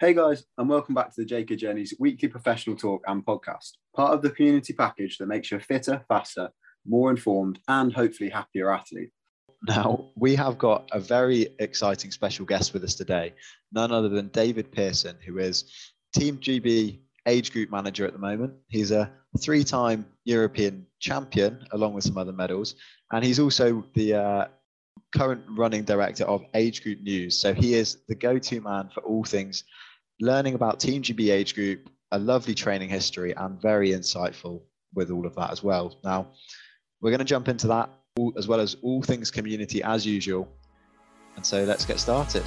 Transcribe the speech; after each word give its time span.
Hey 0.00 0.12
guys, 0.12 0.42
and 0.58 0.68
welcome 0.68 0.92
back 0.92 1.14
to 1.14 1.22
the 1.22 1.24
JK 1.24 1.56
Journeys 1.56 1.94
weekly 2.00 2.26
professional 2.26 2.74
talk 2.74 3.04
and 3.06 3.24
podcast, 3.24 3.74
part 3.94 4.12
of 4.12 4.22
the 4.22 4.30
community 4.30 4.72
package 4.72 5.18
that 5.18 5.28
makes 5.28 5.52
you 5.52 5.56
a 5.58 5.60
fitter, 5.60 6.04
faster, 6.08 6.50
more 6.84 7.12
informed, 7.12 7.60
and 7.68 7.92
hopefully 7.92 8.28
happier 8.28 8.72
athlete. 8.72 9.10
Now, 9.68 10.10
we 10.16 10.34
have 10.34 10.58
got 10.58 10.88
a 10.90 10.98
very 10.98 11.46
exciting 11.60 12.10
special 12.10 12.44
guest 12.44 12.74
with 12.74 12.82
us 12.82 12.96
today, 12.96 13.34
none 13.70 13.92
other 13.92 14.08
than 14.08 14.28
David 14.28 14.72
Pearson, 14.72 15.16
who 15.24 15.38
is 15.38 15.72
Team 16.12 16.38
GB 16.38 16.98
age 17.28 17.52
group 17.52 17.70
manager 17.70 18.04
at 18.04 18.14
the 18.14 18.18
moment. 18.18 18.52
He's 18.66 18.90
a 18.90 19.12
three 19.38 19.62
time 19.62 20.06
European 20.24 20.86
champion, 20.98 21.64
along 21.70 21.94
with 21.94 22.02
some 22.02 22.18
other 22.18 22.32
medals, 22.32 22.74
and 23.12 23.24
he's 23.24 23.38
also 23.38 23.84
the 23.94 24.14
uh, 24.14 24.44
current 25.14 25.42
running 25.56 25.84
director 25.84 26.24
of 26.24 26.44
Age 26.54 26.82
Group 26.82 27.00
News. 27.00 27.38
So 27.38 27.54
he 27.54 27.74
is 27.74 27.98
the 28.08 28.14
go 28.14 28.38
to 28.38 28.60
man 28.60 28.90
for 28.92 29.00
all 29.02 29.24
things 29.24 29.64
learning 30.20 30.54
about 30.54 30.80
Team 30.80 31.02
GB 31.02 31.32
age 31.32 31.54
group, 31.54 31.88
a 32.12 32.18
lovely 32.18 32.54
training 32.54 32.88
history, 32.88 33.34
and 33.36 33.60
very 33.60 33.90
insightful 33.90 34.62
with 34.94 35.10
all 35.10 35.26
of 35.26 35.34
that 35.36 35.50
as 35.50 35.62
well. 35.62 35.96
Now, 36.04 36.28
we're 37.00 37.10
going 37.10 37.18
to 37.18 37.24
jump 37.24 37.48
into 37.48 37.66
that 37.68 37.90
as 38.36 38.46
well 38.46 38.60
as 38.60 38.76
all 38.82 39.02
things 39.02 39.30
community 39.30 39.82
as 39.82 40.06
usual. 40.06 40.48
And 41.36 41.44
so 41.44 41.64
let's 41.64 41.84
get 41.84 41.98
started. 41.98 42.44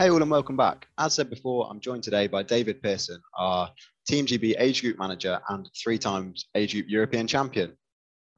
Hey 0.00 0.08
all 0.08 0.22
and 0.22 0.30
welcome 0.30 0.56
back. 0.56 0.88
As 0.96 1.12
said 1.12 1.28
before, 1.28 1.68
I'm 1.68 1.78
joined 1.78 2.02
today 2.02 2.26
by 2.26 2.42
David 2.42 2.82
Pearson, 2.82 3.20
our 3.36 3.70
Team 4.08 4.24
GB 4.24 4.54
age 4.58 4.80
group 4.80 4.98
manager 4.98 5.38
and 5.50 5.68
three 5.76 5.98
times 5.98 6.46
age 6.54 6.72
group 6.72 6.86
European 6.88 7.26
champion. 7.26 7.76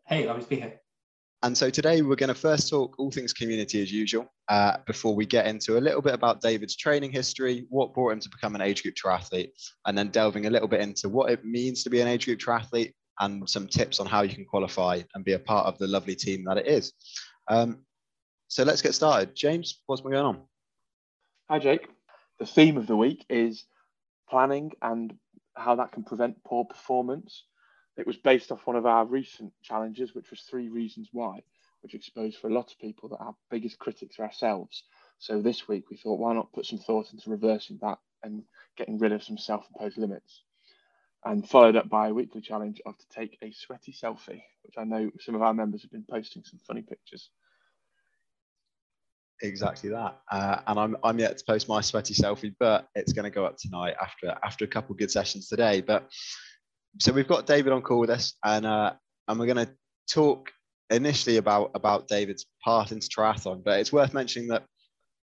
Hey, 0.09 0.27
lovely 0.27 0.43
to 0.43 0.49
be 0.49 0.57
here. 0.57 0.81
And 1.45 1.57
so 1.57 1.71
today 1.71 2.03
we're 2.03 2.17
going 2.17 2.27
to 2.27 2.35
first 2.35 2.69
talk 2.69 2.99
all 2.99 3.13
things 3.13 3.33
community 3.33 3.81
as 3.81 3.93
usual, 3.93 4.27
uh, 4.49 4.79
before 4.89 5.15
we 5.15 5.25
get 5.25 5.47
into 5.47 5.79
a 5.79 5.81
little 5.81 6.03
bit 6.03 6.15
about 6.15 6.41
David's 6.41 6.75
training 6.75 7.13
history, 7.13 7.65
what 7.69 7.95
brought 7.95 8.11
him 8.11 8.19
to 8.19 8.29
become 8.29 8.57
an 8.57 8.61
age 8.61 8.83
group 8.83 8.97
triathlete, 8.97 9.53
and 9.87 9.97
then 9.97 10.09
delving 10.09 10.47
a 10.47 10.51
little 10.51 10.67
bit 10.67 10.81
into 10.81 11.09
what 11.09 11.31
it 11.31 11.45
means 11.45 11.85
to 11.85 11.91
be 11.91 12.01
an 12.01 12.09
age 12.09 12.25
group 12.25 12.41
triathlete 12.41 12.93
and 13.21 13.49
some 13.49 13.69
tips 13.69 14.01
on 14.01 14.07
how 14.07 14.23
you 14.23 14.35
can 14.35 14.45
qualify 14.45 15.01
and 15.15 15.25
be 15.25 15.35
a 15.35 15.39
part 15.39 15.67
of 15.67 15.79
the 15.79 15.87
lovely 15.87 16.17
team 16.17 16.43
that 16.43 16.59
it 16.59 16.67
is. 16.67 16.93
Um, 17.47 17.85
so 18.49 18.65
let's 18.65 18.83
get 18.83 18.97
started. 18.97 19.37
James, 19.37 19.81
what's 19.87 20.03
been 20.03 20.11
going 20.11 20.27
on? 20.27 20.43
Hi, 21.51 21.59
Jake. 21.59 21.87
The 22.41 22.47
theme 22.47 22.79
of 22.79 22.87
the 22.87 22.97
week 22.97 23.27
is 23.29 23.67
planning 24.31 24.73
and 24.83 25.15
how 25.55 25.77
that 25.77 25.93
can 25.93 26.03
prevent 26.03 26.43
poor 26.45 26.65
performance. 26.65 27.45
It 27.99 28.07
was 28.07 28.17
based 28.17 28.51
off 28.51 28.67
one 28.67 28.77
of 28.77 28.87
our 28.87 29.05
recent 29.05 29.53
challenges, 29.63 30.15
which 30.15 30.31
was 30.31 30.41
three 30.41 30.71
reasons 30.71 31.11
why, 31.13 31.43
which 31.83 31.95
exposed 31.95 32.39
for 32.39 32.49
a 32.49 32.55
lot 32.55 32.73
of 32.73 32.79
people 32.81 33.11
that 33.11 33.21
our 33.21 33.37
biggest 33.51 33.79
critics 33.79 34.19
are 34.19 34.25
ourselves. 34.25 34.85
So 35.19 35.43
this 35.43 35.69
week 35.69 35.91
we 35.91 35.99
thought, 35.99 36.19
why 36.19 36.33
not 36.33 36.53
put 36.53 36.67
some 36.67 36.81
thought 36.81 37.13
into 37.13 37.31
reversing 37.31 37.79
that 37.83 37.99
and 38.25 38.45
getting 38.79 38.99
rid 38.99 39.13
of 39.13 39.23
some 39.23 39.39
self-imposed 39.39 39.99
limits? 39.99 40.43
And 41.25 41.49
followed 41.49 41.77
up 41.77 41.91
by 41.91 42.09
a 42.09 42.15
weekly 42.15 42.41
challenge 42.41 42.81
of 42.87 42.97
to 42.97 43.09
take 43.15 43.39
a 43.43 43.53
sweaty 43.53 43.93
selfie, 43.93 44.43
which 44.63 44.79
I 44.79 44.85
know 44.85 45.11
some 45.21 45.35
of 45.35 45.43
our 45.43 45.55
members 45.55 45.83
have 45.83 45.93
been 45.93 46.07
posting 46.11 46.45
some 46.45 46.61
funny 46.67 46.83
pictures 46.83 47.29
exactly 49.43 49.91
that. 49.91 50.19
Uh, 50.31 50.61
and 50.67 50.79
I'm, 50.79 50.97
I'm 51.05 51.19
yet 51.19 51.37
to 51.39 51.45
post 51.45 51.69
my 51.69 51.81
sweaty 51.81 52.15
selfie, 52.15 52.55
but 52.59 52.89
it's 52.95 53.13
going 53.13 53.25
to 53.25 53.31
go 53.31 53.45
up 53.45 53.57
tonight 53.57 53.95
after 54.01 54.35
after 54.45 54.65
a 54.65 54.69
couple 54.69 54.95
good 54.95 55.11
sessions 55.11 55.49
today. 55.49 55.81
But 55.81 56.09
so 57.01 57.13
we've 57.13 57.29
got 57.29 57.47
David 57.47 57.73
on 57.73 57.83
call 57.83 57.99
with 57.99 58.11
us, 58.11 58.35
and 58.45 58.67
uh, 58.67 58.93
and 59.29 59.39
we're 59.39 59.47
going 59.47 59.67
to 59.67 59.73
talk 60.11 60.51
initially 60.91 61.39
about 61.39 61.71
about 61.75 62.09
David's 62.09 62.47
path 62.65 62.93
into 62.93 63.09
triathlon. 63.09 63.63
But 63.65 63.81
it's 63.81 63.93
worth 63.93 64.15
mentioning 64.15 64.49
that 64.49 64.65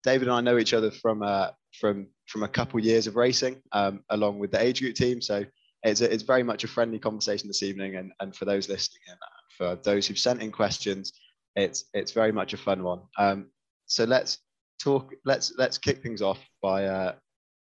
David 0.03 0.27
and 0.27 0.37
I 0.37 0.41
know 0.41 0.57
each 0.57 0.73
other 0.73 0.91
from 0.91 1.23
uh, 1.23 1.49
from 1.79 2.07
from 2.27 2.43
a 2.43 2.47
couple 2.47 2.79
years 2.79 3.07
of 3.07 3.15
racing, 3.15 3.61
um, 3.71 4.03
along 4.09 4.39
with 4.39 4.51
the 4.51 4.61
age 4.61 4.81
group 4.81 4.95
team. 4.95 5.21
So 5.21 5.45
it's 5.83 6.01
a, 6.01 6.11
it's 6.11 6.23
very 6.23 6.43
much 6.43 6.63
a 6.63 6.67
friendly 6.67 6.99
conversation 6.99 7.47
this 7.47 7.63
evening, 7.63 7.95
and 7.95 8.11
and 8.19 8.35
for 8.35 8.45
those 8.45 8.69
listening 8.69 9.01
and 9.09 9.17
for 9.57 9.75
those 9.83 10.07
who've 10.07 10.17
sent 10.17 10.41
in 10.41 10.51
questions, 10.51 11.13
it's 11.55 11.85
it's 11.93 12.11
very 12.11 12.31
much 12.31 12.53
a 12.53 12.57
fun 12.57 12.83
one. 12.83 13.01
Um, 13.17 13.47
so 13.93 14.05
let's 14.05 14.39
talk. 14.81 15.13
Let's 15.23 15.53
let's 15.57 15.77
kick 15.77 16.01
things 16.01 16.21
off 16.21 16.39
by 16.61 16.85
uh, 16.85 17.13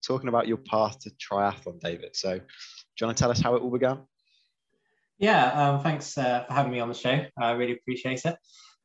talking 0.06 0.29
about 0.29 0.47
your 0.47 0.57
path 0.57 1.00
to 1.00 1.12
triathlon, 1.12 1.79
David. 1.79 2.16
So, 2.16 2.38
do 2.38 2.44
you 3.00 3.07
want 3.07 3.18
to 3.18 3.22
tell 3.22 3.31
us 3.31 3.41
how 3.41 3.56
it 3.56 3.63
all 3.63 3.72
began? 3.72 4.00
Yeah, 5.18 5.46
um, 5.52 5.81
thanks 5.81 6.16
uh, 6.18 6.44
for 6.47 6.53
having 6.53 6.72
me 6.72 6.79
on 6.79 6.90
the 6.90 6.94
show. 6.94 7.25
I 7.38 7.52
really 7.52 7.73
appreciate 7.73 8.25
it. 8.25 8.35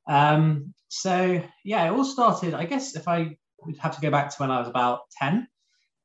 Um, 0.09 0.72
so 0.88 1.43
yeah, 1.65 1.87
it 1.87 1.91
all 1.91 2.05
started. 2.05 2.55
I 2.55 2.65
guess 2.65 2.97
if 2.97 3.06
I 3.06 3.37
would 3.61 3.77
have 3.78 3.94
to 3.97 4.00
go 4.00 4.11
back 4.11 4.31
to 4.31 4.37
when 4.38 4.50
I 4.50 4.59
was 4.59 4.69
about 4.69 5.00
ten, 5.21 5.47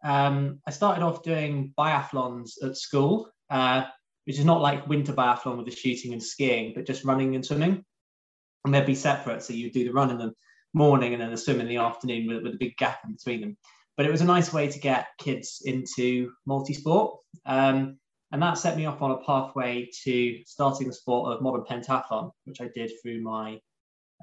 um, 0.04 0.60
I 0.68 0.72
started 0.72 1.04
off 1.04 1.24
doing 1.24 1.74
biathlons 1.78 2.62
at 2.62 2.76
school, 2.76 3.30
uh, 3.50 3.86
which 4.26 4.40
is 4.40 4.46
not 4.46 4.62
like 4.62 4.88
winter 4.88 5.14
biathlon 5.14 5.56
with 5.56 5.68
the 5.68 5.76
shooting 5.76 6.12
and 6.12 6.22
skiing, 6.22 6.74
but 6.76 6.86
just 6.86 7.06
running 7.06 7.36
and 7.36 7.46
swimming. 7.46 7.86
And 8.66 8.74
they'd 8.74 8.86
be 8.86 8.96
separate, 8.96 9.42
so 9.44 9.54
you'd 9.54 9.74
do 9.74 9.86
the 9.86 9.94
run 9.94 10.10
and 10.10 10.20
the 10.20 10.34
morning 10.74 11.14
and 11.14 11.22
then 11.22 11.32
the 11.32 11.38
swim 11.38 11.62
in 11.62 11.68
the 11.68 11.78
afternoon 11.78 12.28
with, 12.28 12.44
with 12.44 12.56
a 12.56 12.58
big 12.58 12.76
gap 12.78 13.00
in 13.06 13.14
between 13.14 13.42
them. 13.42 13.58
But 13.96 14.06
it 14.06 14.12
was 14.12 14.22
a 14.22 14.26
nice 14.26 14.52
way 14.52 14.68
to 14.68 14.80
get 14.80 15.08
kids 15.20 15.62
into 15.66 16.32
multi-sport. 16.46 17.20
Um, 17.46 17.98
and 18.32 18.42
that 18.42 18.58
set 18.58 18.76
me 18.76 18.88
off 18.88 19.02
on 19.02 19.12
a 19.12 19.24
pathway 19.24 19.90
to 20.04 20.40
starting 20.46 20.88
the 20.88 20.94
sport 20.94 21.32
of 21.32 21.44
modern 21.44 21.64
pentathlon, 21.66 22.32
which 22.46 22.62
I 22.62 22.70
did 22.74 22.92
through 23.02 23.22
my 23.22 23.60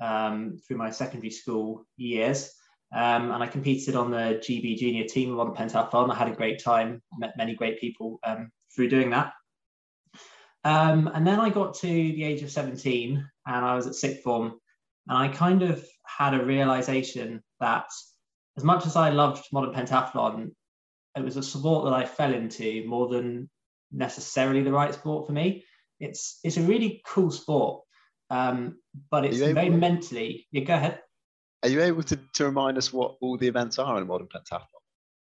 um, 0.03 0.59
through 0.66 0.78
my 0.78 0.91
secondary 0.91 1.31
school 1.31 1.84
years. 1.97 2.53
Um, 2.93 3.31
and 3.31 3.43
I 3.43 3.47
competed 3.47 3.94
on 3.94 4.10
the 4.10 4.43
GB 4.43 4.78
junior 4.78 5.05
team 5.05 5.31
of 5.31 5.37
modern 5.37 5.55
pentathlon. 5.55 6.10
I 6.10 6.16
had 6.16 6.27
a 6.27 6.34
great 6.34 6.60
time, 6.62 7.00
met 7.19 7.37
many 7.37 7.55
great 7.55 7.81
people 7.81 8.19
um, 8.25 8.50
through 8.75 8.89
doing 8.89 9.10
that. 9.10 9.33
Um, 10.65 11.09
and 11.15 11.25
then 11.25 11.39
I 11.39 11.50
got 11.50 11.75
to 11.75 11.87
the 11.87 12.25
age 12.25 12.43
of 12.43 12.50
17 12.50 13.25
and 13.47 13.65
I 13.65 13.75
was 13.77 13.87
at 13.87 13.94
sixth 13.94 14.22
form 14.22 14.60
and 15.09 15.19
I 15.19 15.28
kind 15.28 15.62
of 15.62 15.87
had 16.19 16.34
a 16.34 16.44
realization 16.44 17.43
that 17.60 17.87
as 18.56 18.65
much 18.65 18.87
as 18.87 18.97
I 18.97 19.10
loved 19.10 19.44
modern 19.53 19.75
pentathlon, 19.75 20.53
it 21.16 21.25
was 21.25 21.37
a 21.37 21.43
sport 21.43 21.84
that 21.84 21.94
I 21.94 22.04
fell 22.04 22.32
into 22.32 22.84
more 22.87 23.09
than 23.09 23.48
necessarily 23.93 24.62
the 24.62 24.72
right 24.72 24.94
sport 24.94 25.26
for 25.26 25.32
me. 25.32 25.65
It's 25.98 26.38
it's 26.44 26.56
a 26.56 26.62
really 26.62 27.03
cool 27.06 27.31
sport, 27.31 27.82
um, 28.31 28.78
but 29.10 29.25
it's 29.25 29.38
very 29.38 29.66
able, 29.66 29.78
mentally. 29.78 30.47
Yeah, 30.50 30.65
go 30.65 30.75
ahead. 30.75 31.00
Are 31.62 31.69
you 31.69 31.82
able 31.82 32.03
to, 32.04 32.19
to 32.34 32.44
remind 32.47 32.78
us 32.78 32.92
what 32.92 33.16
all 33.21 33.37
the 33.37 33.48
events 33.48 33.78
are 33.78 34.00
in 34.00 34.06
modern 34.06 34.28
pentathlon? 34.28 34.66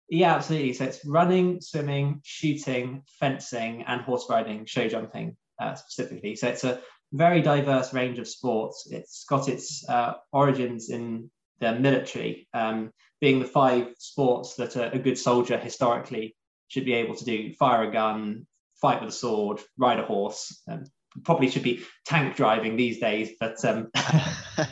Yeah, 0.10 0.36
absolutely. 0.36 0.74
So 0.74 0.86
it's 0.86 1.06
running, 1.06 1.62
swimming, 1.62 2.22
shooting, 2.24 3.04
fencing, 3.20 3.84
and 3.84 4.02
horse 4.02 4.26
riding, 4.30 4.66
show 4.66 4.88
jumping 4.88 5.36
uh, 5.62 5.76
specifically. 5.76 6.36
So 6.36 6.48
it's 6.48 6.64
a 6.64 6.82
very 7.12 7.42
diverse 7.42 7.94
range 7.94 8.20
of 8.20 8.28
sports. 8.28 8.88
It's 8.92 9.26
got 9.26 9.48
its 9.48 9.88
uh, 9.90 10.14
origins 10.32 10.90
in 10.90 11.30
the 11.60 11.74
military, 11.74 12.48
um, 12.54 12.92
being 13.20 13.40
the 13.40 13.46
five 13.46 13.88
sports 13.98 14.56
that 14.56 14.76
a, 14.76 14.94
a, 14.94 15.00
good 15.00 15.18
soldier 15.18 15.58
historically 15.58 16.36
should 16.70 16.86
be 16.86 16.94
able 16.94 17.16
to 17.16 17.26
do 17.26 17.54
fire 17.54 17.84
a 17.84 17.92
gun, 17.92 18.48
fight 18.82 19.02
with 19.02 19.10
a 19.10 19.14
sword, 19.16 19.60
ride 19.78 20.00
a 20.00 20.06
horse. 20.06 20.62
Um, 20.70 20.86
probably 21.26 21.50
should 21.50 21.64
be 21.64 21.84
tank 22.06 22.36
driving 22.36 22.76
these 22.76 23.00
days, 23.00 23.32
but 23.40 23.64
um, 23.66 23.90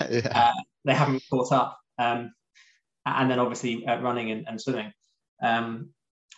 yeah. 0.09 0.31
uh, 0.33 0.61
they 0.85 0.93
haven't 0.93 1.23
caught 1.29 1.51
up. 1.51 1.77
Um, 1.97 2.31
and 3.05 3.31
then 3.31 3.39
obviously 3.39 3.85
uh, 3.85 3.99
running 4.01 4.31
and, 4.31 4.47
and 4.47 4.61
swimming. 4.61 4.91
Um, 5.41 5.89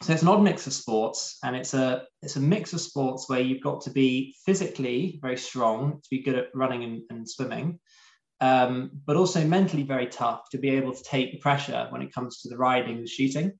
so 0.01 0.13
it's 0.13 0.21
an 0.21 0.29
odd 0.29 0.41
mix 0.41 0.65
of 0.65 0.73
sports 0.73 1.37
and 1.43 1.55
it's 1.55 1.73
a 1.73 2.03
it's 2.21 2.35
a 2.35 2.39
mix 2.39 2.73
of 2.73 2.81
sports 2.81 3.27
where 3.27 3.41
you've 3.41 3.63
got 3.63 3.81
to 3.81 3.89
be 3.89 4.35
physically 4.45 5.19
very 5.21 5.37
strong 5.37 5.99
to 6.01 6.09
be 6.09 6.21
good 6.21 6.35
at 6.35 6.47
running 6.53 6.83
and, 6.83 7.01
and 7.09 7.29
swimming 7.29 7.79
um, 8.41 8.91
but 9.05 9.15
also 9.15 9.45
mentally 9.45 9.83
very 9.83 10.07
tough 10.07 10.49
to 10.51 10.57
be 10.57 10.69
able 10.69 10.93
to 10.93 11.03
take 11.03 11.31
the 11.31 11.39
pressure 11.39 11.87
when 11.89 12.01
it 12.01 12.13
comes 12.13 12.41
to 12.41 12.49
the 12.49 12.57
riding 12.57 12.97
and 12.97 13.09
shooting. 13.09 13.51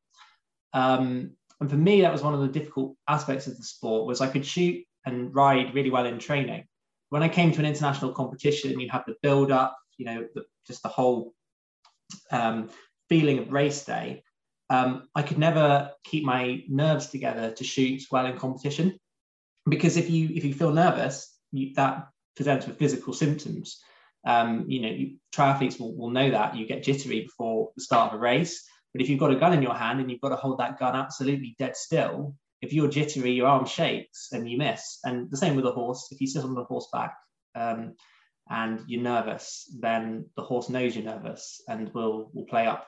Um, 0.73 1.31
and 1.59 1.69
for 1.69 1.75
me 1.75 2.01
that 2.01 2.11
was 2.11 2.21
one 2.21 2.33
of 2.33 2.39
the 2.39 2.47
difficult 2.47 2.95
aspects 3.07 3.47
of 3.47 3.57
the 3.57 3.63
sport 3.63 4.07
was 4.07 4.21
i 4.21 4.27
could 4.27 4.45
shoot 4.45 4.81
and 5.05 5.33
ride 5.35 5.73
really 5.73 5.89
well 5.89 6.05
in 6.05 6.19
training. 6.19 6.65
When 7.09 7.23
i 7.23 7.27
came 7.27 7.51
to 7.51 7.59
an 7.59 7.65
international 7.65 8.13
competition 8.13 8.79
you 8.79 8.89
have 8.89 9.03
the 9.05 9.15
build 9.21 9.51
up 9.51 9.77
you 9.97 10.05
know 10.05 10.27
the, 10.35 10.43
just 10.65 10.83
the 10.83 10.89
whole 10.89 11.33
um, 12.31 12.69
feeling 13.09 13.39
of 13.39 13.51
race 13.51 13.83
day 13.83 14.23
um, 14.69 15.07
I 15.15 15.23
could 15.23 15.37
never 15.37 15.91
keep 16.03 16.23
my 16.23 16.63
nerves 16.67 17.07
together 17.07 17.51
to 17.51 17.63
shoot 17.63 18.03
well 18.11 18.25
in 18.25 18.37
competition 18.37 18.99
because 19.67 19.97
if 19.97 20.09
you 20.09 20.29
if 20.33 20.43
you 20.43 20.53
feel 20.53 20.71
nervous, 20.71 21.35
you, 21.51 21.73
that 21.75 22.07
presents 22.35 22.67
with 22.67 22.77
physical 22.77 23.13
symptoms. 23.13 23.81
Um, 24.25 24.65
you 24.67 24.81
know, 24.81 24.89
you, 24.89 25.15
triathletes 25.35 25.79
will, 25.79 25.95
will 25.95 26.09
know 26.09 26.29
that 26.31 26.55
you 26.55 26.67
get 26.67 26.83
jittery 26.83 27.21
before 27.21 27.69
the 27.75 27.83
start 27.83 28.11
of 28.11 28.19
a 28.19 28.21
race. 28.21 28.65
But 28.93 29.01
if 29.01 29.09
you've 29.09 29.19
got 29.19 29.31
a 29.31 29.35
gun 29.35 29.53
in 29.53 29.61
your 29.61 29.73
hand 29.73 29.99
and 29.99 30.09
you've 30.09 30.21
got 30.21 30.29
to 30.29 30.35
hold 30.35 30.59
that 30.59 30.79
gun 30.79 30.95
absolutely 30.95 31.55
dead 31.59 31.75
still, 31.75 32.35
if 32.61 32.73
you're 32.73 32.89
jittery, 32.89 33.31
your 33.31 33.47
arm 33.47 33.65
shakes 33.65 34.29
and 34.31 34.49
you 34.49 34.57
miss. 34.57 34.99
And 35.03 35.29
the 35.31 35.37
same 35.37 35.55
with 35.55 35.65
a 35.65 35.71
horse. 35.71 36.09
If 36.11 36.19
you 36.19 36.27
sit 36.27 36.43
on 36.43 36.55
the 36.55 36.63
horseback 36.63 37.15
um, 37.55 37.95
and 38.49 38.83
you're 38.87 39.01
nervous, 39.01 39.71
then 39.79 40.25
the 40.35 40.43
horse 40.43 40.69
knows 40.69 40.95
you're 40.95 41.05
nervous 41.05 41.61
and 41.67 41.93
will 41.93 42.29
will 42.33 42.45
play 42.45 42.65
up. 42.67 42.87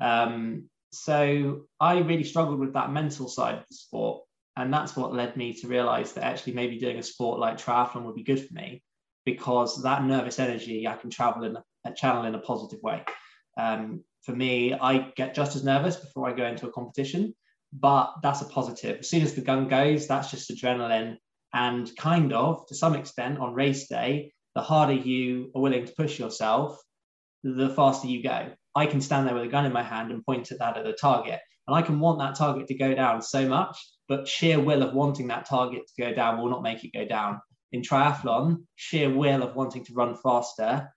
Um, 0.00 0.68
so 0.98 1.62
I 1.80 1.98
really 1.98 2.24
struggled 2.24 2.58
with 2.58 2.74
that 2.74 2.92
mental 2.92 3.28
side 3.28 3.56
of 3.56 3.64
the 3.68 3.74
sport. 3.74 4.22
And 4.56 4.72
that's 4.72 4.96
what 4.96 5.14
led 5.14 5.36
me 5.36 5.52
to 5.54 5.68
realize 5.68 6.12
that 6.12 6.24
actually 6.24 6.54
maybe 6.54 6.78
doing 6.78 6.98
a 6.98 7.02
sport 7.02 7.38
like 7.38 7.58
triathlon 7.58 8.04
would 8.04 8.14
be 8.14 8.22
good 8.22 8.46
for 8.46 8.54
me 8.54 8.82
because 9.26 9.82
that 9.82 10.04
nervous 10.04 10.38
energy 10.38 10.88
I 10.88 10.96
can 10.96 11.10
travel 11.10 11.44
in 11.44 11.56
a 11.84 11.92
channel 11.92 12.24
in 12.24 12.34
a 12.34 12.38
positive 12.38 12.82
way. 12.82 13.04
Um, 13.58 14.02
for 14.22 14.32
me, 14.32 14.72
I 14.72 15.12
get 15.16 15.34
just 15.34 15.56
as 15.56 15.64
nervous 15.64 15.96
before 15.96 16.28
I 16.28 16.32
go 16.32 16.46
into 16.46 16.66
a 16.66 16.72
competition, 16.72 17.34
but 17.72 18.14
that's 18.22 18.40
a 18.40 18.46
positive. 18.46 19.00
As 19.00 19.10
soon 19.10 19.22
as 19.22 19.34
the 19.34 19.40
gun 19.42 19.68
goes, 19.68 20.06
that's 20.06 20.30
just 20.30 20.50
adrenaline. 20.50 21.18
And 21.52 21.94
kind 21.96 22.32
of, 22.32 22.66
to 22.68 22.74
some 22.74 22.94
extent, 22.94 23.38
on 23.38 23.54
race 23.54 23.88
day, 23.88 24.32
the 24.54 24.62
harder 24.62 24.94
you 24.94 25.50
are 25.54 25.62
willing 25.62 25.86
to 25.86 25.92
push 25.92 26.18
yourself, 26.18 26.80
the 27.44 27.70
faster 27.70 28.08
you 28.08 28.22
go. 28.22 28.52
I 28.76 28.86
can 28.86 29.00
stand 29.00 29.26
there 29.26 29.34
with 29.34 29.44
a 29.44 29.48
gun 29.48 29.64
in 29.64 29.72
my 29.72 29.82
hand 29.82 30.12
and 30.12 30.24
point 30.24 30.52
at 30.52 30.58
that 30.58 30.76
at 30.76 30.86
a 30.86 30.92
target. 30.92 31.40
And 31.66 31.74
I 31.74 31.82
can 31.82 31.98
want 31.98 32.18
that 32.20 32.36
target 32.36 32.68
to 32.68 32.74
go 32.74 32.94
down 32.94 33.22
so 33.22 33.48
much, 33.48 33.76
but 34.08 34.28
sheer 34.28 34.60
will 34.60 34.82
of 34.82 34.94
wanting 34.94 35.28
that 35.28 35.48
target 35.48 35.82
to 35.88 36.02
go 36.02 36.14
down 36.14 36.38
will 36.38 36.50
not 36.50 36.62
make 36.62 36.84
it 36.84 36.92
go 36.92 37.06
down. 37.06 37.40
In 37.72 37.82
triathlon, 37.82 38.64
sheer 38.76 39.12
will 39.12 39.42
of 39.42 39.56
wanting 39.56 39.84
to 39.86 39.94
run 39.94 40.14
faster 40.22 40.92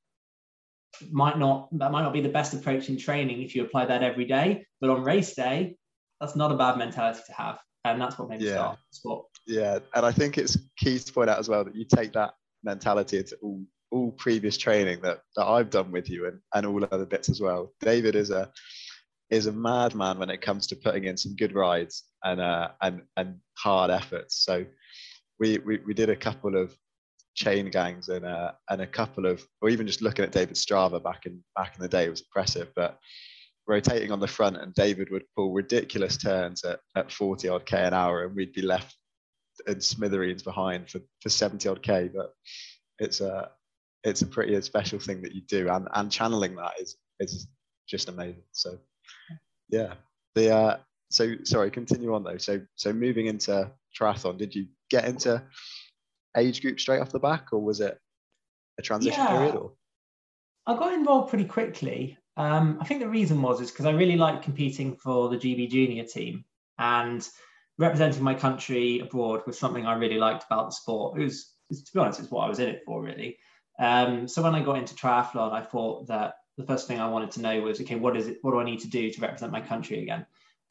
might 1.12 1.38
not 1.38 1.70
that 1.78 1.92
might 1.92 2.02
not 2.02 2.14
be 2.14 2.22
the 2.22 2.30
best 2.30 2.54
approach 2.54 2.90
in 2.90 2.98
training 2.98 3.42
if 3.42 3.56
you 3.56 3.64
apply 3.64 3.86
that 3.86 4.04
every 4.04 4.26
day. 4.26 4.66
But 4.81 4.90
on 4.90 5.04
race 5.04 5.34
day, 5.34 5.78
that's 6.20 6.36
not 6.36 6.52
a 6.52 6.58
bad 6.58 6.78
mentality 6.78 7.22
to 7.28 7.34
have. 7.34 7.60
And 7.86 8.02
that's 8.02 8.20
what 8.20 8.30
made 8.30 8.42
me 8.42 8.48
yeah. 8.48 8.54
start 8.54 8.80
sport. 8.92 9.26
Yeah. 9.48 9.80
And 9.96 10.06
I 10.06 10.12
think 10.12 10.38
it's 10.38 10.58
key 10.78 11.00
to 11.00 11.14
point 11.14 11.30
out 11.30 11.40
as 11.40 11.48
well 11.48 11.64
that 11.64 11.76
you 11.76 11.86
take 11.86 12.14
that 12.14 12.34
mentality 12.64 13.20
into 13.20 13.38
all 13.42 13.62
all 13.92 14.12
previous 14.12 14.58
training 14.58 15.02
that, 15.02 15.22
that 15.36 15.46
I've 15.46 15.70
done 15.70 15.92
with 15.92 16.10
you 16.10 16.28
and, 16.28 16.40
and 16.54 16.66
all 16.66 16.84
other 16.92 17.06
bits 17.06 17.30
as 17.30 17.42
well. 17.42 17.74
David 17.82 18.16
is 18.16 18.30
a 18.30 18.52
is 19.30 19.46
a 19.46 19.52
madman 19.52 20.18
when 20.18 20.32
it 20.32 20.42
comes 20.42 20.66
to 20.68 20.76
putting 20.76 21.04
in 21.04 21.16
some 21.16 21.36
good 21.36 21.54
rides 21.54 22.04
and 22.24 22.42
uh, 22.42 22.70
and 22.82 23.02
and 23.18 23.36
hard 23.58 23.92
efforts. 23.92 24.44
So 24.44 24.66
we, 25.40 25.60
we 25.60 25.80
we 25.86 25.94
did 25.94 26.10
a 26.10 26.16
couple 26.16 26.56
of 26.56 26.76
chain 27.36 27.70
gangs 27.70 28.10
and 28.10 28.26
uh, 28.26 28.52
and 28.70 28.82
a 28.82 28.88
couple 28.88 29.26
of 29.26 29.46
or 29.62 29.70
even 29.70 29.88
just 29.88 30.02
looking 30.02 30.26
at 30.26 30.32
David 30.32 30.56
Strava 30.56 31.02
back 31.02 31.26
in 31.26 31.44
back 31.56 31.76
in 31.76 31.82
the 31.82 31.88
day 31.88 32.10
was 32.10 32.22
impressive. 32.22 32.70
But 32.76 32.98
rotating 33.68 34.12
on 34.12 34.20
the 34.20 34.28
front 34.28 34.58
and 34.58 34.74
David 34.74 35.10
would 35.12 35.26
pull 35.36 35.54
ridiculous 35.54 36.18
turns 36.18 36.64
at, 36.64 36.80
at 36.96 37.12
40 37.12 37.50
odd 37.50 37.66
K 37.66 37.84
an 37.84 37.94
hour 37.94 38.26
and 38.26 38.36
we'd 38.36 38.54
be 38.54 38.64
left 38.64 38.96
in 39.68 39.80
smithereens 39.80 40.42
behind 40.42 40.90
for, 40.90 41.00
for 41.22 41.30
70 41.30 41.70
odd 41.70 41.84
K. 41.84 42.10
But 42.14 42.34
it's 42.98 43.22
a 43.22 43.52
it's 44.04 44.22
a 44.22 44.28
pretty 44.28 44.60
special 44.62 45.00
thing 45.00 45.22
that 45.22 45.34
you 45.34 45.42
do 45.42 45.69
and, 45.69 45.88
and 45.94 46.12
channeling 46.12 46.56
that 46.56 46.74
is 46.80 46.98
is 47.19 47.48
just 47.88 48.10
amazing. 48.10 48.44
So 48.51 48.78
yeah. 49.69 49.94
The 50.36 50.54
uh 50.54 50.78
so 51.12 51.36
sorry, 51.44 51.72
continue 51.72 52.13
on 52.13 52.24
though. 52.24 52.38
So 52.38 52.62
so 52.75 52.94
moving 52.94 53.28
into 53.28 53.72
triathlon, 54.00 54.38
did 54.38 54.56
you 54.56 54.68
get 54.90 55.06
into 55.06 55.44
age 56.38 56.62
group 56.62 56.80
straight 56.80 57.01
off 57.01 57.12
the 57.12 57.19
back 57.19 57.48
or 57.51 57.60
was 57.60 57.81
it 57.81 57.98
a 58.78 58.81
transition 58.81 59.19
yeah. 59.19 59.28
period 59.28 59.56
or 59.56 59.74
I 60.66 60.75
got 60.75 60.94
involved 60.94 61.30
pretty 61.30 61.45
quickly. 61.45 62.18
Um, 62.38 62.78
I 62.80 62.86
think 62.86 63.02
the 63.02 63.10
reason 63.10 63.42
was 63.42 63.60
is 63.60 63.72
because 63.72 63.86
I 63.86 63.92
really 63.92 64.16
liked 64.16 64.44
competing 64.44 64.95
for 64.95 65.30
the 65.30 65.38
GB 65.38 65.69
junior 65.72 66.06
team 66.06 66.45
and 66.78 67.28
representing 67.80 68.24
my 68.24 68.36
country 68.36 69.00
abroad 69.00 69.42
was 69.48 69.57
something 69.57 69.86
I 69.86 69.95
really 69.95 70.19
liked 70.19 70.45
about 70.45 70.68
the 70.68 70.72
sport. 70.72 71.19
It 71.19 71.24
was, 71.24 71.54
to 71.72 71.92
be 71.94 72.00
honest, 72.00 72.19
it's 72.19 72.30
what 72.30 72.45
I 72.45 72.50
was 72.50 72.60
in 72.60 72.69
it 72.69 72.84
for 72.86 73.02
really. 73.02 73.38
Um, 73.80 74.28
so 74.28 74.44
when 74.44 74.56
I 74.56 74.62
got 74.62 74.78
into 74.78 74.94
triathlon, 74.94 75.54
I 75.54 75.62
thought 75.62 76.08
that 76.08 76.36
the 76.58 76.66
first 76.66 76.88
thing 76.88 77.00
I 77.00 77.10
wanted 77.10 77.31
to 77.31 77.42
know 77.42 77.62
was, 77.62 77.80
okay, 77.81 77.96
what 77.96 78.18
is 78.18 78.28
it? 78.28 78.40
What 78.42 78.52
do 78.52 78.60
I 78.60 78.66
need 78.66 78.81
to 78.81 78.90
do 78.90 79.10
to 79.10 79.22
represent 79.22 79.52
my 79.52 79.62
country 79.62 80.04
again? 80.04 80.26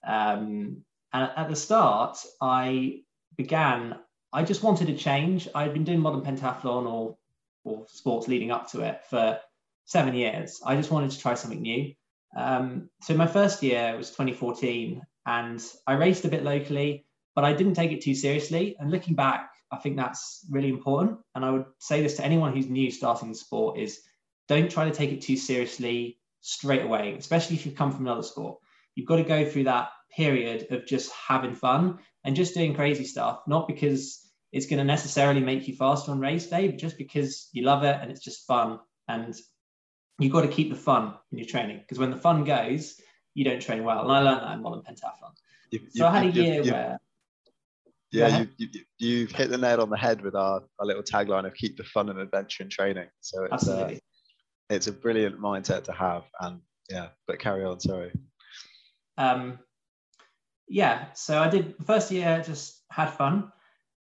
Um, 0.07 0.85
and 1.13 1.31
at 1.37 1.49
the 1.49 1.57
start, 1.57 2.19
I 2.41 3.01
began. 3.37 3.99
I 4.31 4.43
just 4.43 4.63
wanted 4.63 4.91
a 4.91 4.95
change. 4.95 5.49
I'd 5.55 5.73
been 5.73 5.85
doing 5.85 6.01
modern 6.01 6.21
pentathlon 6.21 6.87
or 6.87 7.17
or 7.65 7.85
sports 7.89 8.29
leading 8.29 8.51
up 8.51 8.71
to 8.71 8.83
it 8.83 9.05
for 9.09 9.41
seven 9.87 10.15
years. 10.15 10.61
I 10.65 10.77
just 10.77 10.91
wanted 10.91 11.11
to 11.11 11.19
try 11.19 11.35
something 11.35 11.63
new. 11.63 11.95
Um, 12.37 12.91
so 13.03 13.15
my 13.15 13.27
first 13.27 13.63
year 13.63 13.97
was 13.97 14.11
2014, 14.11 15.03
and 15.27 15.63
I 15.87 15.95
raced 15.95 16.27
a 16.27 16.29
bit 16.29 16.45
locally, 16.45 17.07
but 17.35 17.45
I 17.45 17.55
didn't 17.55 17.75
take 17.75 17.93
it 17.93 18.03
too 18.03 18.15
seriously. 18.15 18.77
And 18.79 18.91
looking 18.91 19.15
back, 19.15 19.51
I 19.71 19.77
think 19.77 19.97
that's 19.97 20.47
really 20.51 20.69
important. 20.69 21.19
And 21.35 21.45
I 21.45 21.51
would 21.51 21.67
say 21.79 22.03
this 22.03 22.17
to 22.17 22.25
anyone 22.25 22.55
who's 22.55 22.69
new 22.69 22.91
starting 22.91 23.29
the 23.29 23.35
sport 23.35 23.79
is 23.79 24.01
don't 24.49 24.71
try 24.71 24.87
to 24.87 24.95
take 24.95 25.13
it 25.13 25.23
too 25.23 25.37
seriously 25.37 26.19
straight 26.41 26.83
away, 26.83 27.15
especially 27.19 27.57
if 27.57 27.67
you've 27.67 27.75
come 27.75 27.93
from 27.93 28.07
another 28.07 28.23
sport. 28.23 28.59
You've 28.95 29.07
got 29.07 29.17
to 29.17 29.25
go 29.25 29.45
through 29.45 29.65
that 29.65 29.91
period 30.15 30.69
of 30.71 30.87
just 30.87 31.13
having 31.13 31.55
fun 31.55 31.99
and 32.25 32.35
just 32.35 32.55
doing 32.55 32.75
crazy 32.75 33.05
stuff, 33.05 33.41
not 33.47 33.69
because 33.69 34.25
it's 34.53 34.67
going 34.67 34.79
to 34.79 34.85
necessarily 34.85 35.41
make 35.41 35.69
you 35.69 35.77
faster 35.77 36.11
on 36.11 36.21
race 36.21 36.47
day, 36.47 36.69
but 36.69 36.79
just 36.79 36.97
because 36.97 37.49
you 37.53 37.65
love 37.65 37.85
it 37.85 37.99
and 38.01 38.11
it's 38.11 38.25
just 38.25 38.47
fun. 38.47 38.81
And 39.07 39.35
you've 40.19 40.33
got 40.33 40.43
to 40.43 40.49
keep 40.49 40.71
the 40.71 40.77
fun 40.77 41.15
in 41.31 41.39
your 41.39 41.47
training 41.47 41.79
because 41.79 41.99
when 41.99 42.11
the 42.11 42.17
fun 42.17 42.45
goes, 42.45 43.01
you 43.35 43.45
don't 43.45 43.61
train 43.61 43.85
well. 43.85 44.03
And 44.03 44.13
I 44.13 44.21
learned 44.21 44.43
that 44.43 44.53
in 44.53 44.63
modern 44.63 44.83
pentathlon. 44.83 45.33
You, 45.71 45.81
so 45.91 46.07
I 46.07 46.19
had 46.19 46.27
a 46.27 46.31
year 46.31 46.63
you, 46.63 46.73
where 46.73 46.99
yeah, 48.11 48.45
you, 48.57 48.69
you, 48.99 49.27
have 49.27 49.37
hit 49.37 49.51
the 49.51 49.59
nail 49.59 49.81
on 49.81 49.91
the 49.91 49.97
head 49.97 50.23
with 50.23 50.35
our, 50.35 50.63
our 50.79 50.87
little 50.87 51.03
tagline 51.03 51.47
of 51.47 51.55
keep 51.55 51.77
the 51.77 51.85
fun 51.85 52.09
and 52.09 52.19
adventure 52.19 52.63
in 52.63 52.71
training. 52.71 53.09
So 53.21 53.45
it's, 53.45 53.69
uh, 53.69 53.95
it's 54.71 54.87
a 54.87 54.93
brilliant 54.93 55.41
mindset 55.41 55.85
to 55.85 55.93
have. 55.93 56.25
And 56.41 56.61
yeah, 56.89 57.09
but 57.27 57.39
carry 57.39 57.65
on, 57.65 57.81
sorry. 57.81 58.13
Um, 59.19 59.59
yeah, 60.69 61.13
so 61.15 61.39
I 61.39 61.49
did 61.49 61.79
the 61.79 61.85
first 61.85 62.11
year, 62.11 62.43
just 62.45 62.83
had 62.91 63.11
fun. 63.11 63.53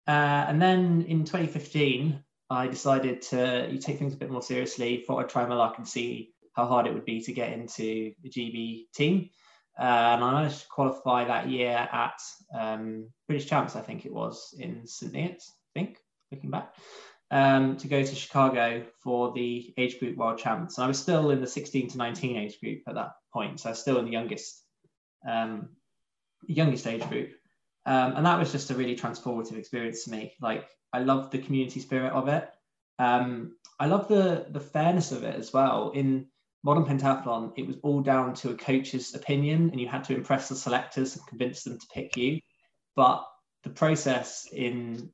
Uh, 0.08 0.46
and 0.48 0.62
then 0.62 1.04
in 1.08 1.24
2015, 1.24 2.24
I 2.50 2.68
decided 2.68 3.22
to 3.24 3.68
you 3.72 3.80
take 3.80 3.98
things 3.98 4.14
a 4.14 4.18
bit 4.18 4.30
more 4.30 4.42
seriously. 4.42 5.04
Thought 5.06 5.24
I'd 5.24 5.30
try 5.30 5.46
my 5.48 5.56
luck 5.56 5.76
and 5.78 5.88
see 5.88 6.34
how 6.56 6.68
hard 6.68 6.86
it 6.86 6.94
would 6.94 7.06
be 7.06 7.22
to 7.22 7.34
get 7.34 7.54
into 7.54 8.12
the 8.22 8.30
GB 8.30 8.86
team. 8.94 9.30
Uh, 9.78 9.84
and 10.16 10.24
I 10.24 10.34
managed 10.34 10.62
to 10.62 10.68
qualify 10.68 11.26
that 11.26 11.50
year 11.50 11.88
at 11.92 12.20
um, 12.58 13.10
British 13.28 13.48
Champs, 13.48 13.76
I 13.76 13.82
think 13.82 14.06
it 14.06 14.14
was 14.14 14.56
in 14.58 14.88
St. 14.88 15.12
Neots, 15.12 15.50
I 15.50 15.80
think, 15.80 15.98
looking 16.32 16.50
back, 16.50 16.74
um, 17.30 17.76
to 17.78 17.88
go 17.88 18.02
to 18.02 18.16
Chicago 18.16 18.86
for 19.04 19.34
the 19.34 19.74
age 19.78 20.00
group 20.00 20.16
world 20.16 20.38
champs. 20.38 20.78
And 20.78 20.86
I 20.86 20.88
was 20.88 21.00
still 21.00 21.32
in 21.32 21.42
the 21.42 21.48
16 21.48 21.90
to 21.90 21.98
19 21.98 22.38
age 22.38 22.60
group 22.62 22.84
at 22.88 22.96
that 22.96 23.12
point, 23.34 23.60
so 23.60 23.70
I 23.70 23.72
was 23.72 23.80
still 23.80 24.00
in 24.00 24.06
the 24.06 24.12
youngest, 24.12 24.64
um, 25.28 25.70
youngest 26.48 26.88
age 26.88 27.08
group. 27.10 27.32
Um, 27.86 28.14
and 28.16 28.26
that 28.26 28.40
was 28.40 28.52
just 28.52 28.72
a 28.72 28.76
really 28.76 28.96
transformative 28.96 29.58
experience 29.58 30.06
to 30.06 30.12
me. 30.12 30.34
Like 30.42 30.68
I 30.94 31.00
love 31.00 31.32
the 31.32 31.40
community 31.40 31.80
spirit 31.82 32.14
of 32.14 32.28
it. 32.28 32.50
Um, 32.98 33.58
I 33.80 33.88
love 33.88 34.08
the 34.08 34.46
the 34.50 34.60
fairness 34.60 35.12
of 35.12 35.24
it 35.24 35.36
as 35.36 35.54
well. 35.54 35.92
In 35.94 36.28
modern 36.66 36.84
pentathlon, 36.84 37.54
it 37.56 37.68
was 37.68 37.78
all 37.84 38.02
down 38.02 38.34
to 38.34 38.50
a 38.50 38.56
coach's 38.56 39.14
opinion, 39.14 39.70
and 39.70 39.80
you 39.80 39.88
had 39.88 40.04
to 40.04 40.16
impress 40.16 40.50
the 40.50 40.56
selectors 40.56 41.16
and 41.16 41.26
convince 41.28 41.64
them 41.64 41.78
to 41.78 41.86
pick 41.94 42.18
you. 42.18 42.42
But 42.96 43.24
the 43.64 43.70
process 43.70 44.48
in 44.52 45.12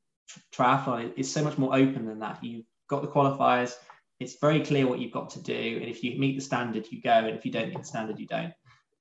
triathlon 0.54 1.12
is 1.16 1.30
so 1.30 1.44
much 1.44 1.58
more 1.58 1.76
open 1.76 2.06
than 2.06 2.20
that. 2.20 2.42
You've 2.42 2.64
got 2.88 3.02
the 3.02 3.08
qualifiers. 3.08 3.74
It's 4.18 4.38
very 4.40 4.64
clear 4.64 4.86
what 4.86 4.98
you've 4.98 5.12
got 5.12 5.28
to 5.30 5.42
do, 5.42 5.78
and 5.80 5.90
if 5.90 6.02
you 6.02 6.18
meet 6.18 6.36
the 6.36 6.42
standard, 6.42 6.90
you 6.90 7.02
go, 7.02 7.10
and 7.10 7.36
if 7.36 7.44
you 7.44 7.52
don't 7.52 7.68
meet 7.68 7.78
the 7.78 7.84
standard, 7.84 8.18
you 8.18 8.26
don't. 8.26 8.54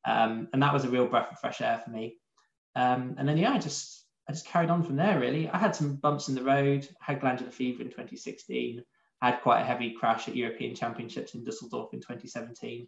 Um, 0.05 0.49
and 0.51 0.61
that 0.61 0.73
was 0.73 0.83
a 0.83 0.89
real 0.89 1.07
breath 1.07 1.31
of 1.31 1.39
fresh 1.39 1.61
air 1.61 1.81
for 1.83 1.89
me. 1.89 2.17
Um, 2.75 3.15
and 3.17 3.29
then 3.29 3.37
yeah, 3.37 3.53
I 3.53 3.59
just 3.59 4.05
I 4.27 4.33
just 4.33 4.45
carried 4.45 4.69
on 4.69 4.83
from 4.83 4.97
there. 4.97 5.21
Really, 5.21 5.47
I 5.49 5.57
had 5.57 5.73
some 5.73 5.95
bumps 5.95 6.27
in 6.27 6.35
the 6.35 6.43
road. 6.43 6.85
I 7.01 7.11
had 7.13 7.21
glandular 7.21 7.51
fever 7.51 7.81
in 7.81 7.89
2016 7.89 8.83
had 9.21 9.41
quite 9.41 9.61
a 9.61 9.65
heavy 9.65 9.91
crash 9.91 10.27
at 10.27 10.35
European 10.35 10.75
Championships 10.75 11.35
in 11.35 11.43
Dusseldorf 11.43 11.93
in 11.93 11.99
2017. 11.99 12.87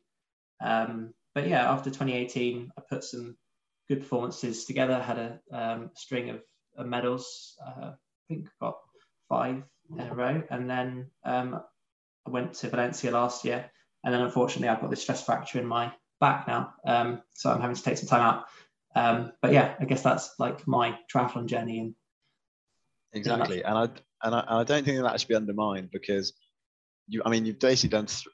Um, 0.61 1.13
but 1.35 1.47
yeah, 1.47 1.71
after 1.71 1.89
2018, 1.89 2.71
I 2.77 2.81
put 2.89 3.03
some 3.03 3.35
good 3.87 4.01
performances 4.01 4.65
together. 4.65 4.99
Had 4.99 5.17
a 5.17 5.39
um, 5.51 5.91
string 5.95 6.29
of, 6.29 6.41
of 6.77 6.87
medals. 6.87 7.57
Uh, 7.63 7.91
I 7.91 7.93
think 8.27 8.49
got 8.59 8.77
five 9.29 9.63
in 9.91 9.99
a 9.99 10.13
row, 10.13 10.41
and 10.49 10.69
then 10.69 11.07
um, 11.23 11.61
I 12.25 12.29
went 12.29 12.53
to 12.55 12.69
Valencia 12.69 13.11
last 13.11 13.45
year. 13.45 13.69
And 14.03 14.13
then 14.13 14.21
unfortunately, 14.21 14.69
I've 14.69 14.81
got 14.81 14.89
this 14.89 15.01
stress 15.01 15.23
fracture 15.23 15.59
in 15.59 15.65
my 15.65 15.91
back 16.19 16.47
now, 16.47 16.73
um, 16.85 17.21
so 17.33 17.51
I'm 17.51 17.61
having 17.61 17.75
to 17.75 17.83
take 17.83 17.97
some 17.97 18.07
time 18.07 18.21
out. 18.21 18.45
Um, 18.95 19.31
but 19.41 19.51
yeah, 19.51 19.75
I 19.79 19.85
guess 19.85 20.03
that's 20.03 20.35
like 20.39 20.67
my 20.67 20.97
triathlon 21.13 21.47
journey. 21.47 21.79
And 21.79 21.95
exactly, 23.13 23.63
and 23.63 23.77
I 23.77 23.83
and 24.23 24.35
I, 24.35 24.45
I 24.47 24.63
don't 24.63 24.85
think 24.85 25.01
that 25.01 25.19
should 25.19 25.29
be 25.29 25.35
undermined 25.35 25.89
because 25.91 26.33
you, 27.07 27.21
I 27.25 27.29
mean, 27.29 27.45
you've 27.45 27.59
basically 27.59 27.89
done 27.89 28.05
th- 28.05 28.27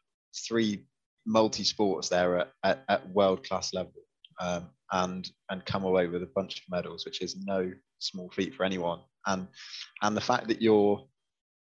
three 0.48 0.86
multi 1.25 1.63
sports 1.63 2.09
there 2.09 2.39
at, 2.39 2.51
at, 2.63 2.83
at 2.88 3.09
world 3.09 3.43
class 3.48 3.74
level. 3.74 3.93
um, 4.39 4.69
and 4.91 5.29
and 5.50 5.65
come 5.65 5.83
away 5.83 6.07
with 6.07 6.24
a 6.24 6.29
bunch 6.36 6.57
of 6.57 6.63
medals, 6.69 7.05
which 7.05 7.21
is 7.21 7.36
no 7.45 7.71
small 8.00 8.29
feat 8.31 8.55
for 8.55 8.63
anyone. 8.63 9.00
And 9.27 9.48
and 10.01 10.15
the 10.15 10.21
fact 10.21 10.48
that 10.48 10.62
you're 10.62 11.05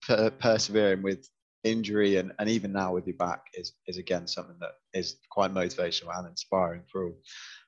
per- 0.07 0.31
persevering 0.31 1.03
with 1.03 1.29
injury 1.65 2.17
and, 2.17 2.33
and 2.39 2.49
even 2.49 2.73
now 2.73 2.95
with 2.95 3.07
your 3.07 3.17
back 3.17 3.43
is 3.55 3.73
is 3.87 3.99
again 3.99 4.27
something 4.27 4.57
that 4.61 4.73
is 4.95 5.17
quite 5.31 5.53
motivational 5.53 6.17
and 6.17 6.27
inspiring 6.27 6.83
for 6.91 7.07
all. 7.07 7.15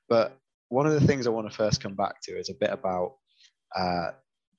But 0.08 0.38
one 0.68 0.86
of 0.86 0.92
the 0.92 1.06
things 1.06 1.26
I 1.26 1.30
want 1.30 1.50
to 1.50 1.56
first 1.56 1.82
come 1.82 1.94
back 1.94 2.22
to 2.22 2.38
is 2.38 2.48
a 2.48 2.54
bit 2.54 2.70
about 2.70 3.16
uh, 3.76 4.12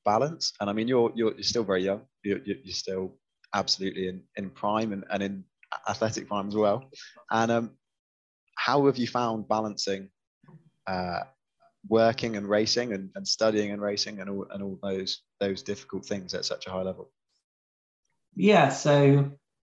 balance. 0.06 0.54
And 0.60 0.70
I 0.70 0.74
mean, 0.74 0.88
you're 0.88 1.12
you're, 1.16 1.34
you're 1.34 1.44
still 1.44 1.64
very 1.64 1.84
young. 1.84 2.02
You're, 2.24 2.40
you're 2.44 2.58
still 2.74 3.18
absolutely 3.54 4.08
in, 4.08 4.22
in 4.36 4.50
prime 4.50 4.94
and, 4.94 5.04
and 5.12 5.24
in 5.24 5.44
athletic 5.90 6.28
prime 6.28 6.48
as 6.48 6.56
well. 6.56 6.90
And 7.30 7.52
um, 7.52 7.72
how 8.56 8.86
have 8.86 8.98
you 8.98 9.08
found 9.08 9.48
balancing 9.48 10.10
uh, 10.88 11.22
working 11.88 12.38
and 12.38 12.48
racing 12.48 12.94
and, 12.94 13.10
and 13.16 13.28
studying 13.28 13.72
and 13.72 13.82
racing 13.82 14.20
and 14.20 14.30
all, 14.30 14.46
and 14.52 14.64
all 14.64 14.80
those 14.84 15.24
those 15.40 15.64
difficult 15.64 16.06
things 16.06 16.34
at 16.34 16.46
such 16.46 16.68
a 16.68 16.72
high 16.72 16.84
level? 16.84 17.12
Yeah, 18.36 18.70
so 18.70 19.32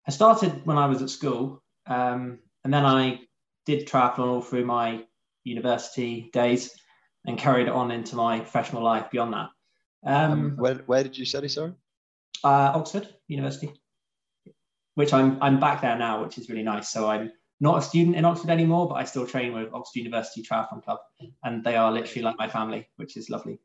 I 0.08 0.12
started 0.12 0.66
when 0.66 0.78
I 0.78 0.86
was 0.86 1.02
at 1.02 1.10
school, 1.10 1.64
um, 1.88 2.40
and 2.64 2.74
then 2.74 2.86
I 2.86 3.22
did 3.66 3.88
triathlon 3.88 4.28
all 4.28 4.42
through 4.42 4.66
my 4.66 5.06
university 5.44 6.30
days 6.34 6.72
and 7.26 7.38
carried 7.38 7.70
on 7.70 7.92
into 7.92 8.16
my 8.16 8.40
professional 8.40 8.84
life 8.84 9.10
beyond 9.12 9.34
that. 9.34 9.50
Um, 10.06 10.32
um, 10.32 10.56
where, 10.58 10.76
where 10.86 11.04
did 11.04 11.18
you 11.18 11.26
study, 11.26 11.48
sorry? 11.48 11.74
Uh, 12.44 12.74
Oxford 12.76 13.08
University, 13.28 13.72
which 14.96 15.14
I'm, 15.14 15.42
I'm 15.42 15.60
back 15.60 15.82
there 15.82 15.98
now, 15.98 16.24
which 16.24 16.38
is 16.38 16.50
really 16.50 16.64
nice. 16.64 16.90
So 16.90 17.10
I'm 17.10 17.32
not 17.62 17.78
a 17.78 17.82
student 17.82 18.18
in 18.18 18.26
Oxford 18.26 18.50
anymore, 18.50 18.90
but 18.90 18.96
I 18.96 19.06
still 19.06 19.26
train 19.26 19.54
with 19.54 19.74
Oxford 19.74 20.00
University 20.00 20.44
Triathlon 20.44 20.84
Club, 20.84 21.00
and 21.44 21.64
they 21.64 21.76
are 21.76 21.92
literally 21.92 22.24
like 22.24 22.38
my 22.38 22.50
family, 22.50 22.90
which 22.98 23.16
is 23.16 23.30
lovely. 23.30 23.60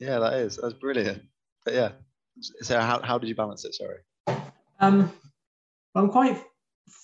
Yeah, 0.00 0.18
that 0.18 0.34
is. 0.34 0.58
That's 0.60 0.74
brilliant. 0.74 1.22
But 1.64 1.74
yeah, 1.74 1.92
so 2.40 2.80
how, 2.80 3.00
how 3.02 3.18
did 3.18 3.28
you 3.28 3.36
balance 3.36 3.64
it? 3.64 3.74
Sorry. 3.74 3.98
Um, 4.80 5.12
I'm 5.94 6.08
quite 6.08 6.42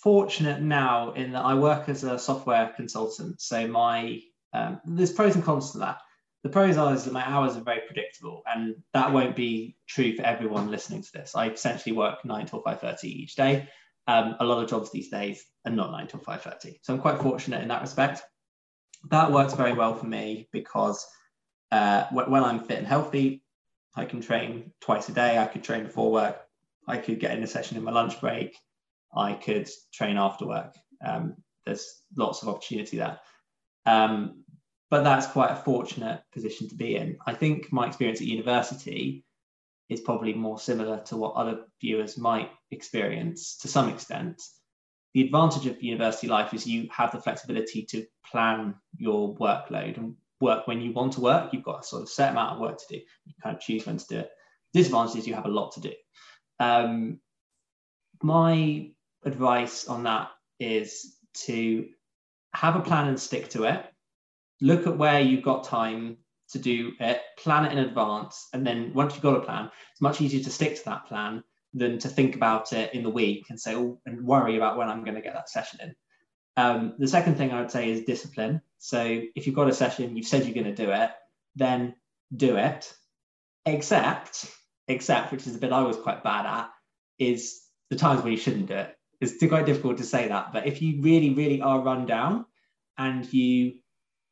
fortunate 0.02 0.60
now 0.60 1.12
in 1.12 1.32
that 1.32 1.44
I 1.44 1.54
work 1.54 1.88
as 1.88 2.02
a 2.02 2.18
software 2.18 2.72
consultant. 2.74 3.40
So 3.40 3.68
my 3.68 4.20
um, 4.52 4.80
there's 4.84 5.12
pros 5.12 5.34
and 5.34 5.44
cons 5.44 5.72
to 5.72 5.78
that. 5.78 5.98
The 6.44 6.50
pros 6.50 6.76
are 6.76 6.94
is 6.94 7.04
that 7.04 7.12
my 7.12 7.26
hours 7.28 7.56
are 7.56 7.62
very 7.62 7.80
predictable, 7.86 8.42
and 8.46 8.76
that 8.94 9.12
won't 9.12 9.34
be 9.34 9.76
true 9.88 10.14
for 10.14 10.22
everyone 10.22 10.70
listening 10.70 11.02
to 11.02 11.12
this. 11.12 11.34
I 11.34 11.48
essentially 11.50 11.96
work 11.96 12.24
nine 12.24 12.46
till 12.46 12.62
five 12.62 12.80
thirty 12.80 13.08
each 13.08 13.34
day. 13.34 13.68
Um, 14.06 14.36
a 14.40 14.44
lot 14.44 14.62
of 14.62 14.70
jobs 14.70 14.90
these 14.90 15.10
days 15.10 15.44
are 15.66 15.72
not 15.72 15.90
nine 15.90 16.06
till 16.06 16.20
five 16.20 16.42
thirty, 16.42 16.80
so 16.82 16.94
I'm 16.94 17.00
quite 17.00 17.20
fortunate 17.20 17.62
in 17.62 17.68
that 17.68 17.82
respect. 17.82 18.22
That 19.10 19.32
works 19.32 19.54
very 19.54 19.72
well 19.72 19.94
for 19.94 20.06
me 20.06 20.48
because 20.52 21.04
uh, 21.70 22.04
when 22.12 22.44
I'm 22.44 22.60
fit 22.60 22.78
and 22.78 22.86
healthy, 22.86 23.42
I 23.94 24.04
can 24.04 24.20
train 24.20 24.72
twice 24.80 25.08
a 25.08 25.12
day. 25.12 25.38
I 25.38 25.46
could 25.46 25.64
train 25.64 25.84
before 25.84 26.10
work. 26.10 26.40
I 26.86 26.98
could 26.98 27.20
get 27.20 27.36
in 27.36 27.42
a 27.42 27.46
session 27.46 27.76
in 27.76 27.84
my 27.84 27.92
lunch 27.92 28.20
break. 28.20 28.56
I 29.14 29.34
could 29.34 29.68
train 29.92 30.16
after 30.16 30.46
work. 30.46 30.74
Um, 31.04 31.36
there's 31.66 32.02
lots 32.16 32.42
of 32.42 32.48
opportunity 32.48 32.96
there. 32.96 33.18
Um, 33.86 34.44
but 34.90 35.04
that's 35.04 35.26
quite 35.26 35.50
a 35.50 35.56
fortunate 35.56 36.22
position 36.32 36.68
to 36.68 36.74
be 36.74 36.96
in. 36.96 37.18
I 37.26 37.34
think 37.34 37.72
my 37.72 37.86
experience 37.86 38.20
at 38.20 38.26
university 38.26 39.24
is 39.88 40.00
probably 40.00 40.34
more 40.34 40.58
similar 40.58 41.00
to 41.04 41.16
what 41.16 41.34
other 41.34 41.60
viewers 41.80 42.18
might 42.18 42.50
experience 42.70 43.58
to 43.58 43.68
some 43.68 43.88
extent. 43.88 44.42
The 45.14 45.22
advantage 45.22 45.66
of 45.66 45.82
university 45.82 46.28
life 46.28 46.52
is 46.52 46.66
you 46.66 46.88
have 46.92 47.12
the 47.12 47.20
flexibility 47.20 47.84
to 47.90 48.04
plan 48.30 48.74
your 48.96 49.34
workload 49.36 49.96
and 49.96 50.14
work 50.40 50.66
when 50.66 50.80
you 50.80 50.92
want 50.92 51.14
to 51.14 51.20
work. 51.20 51.52
You've 51.52 51.64
got 51.64 51.80
a 51.80 51.86
sort 51.86 52.02
of 52.02 52.08
set 52.08 52.32
amount 52.32 52.54
of 52.54 52.60
work 52.60 52.78
to 52.78 52.84
do. 52.96 53.00
You 53.24 53.34
kind 53.42 53.56
of 53.56 53.62
choose 53.62 53.86
when 53.86 53.96
to 53.96 54.06
do 54.06 54.18
it. 54.18 54.30
Disadvantage 54.74 55.16
is 55.16 55.26
you 55.26 55.34
have 55.34 55.46
a 55.46 55.50
lot 55.50 55.72
to 55.72 55.80
do. 55.80 55.92
Um, 56.60 57.20
my 58.22 58.90
advice 59.24 59.86
on 59.86 60.04
that 60.04 60.30
is 60.60 61.16
to 61.46 61.88
have 62.54 62.76
a 62.76 62.80
plan 62.80 63.08
and 63.08 63.18
stick 63.18 63.48
to 63.50 63.64
it. 63.64 63.84
Look 64.60 64.86
at 64.86 64.98
where 64.98 65.20
you've 65.20 65.44
got 65.44 65.64
time 65.64 66.18
to 66.50 66.58
do 66.58 66.92
it, 67.00 67.20
plan 67.36 67.66
it 67.66 67.72
in 67.72 67.78
advance, 67.78 68.48
and 68.52 68.66
then 68.66 68.92
once 68.94 69.14
you've 69.14 69.22
got 69.22 69.36
a 69.36 69.40
plan, 69.40 69.70
it's 69.92 70.00
much 70.00 70.20
easier 70.20 70.42
to 70.42 70.50
stick 70.50 70.76
to 70.76 70.84
that 70.86 71.06
plan 71.06 71.44
than 71.74 71.98
to 71.98 72.08
think 72.08 72.34
about 72.34 72.72
it 72.72 72.94
in 72.94 73.02
the 73.02 73.10
week 73.10 73.46
and 73.50 73.60
say, 73.60 73.74
oh, 73.76 74.00
and 74.06 74.24
worry 74.24 74.56
about 74.56 74.78
when 74.78 74.88
I'm 74.88 75.04
going 75.04 75.14
to 75.14 75.20
get 75.20 75.34
that 75.34 75.50
session 75.50 75.80
in. 75.82 75.94
Um, 76.56 76.94
the 76.98 77.06
second 77.06 77.36
thing 77.36 77.52
I 77.52 77.60
would 77.60 77.70
say 77.70 77.90
is 77.90 78.04
discipline. 78.04 78.62
So 78.78 79.20
if 79.36 79.46
you've 79.46 79.54
got 79.54 79.68
a 79.68 79.74
session, 79.74 80.16
you've 80.16 80.26
said 80.26 80.44
you're 80.44 80.54
going 80.54 80.74
to 80.74 80.84
do 80.86 80.90
it, 80.90 81.10
then 81.54 81.94
do 82.34 82.56
it. 82.56 82.92
Except, 83.66 84.50
except, 84.88 85.30
which 85.30 85.46
is 85.46 85.54
a 85.54 85.58
bit 85.58 85.72
I 85.72 85.82
was 85.82 85.96
quite 85.96 86.24
bad 86.24 86.46
at, 86.46 86.70
is 87.18 87.60
the 87.90 87.96
times 87.96 88.22
when 88.22 88.32
you 88.32 88.38
shouldn't 88.38 88.66
do 88.66 88.74
it. 88.74 88.96
It's 89.20 89.34
quite 89.46 89.66
difficult 89.66 89.98
to 89.98 90.04
say 90.04 90.28
that, 90.28 90.52
but 90.52 90.66
if 90.66 90.80
you 90.80 91.02
really, 91.02 91.34
really 91.34 91.60
are 91.60 91.80
run 91.80 92.06
down 92.06 92.46
and 92.96 93.30
you 93.32 93.74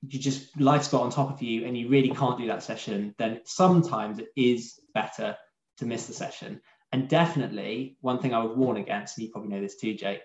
you 0.09 0.19
just 0.19 0.59
life's 0.61 0.89
got 0.89 1.03
on 1.03 1.11
top 1.11 1.31
of 1.31 1.43
you 1.43 1.67
and 1.67 1.77
you 1.77 1.89
really 1.89 2.11
can't 2.11 2.39
do 2.39 2.47
that 2.49 2.63
session, 2.63 3.15
then 3.19 3.41
sometimes 3.45 4.19
it 4.19 4.29
is 4.37 4.81
better 4.95 5.37
to 5.79 5.87
miss 5.87 6.07
the 6.07 6.13
session. 6.13 6.61
And 6.93 7.09
definitely, 7.09 7.97
one 8.01 8.21
thing 8.21 8.33
I 8.33 8.43
would 8.43 8.57
warn 8.57 8.77
against, 8.77 9.19
and 9.19 9.27
you 9.27 9.33
probably 9.33 9.51
know 9.51 9.61
this 9.61 9.77
too, 9.77 9.95
Jake, 9.95 10.21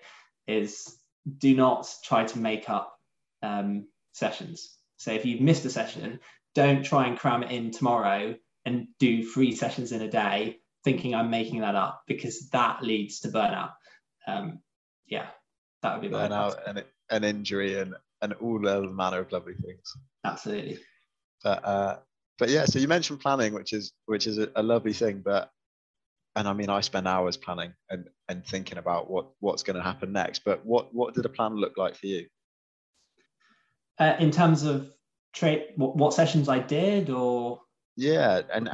is 0.46 0.96
do 1.38 1.54
not 1.54 1.88
try 2.04 2.24
to 2.24 2.38
make 2.38 2.68
up 2.70 2.96
um, 3.42 3.86
sessions. 4.12 4.76
So 4.96 5.12
if 5.12 5.24
you've 5.24 5.40
missed 5.40 5.64
a 5.64 5.70
session, 5.70 6.20
don't 6.54 6.84
try 6.84 7.06
and 7.06 7.18
cram 7.18 7.42
it 7.42 7.50
in 7.50 7.70
tomorrow 7.70 8.36
and 8.64 8.86
do 8.98 9.26
three 9.26 9.54
sessions 9.54 9.92
in 9.92 10.02
a 10.02 10.10
day 10.10 10.58
thinking 10.84 11.14
I'm 11.14 11.30
making 11.30 11.60
that 11.60 11.74
up 11.74 12.02
because 12.06 12.48
that 12.50 12.82
leads 12.82 13.20
to 13.20 13.28
burnout. 13.28 13.72
Um, 14.26 14.60
yeah, 15.06 15.26
that 15.82 15.94
would 15.94 16.02
be 16.02 16.14
burnout 16.14 16.56
and 16.66 16.84
an 17.10 17.24
injury 17.24 17.78
and 17.78 17.94
and 18.22 18.32
all 18.34 18.66
other 18.66 18.88
manner 18.88 19.18
of 19.18 19.32
lovely 19.32 19.54
things. 19.54 19.92
Absolutely. 20.24 20.78
But 21.42 21.64
uh, 21.64 21.98
but 22.38 22.48
yeah, 22.48 22.64
so 22.64 22.78
you 22.78 22.88
mentioned 22.88 23.20
planning, 23.20 23.52
which 23.52 23.72
is 23.72 23.92
which 24.06 24.26
is 24.26 24.38
a, 24.38 24.48
a 24.56 24.62
lovely 24.62 24.92
thing, 24.92 25.22
but 25.24 25.50
and 26.36 26.48
I 26.48 26.52
mean 26.52 26.70
I 26.70 26.80
spend 26.80 27.06
hours 27.06 27.36
planning 27.36 27.74
and 27.90 28.08
and 28.28 28.46
thinking 28.46 28.78
about 28.78 29.10
what 29.10 29.30
what's 29.40 29.62
going 29.62 29.76
to 29.76 29.82
happen 29.82 30.12
next. 30.12 30.44
But 30.44 30.64
what 30.64 30.94
what 30.94 31.14
did 31.14 31.26
a 31.26 31.28
plan 31.28 31.56
look 31.56 31.76
like 31.76 31.96
for 31.96 32.06
you? 32.06 32.26
Uh, 33.98 34.16
in 34.18 34.30
terms 34.30 34.62
of 34.62 34.90
trade, 35.34 35.66
what, 35.76 35.96
what, 35.96 36.14
sessions 36.14 36.48
I 36.48 36.58
did, 36.58 37.10
or 37.10 37.60
yeah, 37.96 38.40
and 38.52 38.70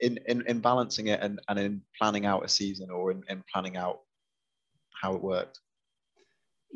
in, 0.00 0.18
in 0.26 0.42
in 0.46 0.60
balancing 0.60 1.08
it 1.08 1.20
and 1.20 1.40
and 1.48 1.58
in 1.58 1.82
planning 1.98 2.26
out 2.26 2.44
a 2.44 2.48
season 2.48 2.90
or 2.90 3.10
in, 3.10 3.22
in 3.28 3.44
planning 3.52 3.76
out 3.76 4.00
how 5.00 5.14
it 5.14 5.22
worked. 5.22 5.60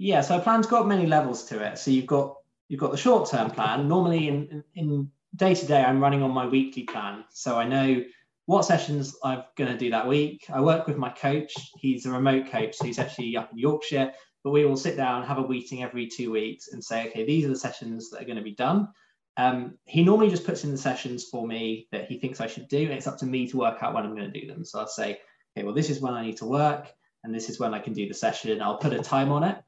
Yeah, 0.00 0.21
so 0.21 0.38
a 0.38 0.40
plan's 0.40 0.69
got 0.69 0.87
many 0.87 1.07
levels 1.07 1.45
to 1.47 1.61
it. 1.61 1.76
So 1.76 1.90
you've 1.90 2.07
got 2.07 2.37
you've 2.69 2.78
got 2.78 2.93
the 2.93 2.97
short 2.97 3.28
term 3.28 3.50
plan. 3.50 3.88
Normally 3.88 4.28
in 4.28 4.62
in 4.76 5.11
day 5.35 5.55
to 5.55 5.67
day, 5.67 5.83
I'm 5.83 6.00
running 6.00 6.23
on 6.23 6.31
my 6.31 6.47
weekly 6.47 6.85
plan, 6.85 7.25
so 7.31 7.59
I 7.59 7.67
know 7.67 8.05
what 8.47 8.64
sessions 8.64 9.17
I'm 9.25 9.43
going 9.57 9.73
to 9.73 9.76
do 9.76 9.90
that 9.90 10.07
week. 10.07 10.47
I 10.50 10.61
work 10.61 10.87
with 10.87 10.97
my 10.97 11.11
coach. 11.11 11.52
He's 11.76 12.07
a 12.07 12.12
remote 12.12 12.47
coach, 12.47 12.76
so 12.76 12.85
he's 12.85 13.00
actually 13.00 13.37
up 13.37 13.50
in 13.50 13.59
Yorkshire. 13.59 14.12
But 14.45 14.52
we 14.52 14.64
will 14.64 14.76
sit 14.76 14.97
down, 14.97 15.25
have 15.25 15.38
a 15.38 15.49
meeting 15.49 15.83
every 15.83 16.07
two 16.07 16.31
weeks, 16.31 16.69
and 16.69 16.83
say, 16.83 17.09
okay, 17.09 17.26
these 17.26 17.45
are 17.45 17.49
the 17.49 17.57
sessions 17.57 18.09
that 18.11 18.23
are 18.23 18.25
going 18.25 18.38
to 18.38 18.43
be 18.43 18.55
done. 18.55 18.88
Um, 19.37 19.78
he 19.85 20.05
normally 20.05 20.31
just 20.31 20.47
puts 20.47 20.62
in 20.62 20.71
the 20.71 20.78
sessions 20.78 21.25
for 21.25 21.45
me 21.45 21.88
that 21.90 22.07
he 22.07 22.21
thinks 22.21 22.40
I 22.40 22.47
should 22.47 22.69
do. 22.69 22.83
and 22.83 22.93
It's 22.93 23.09
up 23.09 23.19
to 23.19 23.26
me 23.26 23.49
to 23.49 23.57
work 23.57 23.83
out 23.83 23.95
when 23.95 24.07
I'm 24.07 24.14
going 24.14 24.33
to 24.33 24.40
do 24.40 24.47
them. 24.47 24.64
So 24.64 24.78
I'll 24.78 24.87
say, 24.87 25.21
okay, 25.57 25.64
well, 25.64 25.75
this 25.75 25.90
is 25.90 26.00
when 26.00 26.14
I 26.14 26.23
need 26.25 26.37
to 26.37 26.47
work, 26.47 26.87
and 27.25 27.35
this 27.35 27.50
is 27.50 27.59
when 27.59 27.75
I 27.75 27.81
can 27.81 27.95
do 27.95 28.07
the 28.07 28.14
session. 28.14 28.62
I'll 28.62 28.78
put 28.78 28.93
a 28.93 29.00
time 29.00 29.33
on 29.33 29.43
it. 29.43 29.59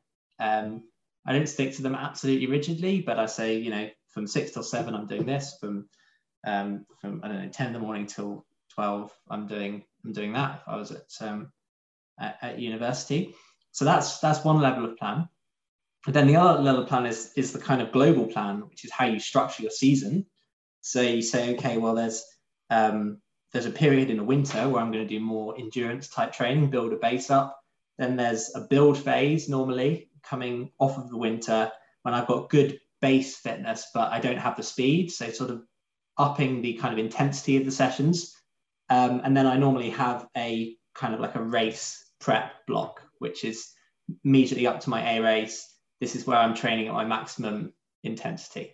Um, 0.41 0.83
I 1.27 1.33
don't 1.33 1.49
stick 1.49 1.77
to 1.77 1.83
them 1.83 1.95
absolutely 1.95 2.47
rigidly, 2.47 3.01
but 3.01 3.19
I 3.19 3.27
say, 3.27 3.59
you 3.59 3.71
know, 3.71 3.89
from 4.09 4.27
six 4.27 4.53
till 4.53 4.63
seven, 4.63 4.95
I'm 4.95 5.07
doing 5.07 5.27
this. 5.27 5.57
From 5.61 5.89
um, 6.47 6.87
from 7.01 7.21
I 7.23 7.29
don't 7.29 7.43
know, 7.43 7.49
ten 7.51 7.69
in 7.69 7.73
the 7.75 7.79
morning 7.79 8.07
till 8.07 8.45
12 8.75 9.13
i'm 9.31 9.47
doing 9.47 9.83
i'm 10.05 10.13
doing 10.13 10.33
that 10.33 10.61
if 10.61 10.69
i 10.69 10.77
was 10.77 10.93
at 10.93 11.03
um, 11.21 11.53
at, 12.21 12.39
at, 12.43 12.59
university. 12.59 13.35
So 13.73 13.85
that's 13.85 14.19
that's 14.19 14.45
one 14.45 14.61
level 14.61 14.85
of 14.85 14.97
plan. 14.97 15.29
But 16.05 16.15
then 16.15 16.27
the 16.27 16.37
other 16.37 16.63
level 16.63 16.83
of 16.83 16.89
plan 16.89 17.07
is 17.07 17.33
is 17.37 17.53
the 17.53 17.59
kind 17.59 17.81
of 17.81 17.93
global 17.93 18.27
plan 18.27 18.69
which 18.69 18.85
is 18.85 18.91
how 18.91 19.07
you 19.07 19.19
structure 19.19 19.63
your 19.63 19.71
season. 19.71 20.27
So 20.83 21.01
you 21.01 21.23
say 21.23 21.55
okay 21.55 21.79
well 21.79 21.95
there's 21.95 22.25
um, 22.69 23.19
there's 23.53 23.67
a 23.67 23.71
period 23.71 24.11
in 24.11 24.19
the 24.19 24.25
winter 24.25 24.69
where 24.69 24.81
i'm 24.81 24.93
going 24.93 25.07
to 25.07 25.15
do 25.15 25.21
more 25.21 25.59
endurance 25.59 26.09
type 26.09 26.33
training 26.33 26.71
build 26.71 26.93
a 26.93 26.97
base 26.97 27.31
up. 27.31 27.59
Then 27.99 28.17
there's 28.17 28.55
a 28.55 28.61
build 28.61 28.99
phase 28.99 29.49
normally 29.49 30.10
coming 30.23 30.71
off 30.79 30.99
of 30.99 31.11
the 31.11 31.17
winter 31.17 31.71
when 32.03 32.15
i've 32.15 32.27
got 32.27 32.51
good 32.51 32.79
base 33.01 33.37
fitness 33.37 33.89
but 33.95 34.13
i 34.13 34.21
don't 34.21 34.39
have 34.39 34.57
the 34.57 34.63
speed 34.63 35.11
so 35.11 35.31
sort 35.31 35.51
of 35.51 35.63
upping 36.19 36.61
the 36.61 36.75
kind 36.75 36.93
of 36.93 36.99
intensity 36.99 37.57
of 37.57 37.65
the 37.65 37.71
sessions 37.71 38.35
um, 38.91 39.21
and 39.25 39.37
then 39.37 39.47
I 39.47 39.57
normally 39.57 39.91
have 39.91 40.27
a 40.37 40.77
kind 40.95 41.15
of 41.15 41.21
like 41.21 41.37
a 41.37 41.43
race 41.43 42.05
prep 42.19 42.67
block, 42.67 43.01
which 43.21 43.45
is 43.45 43.71
immediately 44.25 44.67
up 44.67 44.81
to 44.81 44.91
my 44.91 45.17
A 45.17 45.23
race. 45.23 45.73
This 46.01 46.17
is 46.17 46.27
where 46.27 46.37
I'm 46.37 46.55
training 46.55 46.89
at 46.89 46.95
my 46.95 47.05
maximum 47.05 47.73
intensity. 48.03 48.73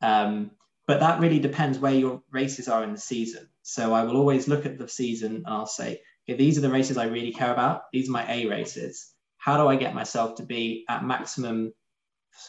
Um, 0.00 0.52
but 0.86 1.00
that 1.00 1.20
really 1.20 1.40
depends 1.40 1.80
where 1.80 1.94
your 1.94 2.22
races 2.30 2.68
are 2.68 2.84
in 2.84 2.92
the 2.92 3.00
season. 3.00 3.48
So 3.62 3.92
I 3.92 4.04
will 4.04 4.16
always 4.16 4.46
look 4.46 4.66
at 4.66 4.78
the 4.78 4.88
season 4.88 5.36
and 5.36 5.46
I'll 5.48 5.66
say, 5.66 6.00
okay, 6.28 6.38
these 6.38 6.56
are 6.56 6.60
the 6.60 6.70
races 6.70 6.96
I 6.96 7.06
really 7.06 7.32
care 7.32 7.52
about. 7.52 7.82
These 7.92 8.08
are 8.08 8.12
my 8.12 8.32
A 8.32 8.46
races. 8.46 9.12
How 9.46 9.56
do 9.56 9.68
I 9.68 9.76
get 9.76 9.94
myself 9.94 10.34
to 10.36 10.42
be 10.42 10.84
at 10.88 11.04
maximum 11.04 11.72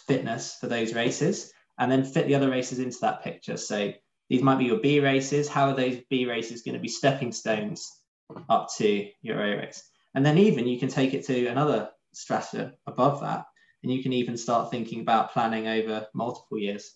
fitness 0.08 0.58
for 0.60 0.66
those 0.66 0.96
races? 0.96 1.54
And 1.78 1.92
then 1.92 2.04
fit 2.04 2.26
the 2.26 2.34
other 2.34 2.50
races 2.50 2.80
into 2.80 2.98
that 3.02 3.24
picture. 3.24 3.56
So 3.56 3.94
these 4.32 4.42
might 4.42 4.58
be 4.58 4.66
your 4.66 4.80
B 4.80 5.00
races. 5.00 5.48
How 5.48 5.70
are 5.70 5.76
those 5.76 5.98
B 6.10 6.26
races 6.26 6.64
going 6.64 6.74
to 6.74 6.82
be 6.82 6.88
stepping 6.88 7.32
stones 7.32 8.02
up 8.50 8.70
to 8.78 9.08
your 9.22 9.40
A 9.40 9.58
race? 9.58 9.88
And 10.16 10.26
then 10.26 10.40
even 10.40 10.68
you 10.68 10.80
can 10.80 10.90
take 10.90 11.14
it 11.14 11.24
to 11.28 11.46
another 11.46 11.92
strata 12.14 12.74
above 12.88 13.22
that. 13.22 13.46
And 13.84 13.94
you 13.94 14.02
can 14.02 14.14
even 14.14 14.36
start 14.36 14.72
thinking 14.72 15.02
about 15.02 15.34
planning 15.34 15.68
over 15.68 16.08
multiple 16.16 16.58
years 16.58 16.96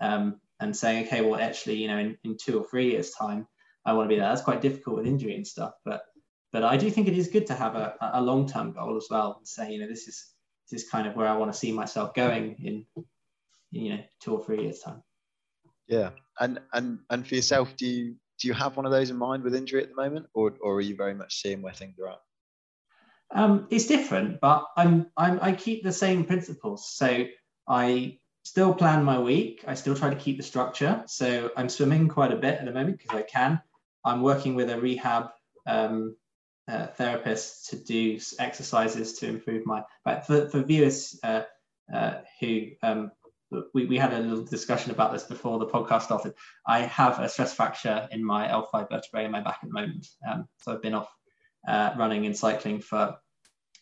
um, 0.00 0.40
and 0.60 0.74
saying, 0.74 1.04
okay, 1.08 1.20
well, 1.20 1.38
actually, 1.38 1.74
you 1.74 1.88
know, 1.88 1.98
in, 1.98 2.16
in 2.24 2.38
two 2.42 2.58
or 2.58 2.66
three 2.66 2.92
years' 2.92 3.10
time, 3.10 3.46
I 3.84 3.92
want 3.92 4.08
to 4.08 4.14
be 4.14 4.18
there. 4.18 4.30
That's 4.30 4.40
quite 4.40 4.62
difficult 4.62 4.96
with 4.96 5.06
injury 5.06 5.36
and 5.36 5.46
stuff. 5.46 5.74
But 5.84 6.04
but 6.52 6.64
I 6.64 6.76
do 6.76 6.90
think 6.90 7.08
it 7.08 7.16
is 7.16 7.28
good 7.28 7.46
to 7.46 7.54
have 7.54 7.74
a, 7.76 7.96
a 8.00 8.20
long-term 8.20 8.72
goal 8.72 8.96
as 8.96 9.06
well 9.10 9.36
and 9.38 9.48
say, 9.48 9.72
you 9.72 9.80
know, 9.80 9.88
this 9.88 10.06
is 10.06 10.32
this 10.70 10.82
is 10.82 10.90
kind 10.90 11.06
of 11.06 11.16
where 11.16 11.26
I 11.26 11.36
want 11.36 11.52
to 11.52 11.58
see 11.58 11.72
myself 11.72 12.14
going 12.14 12.56
in, 12.62 13.04
you 13.70 13.90
know, 13.90 14.02
two 14.20 14.34
or 14.34 14.44
three 14.44 14.62
years' 14.62 14.80
time. 14.80 15.02
Yeah, 15.88 16.10
and 16.38 16.60
and 16.72 17.00
and 17.10 17.26
for 17.26 17.34
yourself, 17.34 17.76
do 17.76 17.86
you 17.86 18.16
do 18.40 18.48
you 18.48 18.54
have 18.54 18.76
one 18.76 18.86
of 18.86 18.92
those 18.92 19.10
in 19.10 19.16
mind 19.16 19.42
with 19.42 19.54
injury 19.54 19.82
at 19.82 19.88
the 19.88 19.96
moment, 19.96 20.26
or 20.34 20.54
or 20.60 20.76
are 20.76 20.80
you 20.80 20.94
very 20.94 21.14
much 21.14 21.40
seeing 21.40 21.62
where 21.62 21.72
things 21.72 21.98
are 21.98 22.10
at? 22.10 22.20
Um, 23.34 23.66
it's 23.70 23.86
different, 23.86 24.40
but 24.40 24.66
I'm, 24.76 25.06
I'm 25.16 25.38
I 25.40 25.52
keep 25.52 25.82
the 25.82 25.92
same 25.92 26.24
principles. 26.24 26.92
So 26.94 27.24
I 27.66 28.18
still 28.44 28.74
plan 28.74 29.04
my 29.04 29.18
week. 29.18 29.64
I 29.66 29.74
still 29.74 29.96
try 29.96 30.10
to 30.10 30.16
keep 30.16 30.36
the 30.36 30.42
structure. 30.42 31.02
So 31.06 31.50
I'm 31.56 31.68
swimming 31.68 32.08
quite 32.08 32.32
a 32.32 32.36
bit 32.36 32.58
at 32.58 32.64
the 32.64 32.72
moment 32.72 32.98
because 32.98 33.18
I 33.18 33.22
can. 33.22 33.60
I'm 34.04 34.20
working 34.20 34.54
with 34.54 34.68
a 34.68 34.78
rehab 34.78 35.30
um, 35.66 36.16
uh, 36.72 36.86
therapist 36.88 37.68
to 37.70 37.76
do 37.76 38.18
exercises 38.38 39.18
to 39.18 39.28
improve 39.28 39.66
my. 39.66 39.82
But 40.04 40.26
for, 40.26 40.48
for 40.48 40.62
viewers 40.62 41.18
uh, 41.22 41.42
uh, 41.92 42.14
who 42.40 42.68
um, 42.82 43.12
we, 43.74 43.86
we 43.86 43.98
had 43.98 44.14
a 44.14 44.18
little 44.18 44.44
discussion 44.44 44.90
about 44.90 45.12
this 45.12 45.24
before 45.24 45.58
the 45.58 45.66
podcast 45.66 46.02
started. 46.02 46.34
I 46.66 46.80
have 46.80 47.18
a 47.20 47.28
stress 47.28 47.52
fracture 47.52 48.08
in 48.10 48.24
my 48.24 48.48
L5 48.48 48.88
vertebrae 48.90 49.26
in 49.26 49.30
my 49.30 49.40
back 49.40 49.58
at 49.62 49.68
the 49.68 49.74
moment. 49.74 50.06
Um, 50.26 50.48
so 50.58 50.72
I've 50.72 50.82
been 50.82 50.94
off 50.94 51.14
uh, 51.68 51.90
running 51.96 52.26
and 52.26 52.36
cycling 52.36 52.80
for 52.80 53.16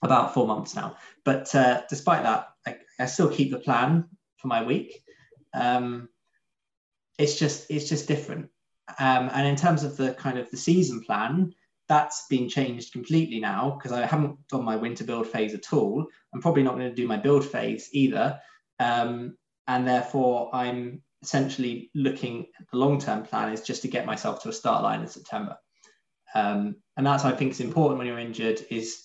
about 0.03 0.35
four 0.35 0.47
months 0.47 0.75
now. 0.75 0.97
But 1.25 1.55
uh, 1.55 1.83
despite 1.89 2.25
that, 2.25 2.49
I, 2.67 2.77
I, 2.99 3.07
still 3.07 3.31
keep 3.31 3.51
the 3.51 3.59
plan 3.59 4.07
for 4.39 4.49
my 4.49 4.63
week. 4.63 5.03
Um, 5.55 6.09
it's 7.19 7.39
just 7.39 7.71
it's 7.71 7.89
just 7.89 8.09
different. 8.09 8.49
Um, 8.99 9.31
and 9.33 9.47
in 9.47 9.57
terms 9.57 9.85
of 9.85 9.97
the 9.97 10.15
kind 10.15 10.39
of 10.39 10.51
the 10.51 10.57
season 10.57 11.03
plan, 11.03 11.55
that's 11.91 12.27
been 12.31 12.49
changed 12.49 12.93
completely 12.93 13.41
now 13.41 13.77
because 13.77 13.91
I 13.91 14.07
haven't 14.07 14.47
done 14.47 14.65
my 14.65 14.77
winter 14.77 15.03
build 15.03 15.27
phase 15.27 15.55
at 15.55 15.73
all. 15.73 16.07
I'm 16.33 16.41
probably 16.41 16.63
not 16.63 16.77
going 16.77 16.89
to 16.89 16.95
do 16.95 17.09
my 17.09 17.17
build 17.17 17.45
phase 17.45 17.91
either. 17.93 18.39
Um, 18.79 19.37
and 19.67 19.89
therefore, 19.89 20.55
I'm 20.55 21.03
essentially 21.21 21.91
looking 21.97 22.47
at 22.61 22.67
the 22.71 22.79
long 22.79 23.01
term 23.01 23.25
plan 23.25 23.53
is 23.53 23.63
just 23.63 23.83
to 23.83 23.89
get 23.89 24.07
myself 24.07 24.41
to 24.45 24.51
a 24.51 24.53
start 24.53 24.85
line 24.85 25.01
in 25.01 25.09
September. 25.09 25.57
Um, 26.33 26.77
and 26.97 27.05
that's 27.05 27.25
I 27.25 27.33
think 27.33 27.51
is 27.51 27.61
important 27.61 27.99
when 27.99 28.07
you're 28.07 28.21
injured 28.21 28.65
is 28.71 29.03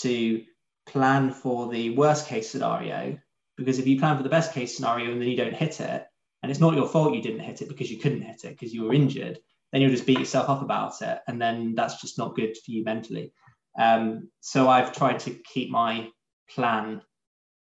to 0.00 0.42
plan 0.86 1.32
for 1.32 1.68
the 1.68 1.96
worst 1.96 2.28
case 2.28 2.50
scenario 2.50 3.18
because 3.56 3.78
if 3.78 3.86
you 3.86 3.98
plan 3.98 4.18
for 4.18 4.22
the 4.22 4.28
best 4.28 4.52
case 4.52 4.76
scenario 4.76 5.10
and 5.10 5.22
then 5.22 5.28
you 5.28 5.38
don't 5.38 5.54
hit 5.54 5.80
it 5.80 6.06
and 6.42 6.50
it's 6.50 6.60
not 6.60 6.74
your 6.74 6.86
fault 6.86 7.14
you 7.14 7.22
didn't 7.22 7.40
hit 7.40 7.62
it 7.62 7.68
because 7.68 7.90
you 7.90 7.98
couldn't 7.98 8.20
hit 8.20 8.44
it 8.44 8.50
because 8.50 8.74
you 8.74 8.84
were 8.84 8.92
injured 8.92 9.38
then 9.72 9.82
you'll 9.82 9.90
just 9.90 10.06
beat 10.06 10.18
yourself 10.18 10.48
up 10.48 10.62
about 10.62 11.00
it 11.02 11.18
and 11.28 11.40
then 11.40 11.74
that's 11.74 12.00
just 12.00 12.18
not 12.18 12.36
good 12.36 12.56
for 12.56 12.70
you 12.70 12.84
mentally. 12.84 13.32
Um, 13.78 14.30
so 14.40 14.70
i've 14.70 14.92
tried 14.92 15.18
to 15.20 15.30
keep 15.52 15.70
my 15.70 16.08
plan 16.50 17.02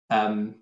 um, 0.09 0.55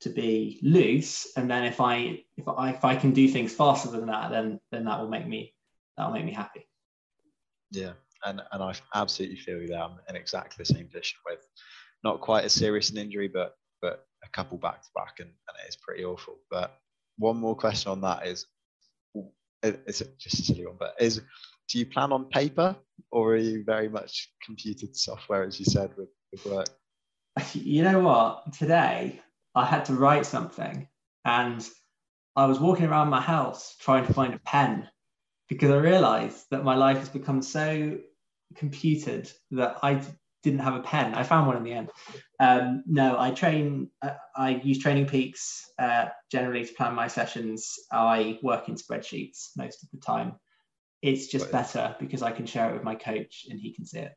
to 0.00 0.10
be 0.10 0.60
loose 0.62 1.26
and 1.36 1.50
then 1.50 1.64
if 1.64 1.80
i 1.80 2.22
if 2.36 2.46
i 2.46 2.70
if 2.70 2.84
i 2.84 2.94
can 2.94 3.10
do 3.12 3.26
things 3.26 3.52
faster 3.52 3.90
than 3.90 4.06
that 4.06 4.30
then 4.30 4.60
then 4.70 4.84
that 4.84 5.00
will 5.00 5.08
make 5.08 5.26
me 5.26 5.52
that 5.96 6.06
will 6.06 6.14
make 6.14 6.24
me 6.24 6.32
happy. 6.32 6.68
Yeah 7.72 7.94
and 8.24 8.42
and 8.52 8.62
I 8.62 8.74
absolutely 8.94 9.36
feel 9.36 9.66
that 9.68 9.82
I'm 9.82 9.98
in 10.08 10.16
exactly 10.16 10.56
the 10.58 10.74
same 10.74 10.86
position 10.86 11.18
with 11.26 11.40
not 12.02 12.20
quite 12.20 12.44
as 12.44 12.52
serious 12.52 12.90
an 12.90 12.98
injury, 12.98 13.28
but 13.28 13.54
but 13.80 14.06
a 14.24 14.28
couple 14.30 14.58
back 14.58 14.82
to 14.82 14.88
back, 14.94 15.20
and, 15.20 15.28
and 15.28 15.56
it 15.64 15.68
is 15.68 15.76
pretty 15.76 16.04
awful. 16.04 16.38
But 16.50 16.78
one 17.16 17.36
more 17.36 17.56
question 17.56 17.90
on 17.90 18.00
that 18.02 18.26
is, 18.26 18.46
it's 19.62 20.02
just 20.18 20.40
a 20.40 20.42
silly 20.42 20.66
one, 20.66 20.76
but 20.78 20.94
is 20.98 21.20
do 21.68 21.78
you 21.78 21.86
plan 21.86 22.12
on 22.12 22.24
paper 22.26 22.76
or 23.10 23.34
are 23.34 23.36
you 23.36 23.64
very 23.64 23.88
much 23.88 24.32
computer 24.44 24.86
software, 24.92 25.44
as 25.44 25.58
you 25.58 25.64
said, 25.64 25.90
with, 25.96 26.08
with 26.32 26.44
work? 26.46 26.66
You 27.54 27.84
know 27.84 28.00
what? 28.00 28.52
Today 28.52 29.20
I 29.54 29.64
had 29.64 29.86
to 29.86 29.94
write 29.94 30.26
something, 30.26 30.86
and 31.24 31.66
I 32.36 32.46
was 32.46 32.60
walking 32.60 32.86
around 32.86 33.08
my 33.08 33.20
house 33.20 33.76
trying 33.80 34.06
to 34.06 34.12
find 34.12 34.34
a 34.34 34.38
pen 34.40 34.88
because 35.48 35.70
I 35.70 35.76
realized 35.76 36.46
that 36.50 36.64
my 36.64 36.74
life 36.74 36.98
has 36.98 37.08
become 37.08 37.40
so 37.42 37.98
computed 38.56 39.30
that 39.52 39.78
I 39.82 40.02
didn't 40.42 40.60
have 40.60 40.74
a 40.74 40.80
pen. 40.80 41.14
I 41.14 41.22
found 41.22 41.46
one 41.46 41.56
in 41.56 41.64
the 41.64 41.72
end. 41.72 41.90
Um, 42.38 42.82
no, 42.86 43.18
I 43.18 43.30
train. 43.30 43.90
Uh, 44.00 44.14
I 44.34 44.50
use 44.50 44.78
Training 44.78 45.06
Peaks 45.06 45.70
uh, 45.78 46.06
generally 46.30 46.64
to 46.64 46.72
plan 46.72 46.94
my 46.94 47.08
sessions. 47.08 47.74
I 47.92 48.38
work 48.42 48.68
in 48.68 48.76
spreadsheets 48.76 49.50
most 49.56 49.82
of 49.82 49.90
the 49.90 49.98
time. 49.98 50.32
It's 51.02 51.28
just 51.28 51.46
right. 51.46 51.52
better 51.52 51.96
because 51.98 52.22
I 52.22 52.30
can 52.30 52.46
share 52.46 52.70
it 52.70 52.74
with 52.74 52.84
my 52.84 52.94
coach 52.94 53.46
and 53.48 53.58
he 53.58 53.74
can 53.74 53.86
see 53.86 54.00
it. 54.00 54.12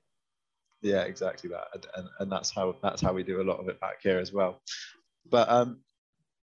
Yeah, 0.81 1.03
exactly 1.03 1.49
that, 1.49 1.67
and, 1.73 1.85
and, 1.95 2.07
and 2.19 2.31
that's 2.31 2.53
how 2.53 2.75
that's 2.83 3.01
how 3.01 3.13
we 3.13 3.23
do 3.23 3.41
a 3.41 3.43
lot 3.43 3.59
of 3.59 3.69
it 3.69 3.79
back 3.79 4.01
here 4.01 4.19
as 4.19 4.33
well. 4.33 4.61
But 5.29 5.49
um, 5.49 5.79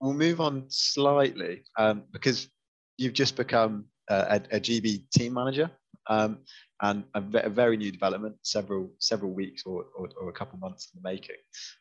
we'll 0.01 0.13
move 0.13 0.41
on 0.41 0.65
slightly 0.67 1.63
um, 1.77 2.03
because 2.11 2.49
you've 2.97 3.13
just 3.13 3.37
become 3.37 3.85
a, 4.09 4.41
a 4.51 4.59
GB 4.59 5.09
team 5.11 5.33
manager. 5.33 5.71
Um, 6.09 6.39
and 6.81 7.03
a, 7.15 7.23
a 7.45 7.49
very 7.49 7.75
new 7.75 7.91
development, 7.91 8.35
several 8.43 8.91
several 8.99 9.31
weeks 9.31 9.63
or, 9.65 9.85
or, 9.97 10.09
or 10.19 10.29
a 10.29 10.33
couple 10.33 10.59
months 10.59 10.89
in 10.93 11.01
the 11.01 11.09
making. 11.09 11.37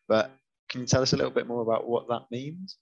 But 0.08 0.30
can 0.68 0.80
you 0.80 0.86
tell 0.86 1.02
us 1.02 1.12
a 1.12 1.16
little 1.16 1.30
bit 1.30 1.46
more 1.46 1.62
about 1.62 1.86
what 1.86 2.08
that 2.08 2.22
means? 2.30 2.76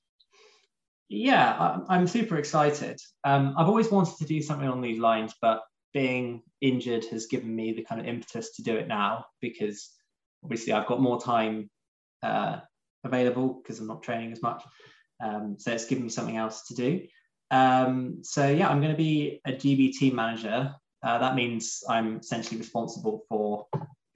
Yeah, 1.08 1.78
I'm 1.88 2.06
super 2.06 2.38
excited. 2.38 2.98
Um, 3.24 3.54
I've 3.58 3.68
always 3.68 3.90
wanted 3.90 4.16
to 4.18 4.24
do 4.24 4.40
something 4.40 4.68
on 4.68 4.80
these 4.80 4.98
lines, 4.98 5.34
but 5.40 5.62
being 5.92 6.42
injured 6.60 7.04
has 7.06 7.26
given 7.26 7.54
me 7.54 7.72
the 7.72 7.84
kind 7.84 8.00
of 8.00 8.06
impetus 8.06 8.56
to 8.56 8.62
do 8.62 8.76
it 8.76 8.88
now 8.88 9.26
because 9.40 9.90
obviously 10.42 10.72
I've 10.72 10.86
got 10.86 11.00
more 11.00 11.20
time 11.20 11.70
uh, 12.22 12.58
available 13.04 13.60
because 13.62 13.78
I'm 13.78 13.86
not 13.86 14.02
training 14.02 14.32
as 14.32 14.42
much. 14.42 14.62
Um, 15.22 15.56
so 15.58 15.72
it's 15.72 15.86
given 15.86 16.04
me 16.04 16.10
something 16.10 16.36
else 16.36 16.66
to 16.68 16.74
do. 16.74 17.06
Um, 17.50 18.18
so 18.22 18.48
yeah, 18.48 18.68
I'm 18.68 18.80
going 18.80 18.92
to 18.92 18.98
be 18.98 19.40
a 19.46 19.52
GB 19.52 19.92
team 19.92 20.16
manager 20.16 20.74
uh, 21.04 21.18
that 21.18 21.34
means 21.34 21.82
I'm 21.88 22.18
essentially 22.18 22.58
responsible 22.58 23.24
for 23.28 23.66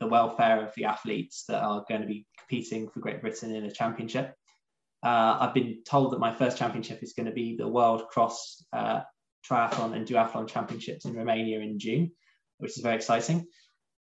the 0.00 0.06
welfare 0.06 0.64
of 0.64 0.74
the 0.74 0.84
athletes 0.84 1.44
that 1.48 1.62
are 1.62 1.84
going 1.88 2.00
to 2.00 2.06
be 2.06 2.26
competing 2.38 2.88
for 2.88 3.00
Great 3.00 3.20
Britain 3.20 3.54
in 3.54 3.64
a 3.64 3.70
championship. 3.70 4.34
Uh, 5.04 5.36
I've 5.40 5.54
been 5.54 5.82
told 5.86 6.12
that 6.12 6.18
my 6.18 6.34
first 6.34 6.56
championship 6.56 7.02
is 7.02 7.12
going 7.12 7.26
to 7.26 7.32
be 7.32 7.56
the 7.56 7.68
World 7.68 8.08
Cross 8.08 8.64
uh, 8.72 9.00
Triathlon 9.48 9.94
and 9.94 10.06
Duathlon 10.06 10.48
Championships 10.48 11.04
in 11.04 11.14
Romania 11.14 11.60
in 11.60 11.78
June, 11.78 12.10
which 12.58 12.76
is 12.76 12.82
very 12.82 12.96
exciting. 12.96 13.46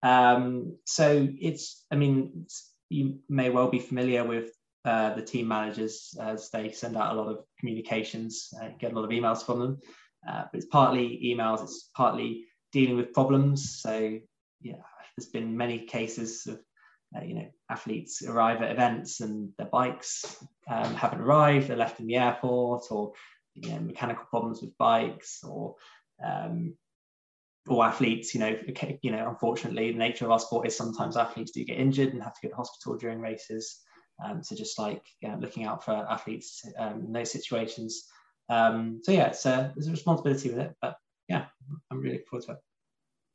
Um, 0.01 0.77
so 0.85 1.27
it's, 1.39 1.85
I 1.91 1.95
mean, 1.95 2.43
it's, 2.43 2.71
you 2.89 3.19
may 3.27 3.49
well 3.49 3.69
be 3.69 3.79
familiar 3.79 4.23
with 4.23 4.51
uh, 4.85 5.13
the 5.13 5.21
team 5.21 5.47
managers 5.47 6.13
as 6.19 6.49
they 6.51 6.71
send 6.71 6.95
out 6.95 7.13
a 7.13 7.19
lot 7.19 7.29
of 7.29 7.43
communications, 7.59 8.49
uh, 8.61 8.69
get 8.79 8.93
a 8.93 8.95
lot 8.95 9.03
of 9.03 9.11
emails 9.11 9.45
from 9.45 9.59
them. 9.59 9.79
Uh, 10.27 10.43
but 10.51 10.57
it's 10.57 10.67
partly 10.67 11.21
emails, 11.25 11.61
it's 11.63 11.89
partly 11.95 12.45
dealing 12.77 12.97
with 12.97 13.13
problems. 13.13 13.79
So 13.81 14.19
yeah, 14.61 14.83
there's 15.15 15.29
been 15.29 15.57
many 15.57 15.79
cases 15.79 16.45
of 16.47 16.59
uh, 17.15 17.23
you 17.23 17.35
know 17.35 17.47
athletes 17.69 18.21
arrive 18.27 18.61
at 18.61 18.71
events 18.71 19.21
and 19.21 19.51
their 19.57 19.67
bikes 19.67 20.37
um, 20.69 20.93
haven't 20.93 21.21
arrived, 21.21 21.67
they're 21.67 21.77
left 21.77 21.99
in 21.99 22.07
the 22.07 22.15
airport, 22.15 22.83
or 22.91 23.13
you 23.55 23.71
know, 23.71 23.79
mechanical 23.79 24.25
problems 24.29 24.61
with 24.61 24.77
bikes, 24.77 25.43
or 25.43 25.75
um, 26.23 26.75
or 27.67 27.85
athletes, 27.85 28.33
you 28.33 28.39
know, 28.39 28.57
you 29.01 29.11
know, 29.11 29.27
unfortunately, 29.27 29.91
the 29.91 29.97
nature 29.97 30.25
of 30.25 30.31
our 30.31 30.39
sport 30.39 30.67
is 30.67 30.77
sometimes 30.77 31.17
athletes 31.17 31.51
do 31.51 31.63
get 31.65 31.79
injured 31.79 32.13
and 32.13 32.23
have 32.23 32.33
to 32.33 32.47
go 32.47 32.49
to 32.49 32.55
hospital 32.55 32.97
during 32.97 33.19
races. 33.19 33.81
Um, 34.23 34.43
so 34.43 34.55
just 34.55 34.79
like 34.79 35.03
you 35.21 35.29
know, 35.29 35.37
looking 35.39 35.65
out 35.65 35.83
for 35.83 35.91
athletes 35.91 36.63
um, 36.77 37.05
in 37.05 37.11
those 37.11 37.31
situations. 37.31 38.07
Um, 38.49 39.01
so 39.03 39.11
yeah, 39.11 39.27
it's 39.27 39.45
a, 39.45 39.73
there's 39.75 39.87
a 39.87 39.91
responsibility 39.91 40.49
with 40.49 40.59
it, 40.59 40.75
but 40.81 40.97
yeah, 41.27 41.45
I'm 41.91 41.99
really 41.99 42.13
looking 42.13 42.27
forward 42.29 42.45
to 42.45 42.51
it. 42.53 42.57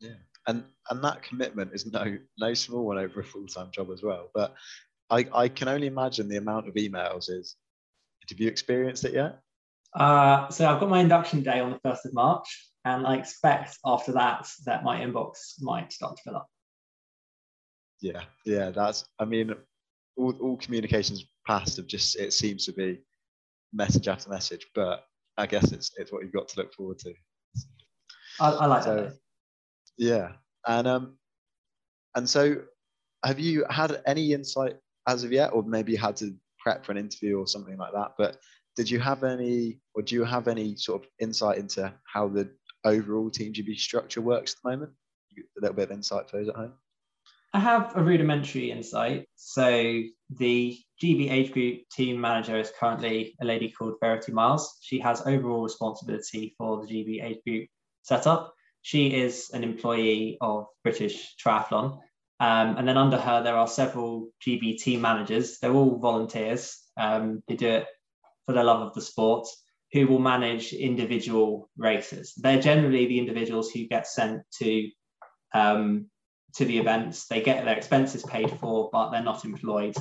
Yeah, 0.02 0.10
and 0.46 0.64
and 0.90 1.04
that 1.04 1.22
commitment 1.22 1.72
is 1.72 1.86
no 1.86 2.18
no 2.38 2.54
small 2.54 2.84
one 2.84 2.98
over 2.98 3.20
a 3.20 3.24
full 3.24 3.46
time 3.46 3.70
job 3.72 3.90
as 3.92 4.02
well. 4.02 4.28
But 4.34 4.54
I 5.10 5.26
I 5.32 5.48
can 5.48 5.68
only 5.68 5.86
imagine 5.86 6.28
the 6.28 6.36
amount 6.36 6.68
of 6.68 6.74
emails 6.74 7.30
is. 7.30 7.56
Have 8.30 8.38
you 8.38 8.46
experienced 8.46 9.04
it 9.04 9.14
yet? 9.14 9.40
Uh, 9.94 10.48
so 10.48 10.66
I've 10.66 10.80
got 10.80 10.88
my 10.88 11.00
induction 11.00 11.42
day 11.42 11.60
on 11.60 11.70
the 11.70 11.88
1st 11.88 12.06
of 12.06 12.14
March, 12.14 12.70
and 12.84 13.06
I 13.06 13.16
expect 13.16 13.78
after 13.84 14.12
that 14.12 14.48
that 14.64 14.84
my 14.84 15.00
inbox 15.00 15.60
might 15.60 15.92
start 15.92 16.16
to 16.16 16.22
fill 16.22 16.36
up. 16.36 16.48
Yeah, 18.00 18.22
yeah, 18.44 18.70
that's, 18.70 19.04
I 19.18 19.24
mean, 19.24 19.54
all, 20.16 20.34
all 20.40 20.56
communications 20.56 21.24
past 21.46 21.76
have 21.76 21.86
just, 21.86 22.16
it 22.16 22.32
seems 22.32 22.64
to 22.66 22.72
be 22.72 23.00
message 23.72 24.08
after 24.08 24.30
message, 24.30 24.66
but 24.74 25.04
I 25.36 25.46
guess 25.46 25.72
it's, 25.72 25.92
it's 25.96 26.10
what 26.12 26.22
you've 26.22 26.32
got 26.32 26.48
to 26.48 26.60
look 26.60 26.72
forward 26.74 26.98
to. 27.00 27.12
I, 28.40 28.50
I 28.50 28.66
like 28.66 28.82
so, 28.82 28.96
that. 28.96 29.16
Yeah. 29.98 30.32
And, 30.66 30.86
um, 30.86 31.18
and 32.14 32.28
so 32.28 32.62
have 33.24 33.38
you 33.38 33.64
had 33.70 34.02
any 34.06 34.32
insight 34.32 34.76
as 35.06 35.24
of 35.24 35.32
yet, 35.32 35.52
or 35.52 35.62
maybe 35.62 35.92
you 35.92 35.98
had 35.98 36.16
to 36.16 36.34
prep 36.58 36.84
for 36.84 36.92
an 36.92 36.98
interview 36.98 37.38
or 37.38 37.46
something 37.46 37.76
like 37.76 37.92
that, 37.92 38.12
but 38.16 38.38
did 38.76 38.90
you 38.90 39.00
have 39.00 39.24
any, 39.24 39.80
or 39.94 40.02
do 40.02 40.14
you 40.14 40.24
have 40.24 40.48
any 40.48 40.76
sort 40.76 41.02
of 41.02 41.08
insight 41.20 41.58
into 41.58 41.92
how 42.04 42.28
the 42.28 42.50
overall 42.84 43.30
Team 43.30 43.52
GB 43.52 43.76
structure 43.76 44.20
works 44.20 44.52
at 44.52 44.62
the 44.62 44.70
moment? 44.70 44.92
A 45.36 45.60
little 45.60 45.76
bit 45.76 45.90
of 45.90 45.96
insight 45.96 46.28
for 46.30 46.38
those 46.38 46.48
at 46.48 46.56
home. 46.56 46.72
I 47.54 47.60
have 47.60 47.92
a 47.96 48.02
rudimentary 48.02 48.70
insight. 48.70 49.26
So 49.36 50.02
the 50.30 50.78
GB 51.02 51.30
age 51.30 51.52
group 51.52 51.80
team 51.92 52.18
manager 52.20 52.58
is 52.58 52.72
currently 52.78 53.34
a 53.42 53.44
lady 53.44 53.70
called 53.70 53.94
Verity 54.00 54.32
Miles. 54.32 54.78
She 54.80 54.98
has 55.00 55.26
overall 55.26 55.62
responsibility 55.62 56.54
for 56.56 56.80
the 56.80 56.86
GB 56.86 57.22
age 57.22 57.38
group 57.46 57.68
setup. 58.02 58.54
She 58.82 59.14
is 59.14 59.50
an 59.54 59.64
employee 59.64 60.38
of 60.40 60.66
British 60.82 61.34
Triathlon. 61.42 61.98
Um, 62.40 62.76
and 62.76 62.86
then 62.86 62.98
under 62.98 63.16
her, 63.18 63.42
there 63.42 63.56
are 63.56 63.68
several 63.68 64.28
GB 64.44 64.78
team 64.78 65.00
managers. 65.00 65.58
They're 65.58 65.72
all 65.72 65.98
volunteers. 65.98 66.76
Um, 66.96 67.42
they 67.46 67.54
do 67.54 67.68
it 67.68 67.86
for 68.44 68.52
their 68.52 68.64
love 68.64 68.82
of 68.82 68.94
the 68.94 69.00
sport, 69.00 69.46
who 69.92 70.08
will 70.08 70.18
manage 70.18 70.72
individual 70.72 71.70
races. 71.76 72.34
They're 72.36 72.60
generally 72.60 73.06
the 73.06 73.18
individuals 73.18 73.70
who 73.70 73.86
get 73.86 74.08
sent 74.08 74.42
to 74.58 74.90
um, 75.54 76.06
to 76.54 76.64
the 76.64 76.78
events. 76.78 77.26
They 77.26 77.40
get 77.40 77.64
their 77.64 77.76
expenses 77.76 78.24
paid 78.24 78.50
for, 78.58 78.90
but 78.92 79.10
they're 79.10 79.22
not 79.22 79.44
employed. 79.44 79.96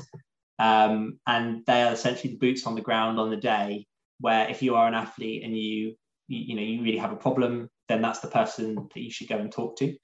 Um, 0.59 1.19
and 1.27 1.63
they 1.65 1.83
are 1.83 1.93
essentially 1.93 2.33
the 2.33 2.39
boots 2.39 2.65
on 2.65 2.75
the 2.75 2.81
ground 2.81 3.19
on 3.19 3.29
the 3.29 3.37
day 3.37 3.87
where 4.19 4.47
if 4.49 4.61
you 4.61 4.75
are 4.75 4.87
an 4.87 4.93
athlete 4.93 5.43
and 5.43 5.57
you, 5.57 5.95
you, 6.27 6.39
you 6.39 6.55
know, 6.55 6.61
you 6.61 6.83
really 6.83 6.97
have 6.97 7.11
a 7.11 7.15
problem, 7.17 7.69
then 7.87 8.01
that's 8.01 8.19
the 8.19 8.27
person 8.27 8.75
that 8.75 9.01
you 9.01 9.11
should 9.11 9.27
go 9.27 9.37
and 9.37 9.51
talk 9.51 9.77
to. 9.77 9.95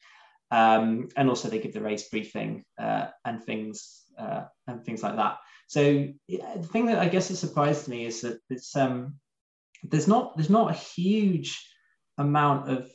Um, 0.52 1.10
and 1.18 1.30
also 1.30 1.50
they 1.50 1.60
give 1.60 1.74
the 1.74 1.82
race 1.82 2.10
briefing 2.10 2.64
uh, 2.80 3.08
and 3.26 3.44
things 3.44 4.04
uh, 4.18 4.46
and 4.68 4.84
things 4.84 5.04
like 5.04 5.18
that. 5.18 5.38
So 5.68 6.08
yeah, 6.28 6.56
the 6.56 6.68
thing 6.68 6.86
that 6.86 7.00
I 7.00 7.10
guess 7.10 7.28
has 7.28 7.40
surprised 7.40 7.88
me 7.88 8.06
is 8.06 8.22
that 8.22 8.40
it's 8.50 8.76
um, 8.76 9.16
there's 9.84 10.08
not 10.08 10.38
there's 10.38 10.50
not 10.50 10.72
a 10.72 10.78
huge 10.78 11.70
amount 12.18 12.70
of 12.70 12.90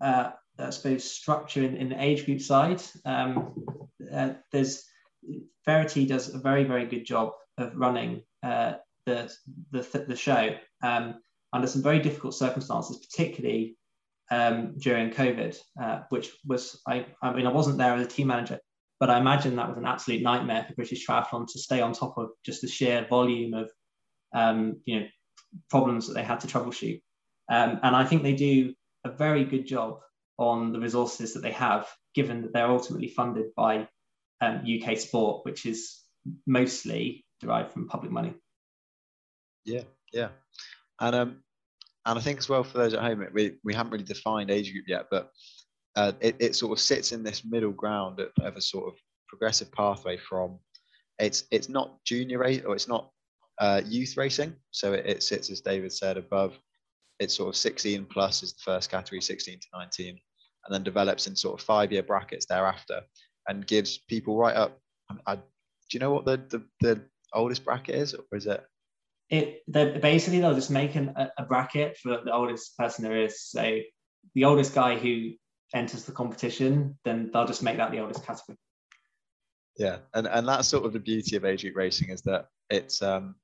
uh, 0.00 0.30
I 0.58 0.70
suppose 0.70 1.04
structure 1.04 1.62
in, 1.62 1.76
in 1.76 1.88
the 1.88 2.02
age 2.02 2.24
group 2.24 2.40
side. 2.40 2.82
Um, 3.04 3.54
uh, 4.12 4.30
there's 4.52 4.84
Verity 5.64 6.06
does 6.06 6.34
a 6.34 6.38
very 6.38 6.64
very 6.64 6.86
good 6.86 7.04
job 7.04 7.32
of 7.58 7.76
running 7.76 8.22
uh, 8.42 8.74
the, 9.04 9.32
the 9.70 10.04
the 10.08 10.16
show 10.16 10.56
um, 10.82 11.16
under 11.52 11.66
some 11.66 11.82
very 11.82 11.98
difficult 12.00 12.34
circumstances, 12.34 12.98
particularly 12.98 13.77
um, 14.30 14.74
during 14.78 15.10
COVID, 15.10 15.58
uh, 15.80 16.00
which 16.10 16.30
was 16.46 16.80
I 16.86 17.06
I 17.22 17.32
mean 17.32 17.46
I 17.46 17.52
wasn't 17.52 17.78
there 17.78 17.94
as 17.94 18.06
a 18.06 18.08
team 18.08 18.28
manager, 18.28 18.60
but 19.00 19.10
I 19.10 19.18
imagine 19.18 19.56
that 19.56 19.68
was 19.68 19.78
an 19.78 19.86
absolute 19.86 20.22
nightmare 20.22 20.64
for 20.66 20.74
British 20.74 21.06
Triathlon 21.06 21.46
to 21.48 21.58
stay 21.58 21.80
on 21.80 21.92
top 21.92 22.18
of 22.18 22.30
just 22.44 22.62
the 22.62 22.68
sheer 22.68 23.06
volume 23.08 23.54
of 23.54 23.70
um, 24.34 24.80
you 24.84 25.00
know 25.00 25.06
problems 25.70 26.06
that 26.06 26.14
they 26.14 26.22
had 26.22 26.40
to 26.40 26.46
troubleshoot. 26.46 27.00
Um, 27.50 27.80
and 27.82 27.96
I 27.96 28.04
think 28.04 28.22
they 28.22 28.34
do 28.34 28.74
a 29.04 29.10
very 29.10 29.44
good 29.44 29.66
job 29.66 30.00
on 30.36 30.72
the 30.72 30.80
resources 30.80 31.34
that 31.34 31.40
they 31.40 31.52
have, 31.52 31.88
given 32.14 32.42
that 32.42 32.52
they're 32.52 32.70
ultimately 32.70 33.08
funded 33.08 33.54
by 33.56 33.88
um, 34.40 34.62
UK 34.66 34.98
sport, 34.98 35.44
which 35.44 35.66
is 35.66 36.00
mostly 36.46 37.24
derived 37.40 37.72
from 37.72 37.88
public 37.88 38.12
money. 38.12 38.34
Yeah, 39.64 39.82
yeah, 40.12 40.28
and 41.00 41.16
um, 41.16 41.42
and 42.06 42.18
I 42.18 42.22
think 42.22 42.38
as 42.38 42.48
well 42.48 42.64
for 42.64 42.78
those 42.78 42.94
at 42.94 43.02
home, 43.02 43.26
we 43.32 43.52
we 43.64 43.74
haven't 43.74 43.92
really 43.92 44.04
defined 44.04 44.50
age 44.50 44.72
group 44.72 44.86
yet, 44.88 45.06
but 45.10 45.30
uh, 45.96 46.12
it 46.20 46.36
it 46.38 46.56
sort 46.56 46.72
of 46.72 46.80
sits 46.80 47.12
in 47.12 47.22
this 47.22 47.44
middle 47.44 47.72
ground 47.72 48.20
of, 48.20 48.56
a 48.56 48.60
sort 48.60 48.92
of 48.92 48.98
progressive 49.28 49.70
pathway 49.72 50.16
from 50.16 50.58
it's 51.18 51.44
it's 51.50 51.68
not 51.68 52.02
junior 52.04 52.38
race 52.38 52.62
or 52.64 52.74
it's 52.74 52.88
not 52.88 53.10
uh, 53.58 53.82
youth 53.84 54.16
racing, 54.16 54.54
so 54.70 54.92
it, 54.92 55.06
it 55.06 55.22
sits 55.22 55.50
as 55.50 55.60
David 55.60 55.92
said 55.92 56.16
above. 56.16 56.58
It's 57.18 57.36
sort 57.36 57.48
of 57.48 57.56
16 57.56 58.06
plus 58.06 58.44
is 58.44 58.52
the 58.52 58.60
first 58.64 58.90
category, 58.90 59.20
16 59.20 59.58
to 59.58 59.66
19, 59.74 60.08
and 60.10 60.74
then 60.74 60.84
develops 60.84 61.26
in 61.26 61.34
sort 61.34 61.60
of 61.60 61.66
five 61.66 61.90
year 61.90 62.04
brackets 62.04 62.46
thereafter 62.46 63.00
and 63.48 63.66
gives 63.66 63.98
people 63.98 64.36
right 64.36 64.54
up. 64.54 64.78
I, 65.26 65.34
do 65.34 65.42
you 65.90 66.00
know 66.00 66.12
what 66.12 66.26
the, 66.26 66.36
the, 66.48 66.64
the 66.80 67.02
oldest 67.32 67.64
bracket 67.64 67.96
is, 67.96 68.14
or 68.14 68.36
is 68.36 68.46
it? 68.46 68.64
It 69.30 69.62
basically 69.70 70.40
they'll 70.40 70.54
just 70.54 70.70
make 70.70 70.94
an, 70.94 71.12
a, 71.16 71.30
a 71.38 71.42
bracket 71.44 71.98
for 71.98 72.20
the 72.24 72.32
oldest 72.32 72.76
person 72.78 73.04
there 73.04 73.22
is. 73.22 73.42
So 73.42 73.80
the 74.34 74.44
oldest 74.44 74.74
guy 74.74 74.96
who 74.96 75.32
enters 75.74 76.04
the 76.04 76.12
competition, 76.12 76.98
then 77.04 77.30
they'll 77.32 77.46
just 77.46 77.62
make 77.62 77.76
that 77.76 77.90
the 77.90 78.00
oldest 78.00 78.24
category. 78.24 78.56
Yeah, 79.76 79.98
and 80.14 80.26
and 80.26 80.48
that's 80.48 80.68
sort 80.68 80.84
of 80.84 80.92
the 80.92 80.98
beauty 80.98 81.36
of 81.36 81.44
age 81.44 81.62
group 81.62 81.76
racing 81.76 82.08
is 82.08 82.22
that 82.22 82.46
it's 82.70 83.00
um 83.02 83.36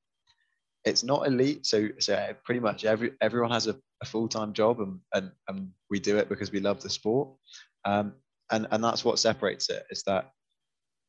it's 0.84 1.04
not 1.04 1.26
elite. 1.26 1.66
So 1.66 1.88
so 1.98 2.34
pretty 2.44 2.60
much 2.60 2.84
every 2.84 3.12
everyone 3.20 3.50
has 3.50 3.66
a, 3.66 3.76
a 4.02 4.06
full 4.06 4.28
time 4.28 4.52
job, 4.52 4.80
and, 4.80 5.00
and 5.12 5.30
and 5.48 5.70
we 5.90 6.00
do 6.00 6.18
it 6.18 6.28
because 6.28 6.50
we 6.50 6.60
love 6.60 6.82
the 6.82 6.90
sport. 6.90 7.28
Um, 7.84 8.14
and 8.50 8.66
and 8.70 8.82
that's 8.82 9.04
what 9.04 9.18
separates 9.18 9.70
it 9.70 9.84
is 9.90 10.02
that 10.04 10.30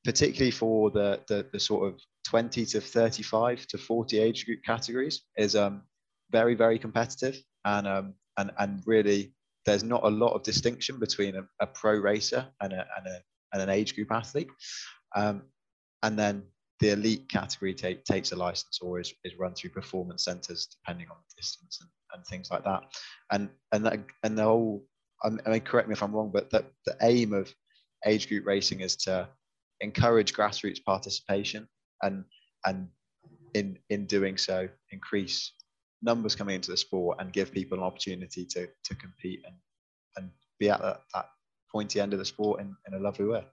particularly 0.03 0.51
for 0.51 0.91
the 0.91 1.21
the, 1.27 1.45
the 1.51 1.59
sort 1.59 1.87
of 1.91 1.99
20 2.25 2.65
to 2.65 2.81
35 2.81 3.67
to 3.67 3.77
40 3.77 4.19
age 4.19 4.45
group 4.45 4.59
categories 4.65 5.21
is 5.37 5.55
um 5.55 5.83
very 6.31 6.55
very 6.55 6.79
competitive. 6.79 7.37
And 7.65 7.87
um 7.87 8.13
and 8.37 8.51
and 8.59 8.83
really 8.85 9.33
there's 9.65 9.83
not 9.83 10.03
a 10.03 10.09
lot 10.09 10.33
of 10.33 10.43
distinction 10.43 10.99
between 10.99 11.35
a, 11.35 11.43
a 11.59 11.67
pro 11.67 11.97
racer 11.97 12.45
and 12.61 12.73
a, 12.73 12.85
and 12.97 13.07
a 13.07 13.21
and 13.53 13.61
an 13.61 13.69
age 13.69 13.95
group 13.95 14.11
athlete. 14.11 14.49
Um 15.15 15.43
and 16.03 16.17
then 16.19 16.43
the 16.81 16.89
elite 16.91 17.29
category 17.29 17.73
take, 17.73 18.03
takes 18.03 18.31
a 18.31 18.35
license 18.35 18.79
or 18.81 18.99
is, 18.99 19.13
is 19.23 19.39
run 19.39 19.53
through 19.55 19.69
performance 19.69 20.25
centers 20.25 20.67
depending 20.67 21.07
on 21.09 21.15
the 21.17 21.41
distance 21.41 21.79
and, 21.81 21.89
and 22.13 22.25
things 22.27 22.49
like 22.51 22.63
that. 22.65 22.83
And 23.31 23.49
and 23.71 23.85
that 23.85 23.99
and 24.23 24.37
the 24.37 24.43
whole 24.43 24.83
I 25.23 25.29
mean 25.29 25.61
correct 25.61 25.87
me 25.87 25.93
if 25.93 26.03
I'm 26.03 26.13
wrong 26.13 26.31
but 26.33 26.49
the, 26.49 26.65
the 26.85 26.97
aim 27.01 27.33
of 27.33 27.53
age 28.05 28.27
group 28.27 28.45
racing 28.45 28.81
is 28.81 28.95
to 28.97 29.27
encourage 29.81 30.33
grassroots 30.33 30.83
participation 30.83 31.67
and 32.05 32.23
and 32.65 32.87
in 33.53 33.77
in 33.89 34.05
doing 34.05 34.37
so 34.37 34.67
increase 34.91 35.51
numbers 36.01 36.35
coming 36.35 36.55
into 36.55 36.71
the 36.71 36.77
sport 36.77 37.17
and 37.19 37.33
give 37.33 37.51
people 37.51 37.77
an 37.77 37.83
opportunity 37.83 38.45
to 38.45 38.67
to 38.83 38.95
compete 38.95 39.41
and 39.45 39.55
and 40.17 40.29
be 40.59 40.69
at 40.69 40.81
that, 40.81 41.01
that 41.13 41.25
pointy 41.71 41.99
end 41.99 42.13
of 42.13 42.19
the 42.19 42.25
sport 42.25 42.61
in, 42.61 42.75
in 42.87 42.93
a 42.93 42.99
lovely 42.99 43.25
way 43.25 43.43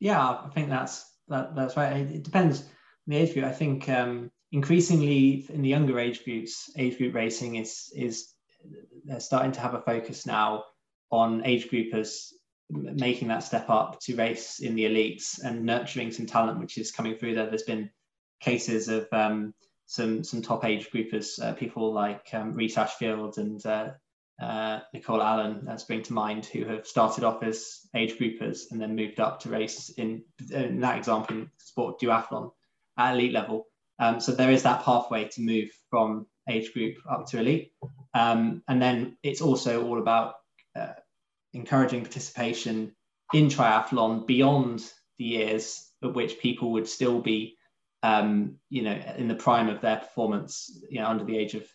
yeah 0.00 0.20
i 0.20 0.48
think 0.52 0.68
that's 0.68 1.04
that, 1.28 1.54
that's 1.54 1.76
right. 1.76 1.96
It 1.96 2.22
depends 2.22 2.60
on 2.60 2.66
the 3.08 3.16
age 3.16 3.34
group. 3.34 3.44
I 3.44 3.52
think 3.52 3.88
um, 3.88 4.30
increasingly 4.52 5.46
in 5.48 5.62
the 5.62 5.68
younger 5.68 5.98
age 5.98 6.24
groups, 6.24 6.70
age 6.76 6.98
group 6.98 7.14
racing 7.14 7.56
is 7.56 7.92
is 7.94 8.32
they're 9.04 9.20
starting 9.20 9.52
to 9.52 9.60
have 9.60 9.74
a 9.74 9.80
focus 9.82 10.26
now 10.26 10.64
on 11.10 11.44
age 11.44 11.68
groupers 11.70 12.32
making 12.70 13.28
that 13.28 13.42
step 13.42 13.70
up 13.70 13.98
to 14.00 14.16
race 14.16 14.60
in 14.60 14.74
the 14.74 14.84
elites 14.84 15.42
and 15.42 15.64
nurturing 15.64 16.10
some 16.10 16.26
talent 16.26 16.60
which 16.60 16.78
is 16.78 16.92
coming 16.92 17.16
through 17.16 17.34
there. 17.34 17.46
There's 17.46 17.62
been 17.62 17.90
cases 18.40 18.88
of 18.88 19.08
um, 19.12 19.54
some 19.86 20.22
some 20.22 20.42
top 20.42 20.64
age 20.64 20.90
groupers, 20.90 21.42
uh, 21.42 21.54
people 21.54 21.92
like 21.92 22.28
um, 22.34 22.54
Reece 22.54 22.76
Ashfield 22.76 23.38
and 23.38 23.64
uh, 23.64 23.90
uh, 24.40 24.80
Nicole 24.92 25.22
Allen 25.22 25.66
uh, 25.68 25.76
spring 25.78 26.02
to 26.02 26.12
mind, 26.12 26.46
who 26.46 26.64
have 26.64 26.86
started 26.86 27.24
off 27.24 27.42
as 27.42 27.80
age 27.94 28.18
groupers 28.18 28.70
and 28.70 28.80
then 28.80 28.94
moved 28.94 29.18
up 29.18 29.40
to 29.40 29.48
race 29.48 29.88
in, 29.90 30.22
in 30.52 30.80
that 30.80 30.98
example 30.98 31.36
in 31.36 31.50
sport 31.58 32.00
duathlon 32.00 32.50
at 32.98 33.14
elite 33.14 33.32
level. 33.32 33.66
Um, 33.98 34.20
so 34.20 34.32
there 34.32 34.50
is 34.50 34.62
that 34.62 34.84
pathway 34.84 35.28
to 35.28 35.40
move 35.40 35.70
from 35.90 36.26
age 36.48 36.72
group 36.72 36.96
up 37.10 37.26
to 37.26 37.40
elite. 37.40 37.72
Um, 38.14 38.62
and 38.68 38.80
then 38.80 39.16
it's 39.22 39.40
also 39.40 39.84
all 39.84 39.98
about 39.98 40.34
uh, 40.76 40.92
encouraging 41.52 42.02
participation 42.02 42.94
in 43.32 43.48
triathlon 43.48 44.26
beyond 44.26 44.90
the 45.18 45.24
years 45.24 45.90
at 46.02 46.14
which 46.14 46.38
people 46.38 46.72
would 46.72 46.88
still 46.88 47.20
be, 47.20 47.56
um, 48.02 48.56
you 48.70 48.82
know, 48.82 48.98
in 49.16 49.28
the 49.28 49.34
prime 49.34 49.68
of 49.68 49.80
their 49.80 49.96
performance, 49.96 50.82
you 50.88 51.00
know, 51.00 51.06
under 51.06 51.24
the 51.24 51.36
age 51.36 51.54
of 51.54 51.66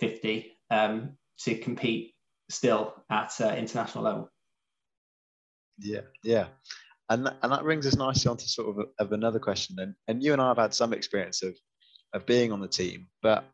50. 0.00 0.56
Um, 0.70 1.16
to 1.40 1.56
compete 1.56 2.14
still 2.48 2.94
at 3.10 3.32
uh, 3.40 3.54
international 3.56 4.04
level. 4.04 4.30
Yeah, 5.78 6.02
yeah. 6.22 6.46
And, 7.08 7.26
th- 7.26 7.36
and 7.42 7.52
that 7.52 7.62
brings 7.62 7.86
us 7.86 7.96
nicely 7.96 8.30
onto 8.30 8.44
sort 8.44 8.68
of, 8.68 8.84
a, 8.84 9.02
of 9.02 9.12
another 9.12 9.38
question. 9.38 9.76
And, 9.78 9.94
and 10.06 10.22
you 10.22 10.32
and 10.32 10.40
I 10.40 10.48
have 10.48 10.58
had 10.58 10.74
some 10.74 10.92
experience 10.92 11.42
of, 11.42 11.56
of 12.12 12.26
being 12.26 12.52
on 12.52 12.60
the 12.60 12.68
team, 12.68 13.08
but 13.22 13.44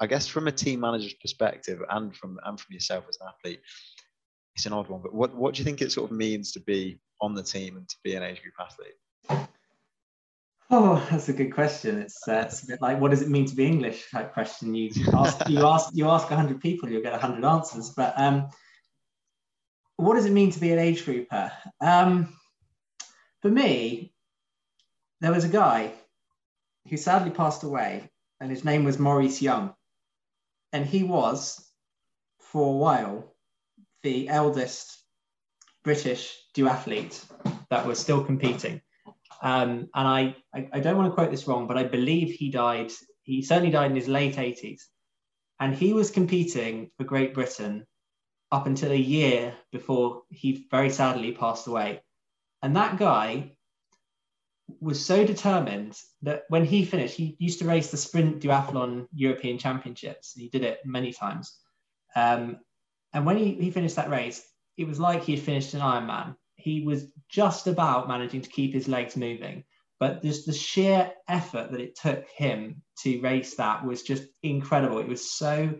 I 0.00 0.06
guess 0.06 0.26
from 0.26 0.48
a 0.48 0.52
team 0.52 0.80
manager's 0.80 1.14
perspective 1.14 1.80
and 1.88 2.14
from 2.14 2.38
and 2.44 2.60
from 2.60 2.74
yourself 2.74 3.04
as 3.08 3.16
an 3.20 3.28
athlete, 3.28 3.60
it's 4.54 4.66
an 4.66 4.72
odd 4.72 4.88
one. 4.88 5.00
But 5.02 5.14
what 5.14 5.34
what 5.34 5.54
do 5.54 5.60
you 5.60 5.64
think 5.64 5.82
it 5.82 5.92
sort 5.92 6.10
of 6.10 6.16
means 6.16 6.52
to 6.52 6.60
be 6.60 6.98
on 7.20 7.34
the 7.34 7.42
team 7.42 7.76
and 7.76 7.88
to 7.88 7.96
be 8.02 8.14
an 8.14 8.22
age 8.22 8.42
group 8.42 8.54
athlete? 8.60 9.48
Oh, 10.74 11.06
that's 11.10 11.28
a 11.28 11.34
good 11.34 11.52
question. 11.52 12.00
It's, 12.00 12.26
uh, 12.26 12.44
it's 12.46 12.62
a 12.62 12.66
bit 12.66 12.80
like 12.80 12.98
what 12.98 13.10
does 13.10 13.20
it 13.20 13.28
mean 13.28 13.44
to 13.46 13.54
be 13.54 13.66
English 13.66 14.10
type 14.10 14.32
question. 14.32 14.74
You 14.74 14.90
ask 15.12 15.48
you 15.48 15.66
ask 15.66 15.90
you 15.94 16.08
ask 16.08 16.28
hundred 16.28 16.60
people, 16.60 16.88
you'll 16.88 17.02
get 17.02 17.18
hundred 17.20 17.44
answers. 17.44 17.90
But 17.90 18.14
um, 18.18 18.48
what 19.96 20.14
does 20.14 20.26
it 20.26 20.32
mean 20.32 20.50
to 20.50 20.60
be 20.60 20.72
an 20.72 20.78
age 20.78 21.04
grouper? 21.04 21.52
Um, 21.80 22.34
for 23.42 23.50
me, 23.50 24.12
there 25.20 25.32
was 25.32 25.44
a 25.44 25.48
guy 25.48 25.92
who 26.88 26.96
sadly 26.96 27.30
passed 27.30 27.62
away, 27.62 28.10
and 28.40 28.50
his 28.50 28.64
name 28.64 28.84
was 28.84 28.98
Maurice 28.98 29.42
Young, 29.42 29.74
and 30.72 30.86
he 30.86 31.02
was, 31.02 31.64
for 32.40 32.66
a 32.66 32.76
while, 32.76 33.31
the 34.02 34.28
eldest 34.28 34.98
British 35.84 36.36
duathlete 36.54 37.24
that 37.70 37.86
was 37.86 37.98
still 37.98 38.24
competing. 38.24 38.80
Um, 39.42 39.88
and 39.94 40.08
I, 40.08 40.36
I, 40.54 40.68
I 40.74 40.80
don't 40.80 40.96
want 40.96 41.10
to 41.10 41.14
quote 41.14 41.30
this 41.30 41.48
wrong, 41.48 41.66
but 41.66 41.76
I 41.76 41.84
believe 41.84 42.30
he 42.30 42.50
died, 42.50 42.92
he 43.22 43.42
certainly 43.42 43.72
died 43.72 43.90
in 43.90 43.96
his 43.96 44.08
late 44.08 44.36
80s. 44.36 44.82
And 45.58 45.74
he 45.74 45.92
was 45.92 46.10
competing 46.10 46.90
for 46.96 47.04
Great 47.04 47.34
Britain 47.34 47.86
up 48.50 48.66
until 48.66 48.92
a 48.92 48.96
year 48.96 49.54
before 49.72 50.22
he 50.30 50.66
very 50.70 50.90
sadly 50.90 51.32
passed 51.32 51.66
away. 51.66 52.02
And 52.62 52.76
that 52.76 52.98
guy 52.98 53.56
was 54.80 55.04
so 55.04 55.26
determined 55.26 55.98
that 56.22 56.44
when 56.48 56.64
he 56.64 56.84
finished, 56.84 57.16
he 57.16 57.36
used 57.38 57.58
to 57.58 57.64
race 57.64 57.90
the 57.90 57.96
sprint 57.96 58.40
duathlon 58.40 59.06
European 59.14 59.58
Championships. 59.58 60.34
He 60.34 60.48
did 60.48 60.62
it 60.62 60.80
many 60.84 61.12
times. 61.12 61.58
Um, 62.14 62.58
and 63.12 63.26
when 63.26 63.36
he, 63.36 63.54
he 63.54 63.70
finished 63.70 63.96
that 63.96 64.10
race, 64.10 64.42
it 64.76 64.86
was 64.86 64.98
like 64.98 65.22
he 65.22 65.34
had 65.36 65.44
finished 65.44 65.74
an 65.74 65.80
Ironman. 65.80 66.34
He 66.54 66.82
was 66.82 67.06
just 67.28 67.66
about 67.66 68.08
managing 68.08 68.40
to 68.42 68.50
keep 68.50 68.72
his 68.72 68.88
legs 68.88 69.16
moving. 69.16 69.64
But 70.00 70.22
just 70.22 70.46
the 70.46 70.52
sheer 70.52 71.12
effort 71.28 71.70
that 71.70 71.80
it 71.80 71.96
took 71.96 72.28
him 72.28 72.82
to 73.02 73.20
race 73.20 73.54
that 73.56 73.84
was 73.84 74.02
just 74.02 74.24
incredible. 74.42 74.98
It 74.98 75.08
was 75.08 75.30
so 75.30 75.74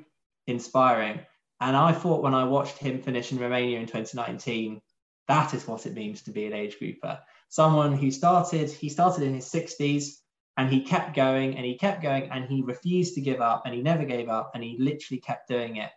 inspiring. 0.47 1.21
And 1.61 1.77
I 1.77 1.93
thought 1.93 2.23
when 2.23 2.35
I 2.35 2.45
watched 2.45 2.79
him 2.79 3.03
finish 3.03 3.33
in 3.33 3.39
Romania 3.39 3.81
in 3.81 3.87
2019, 3.87 4.81
that 5.29 5.55
is 5.55 5.67
what 5.67 5.87
it 5.87 5.95
means 5.95 6.23
to 6.23 6.31
be 6.31 6.47
an 6.47 6.53
age 6.53 6.79
grouper. 6.79 7.19
Someone 7.49 7.93
who 7.93 8.11
started, 8.11 8.71
he 8.71 8.89
started 8.89 9.25
in 9.25 9.35
his 9.35 9.51
60s 9.51 10.17
and 10.57 10.69
he 10.69 10.83
kept 10.83 11.17
going 11.17 11.57
and 11.57 11.65
he 11.65 11.77
kept 11.77 12.03
going 12.03 12.31
and 12.31 12.45
he 12.45 12.63
refused 12.63 13.15
to 13.15 13.21
give 13.21 13.41
up 13.41 13.63
and 13.65 13.75
he 13.75 13.81
never 13.81 14.05
gave 14.05 14.29
up 14.29 14.53
and 14.55 14.63
he 14.63 14.77
literally 14.79 15.21
kept 15.21 15.49
doing 15.49 15.77
it 15.77 15.91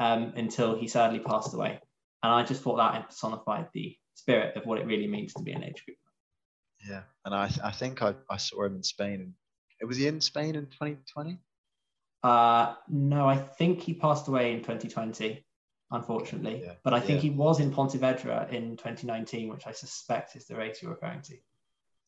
um, 0.00 0.32
until 0.34 0.76
he 0.76 0.88
sadly 0.88 1.20
passed 1.20 1.54
away. 1.54 1.78
And 2.22 2.32
I 2.32 2.42
just 2.42 2.62
thought 2.62 2.78
that 2.78 3.08
personified 3.08 3.68
the 3.72 3.96
spirit 4.14 4.56
of 4.56 4.66
what 4.66 4.78
it 4.78 4.86
really 4.86 5.06
means 5.06 5.34
to 5.34 5.42
be 5.42 5.52
an 5.52 5.62
age 5.62 5.84
group. 5.84 5.98
Yeah, 6.88 7.02
and 7.24 7.34
I, 7.34 7.50
I 7.62 7.70
think 7.70 8.02
I, 8.02 8.14
I 8.28 8.38
saw 8.38 8.64
him 8.64 8.76
in 8.76 8.82
Spain. 8.82 9.34
And 9.80 9.88
was 9.88 9.98
he 9.98 10.06
in 10.06 10.20
Spain 10.20 10.56
in 10.56 10.66
2020? 10.66 11.38
Uh, 12.22 12.74
no, 12.88 13.28
I 13.28 13.36
think 13.36 13.80
he 13.80 13.94
passed 13.94 14.28
away 14.28 14.52
in 14.52 14.60
2020, 14.60 15.44
unfortunately. 15.90 16.62
Yeah, 16.64 16.74
but 16.82 16.94
I 16.94 17.00
think 17.00 17.22
yeah. 17.22 17.30
he 17.30 17.36
was 17.36 17.60
in 17.60 17.70
Pontevedra 17.70 18.48
in 18.50 18.76
2019, 18.76 19.48
which 19.48 19.66
I 19.66 19.72
suspect 19.72 20.36
is 20.36 20.46
the 20.46 20.56
race 20.56 20.82
you're 20.82 20.92
referring 20.92 21.22
to. 21.22 21.36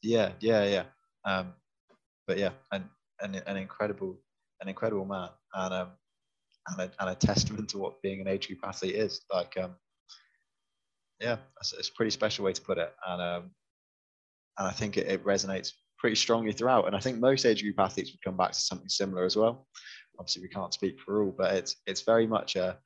Yeah, 0.03 0.33
yeah, 0.41 0.65
yeah. 0.65 0.85
Um, 1.25 1.53
but 2.27 2.39
yeah, 2.39 2.51
and 2.71 2.85
an, 3.21 3.35
an 3.47 3.57
incredible, 3.57 4.19
an 4.61 4.69
incredible 4.69 5.05
man, 5.05 5.29
and 5.55 5.75
um, 5.75 5.89
and 6.69 6.81
a, 6.81 6.91
and 7.01 7.11
a 7.11 7.15
testament 7.15 7.69
to 7.71 7.79
what 7.79 8.01
being 8.03 8.21
an 8.21 8.29
age 8.29 8.47
group 8.47 8.61
athlete 8.65 8.95
is. 8.95 9.21
Like, 9.33 9.57
um, 9.59 9.75
yeah, 11.21 11.37
it's, 11.61 11.73
it's, 11.73 11.89
a 11.89 11.93
pretty 11.93 12.11
special 12.11 12.45
way 12.45 12.53
to 12.53 12.63
put 12.63 12.79
it, 12.79 12.93
and 13.07 13.23
um, 13.23 13.51
and 14.59 14.69
I 14.69 14.73
think 14.73 14.97
it, 14.97 15.07
it, 15.07 15.25
resonates 15.25 15.73
pretty 15.99 16.17
strongly 16.17 16.53
throughout. 16.53 16.87
And 16.87 16.97
I 16.97 17.01
think 17.01 17.19
most 17.19 17.47
age 17.47 17.63
group 17.63 17.79
athletes 17.79 18.13
would 18.13 18.23
come 18.23 18.37
back 18.37 18.53
to 18.53 18.61
something 18.61 18.89
similar 18.89 19.25
as 19.25 19.37
well. 19.37 19.67
Obviously, 20.19 20.43
we 20.43 20.49
can't 20.49 20.75
speak 20.75 20.99
for 21.01 21.23
all, 21.23 21.35
but 21.37 21.55
it's 21.55 21.77
it's 21.87 22.03
very 22.03 22.27
much 22.27 22.57
a 22.57 22.79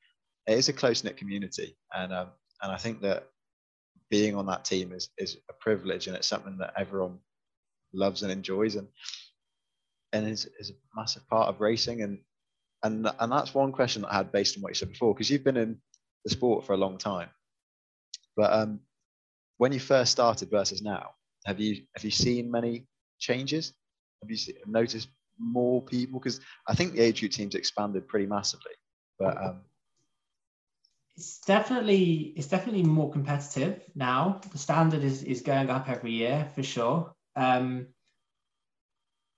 it 0.47 0.59
is 0.59 0.69
a 0.69 0.73
close 0.73 1.03
knit 1.03 1.17
community, 1.17 1.77
and 1.95 2.13
um, 2.13 2.29
and 2.63 2.73
I 2.73 2.77
think 2.77 3.01
that 3.03 3.29
being 4.11 4.37
on 4.37 4.47
that 4.47 4.65
team 4.65 4.93
is 4.93 5.09
is 5.19 5.39
a 5.49 5.55
privilege, 5.55 6.07
and 6.07 6.17
it's 6.17 6.29
something 6.29 6.59
that 6.59 6.75
everyone 6.77 7.19
loves 7.93 8.23
and 8.23 8.31
enjoys, 8.31 8.77
and 8.77 8.89
and 10.13 10.29
is 10.29 10.49
is 10.61 10.71
a 10.71 10.75
massive 10.95 11.27
part 11.29 11.49
of 11.49 11.61
racing 11.61 12.03
and 12.03 12.19
and 12.83 13.09
and 13.19 13.33
that's 13.33 13.55
one 13.55 13.73
question 13.73 14.03
that 14.03 14.13
I 14.13 14.17
had 14.17 14.33
based 14.33 14.57
on 14.57 14.63
what 14.63 14.71
you 14.71 14.75
said 14.75 14.91
before, 14.91 15.15
because 15.15 15.31
you've 15.31 15.45
been 15.45 15.57
in 15.57 15.79
the 16.25 16.31
sport 16.31 16.65
for 16.65 16.73
a 16.73 16.77
long 16.77 16.99
time. 16.99 17.29
But 18.37 18.53
um, 18.53 18.81
when 19.57 19.73
you 19.73 19.81
first 19.81 20.13
started 20.13 20.51
versus 20.51 20.83
now, 20.83 21.11
have 21.47 21.61
you 21.61 21.83
have 21.95 22.05
you 22.05 22.11
seen 22.11 22.51
many 22.51 22.87
changes? 23.19 23.73
Have 24.23 24.31
you 24.31 24.55
noticed 24.67 25.09
more 25.39 25.83
people? 25.83 26.21
Because 26.21 26.41
I 26.69 26.75
think 26.75 26.93
the 26.93 27.01
age 27.01 27.21
group 27.21 27.33
team's 27.33 27.55
expanded 27.55 28.09
pretty 28.09 28.27
massively. 28.27 28.73
But 29.19 29.37
um, 29.43 29.61
it's 31.17 31.41
definitely 31.41 32.35
it's 32.37 32.49
definitely 32.49 32.83
more 32.83 33.11
competitive 33.11 33.83
now. 33.95 34.41
The 34.53 34.59
standard 34.59 35.03
is 35.03 35.23
is 35.23 35.41
going 35.41 35.71
up 35.71 35.89
every 35.89 36.13
year 36.13 36.51
for 36.55 36.63
sure. 36.63 37.15
Um, 37.35 37.89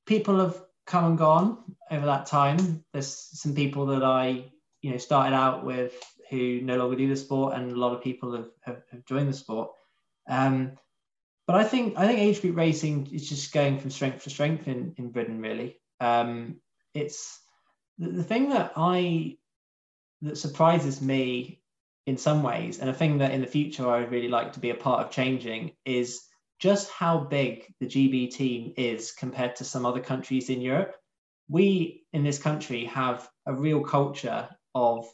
people 0.07 0.40
have 0.40 0.61
come 0.88 1.05
and 1.05 1.18
gone 1.18 1.59
over 1.90 2.07
that 2.07 2.27
time. 2.27 2.85
There's 2.92 3.14
some 3.33 3.55
people 3.55 3.87
that 3.87 4.03
I, 4.03 4.46
you 4.81 4.90
know, 4.90 4.96
started 4.96 5.35
out 5.35 5.64
with 5.64 5.94
who 6.31 6.61
no 6.62 6.77
longer 6.77 6.96
do 6.96 7.09
the 7.09 7.16
sport, 7.16 7.55
and 7.55 7.70
a 7.70 7.77
lot 7.77 7.94
of 7.94 8.03
people 8.03 8.35
have, 8.35 8.48
have, 8.62 8.83
have 8.90 9.05
joined 9.05 9.29
the 9.29 9.35
sport. 9.35 9.70
Um, 10.29 10.72
but 11.46 11.57
I 11.57 11.64
think 11.64 11.96
I 11.96 12.07
think 12.07 12.18
age 12.18 12.40
group 12.40 12.57
racing 12.57 13.09
is 13.12 13.29
just 13.29 13.53
going 13.53 13.79
from 13.79 13.90
strength 13.90 14.24
to 14.24 14.31
strength 14.31 14.68
in, 14.68 14.94
in 14.98 15.11
Britain. 15.11 15.40
Really, 15.40 15.79
um, 16.01 16.57
it's 16.94 17.40
the, 17.98 18.09
the 18.09 18.24
thing 18.24 18.51
that 18.51 18.72
I 18.77 19.37
that 20.22 20.37
surprises 20.37 21.01
me 21.01 21.62
in 22.07 22.18
some 22.18 22.42
ways, 22.42 22.79
and 22.79 22.90
a 22.90 22.94
thing 22.94 23.18
that 23.18 23.33
in 23.33 23.40
the 23.40 23.46
future 23.46 23.88
I 23.88 24.01
would 24.01 24.11
really 24.11 24.29
like 24.29 24.55
to 24.55 24.61
be 24.61 24.70
a 24.70 24.74
part 24.74 25.05
of 25.05 25.12
changing 25.12 25.72
is 25.85 26.22
just 26.58 26.90
how 26.90 27.18
big 27.18 27.72
the 27.80 27.86
GB 27.86 28.30
team 28.30 28.72
is 28.76 29.12
compared 29.12 29.56
to 29.56 29.64
some 29.64 29.86
other 29.86 30.00
countries 30.00 30.50
in 30.50 30.60
Europe. 30.60 30.96
We 31.48 32.04
in 32.12 32.24
this 32.24 32.38
country 32.38 32.84
have 32.86 33.28
a 33.46 33.54
real 33.54 33.82
culture 33.82 34.48
of 34.74 35.06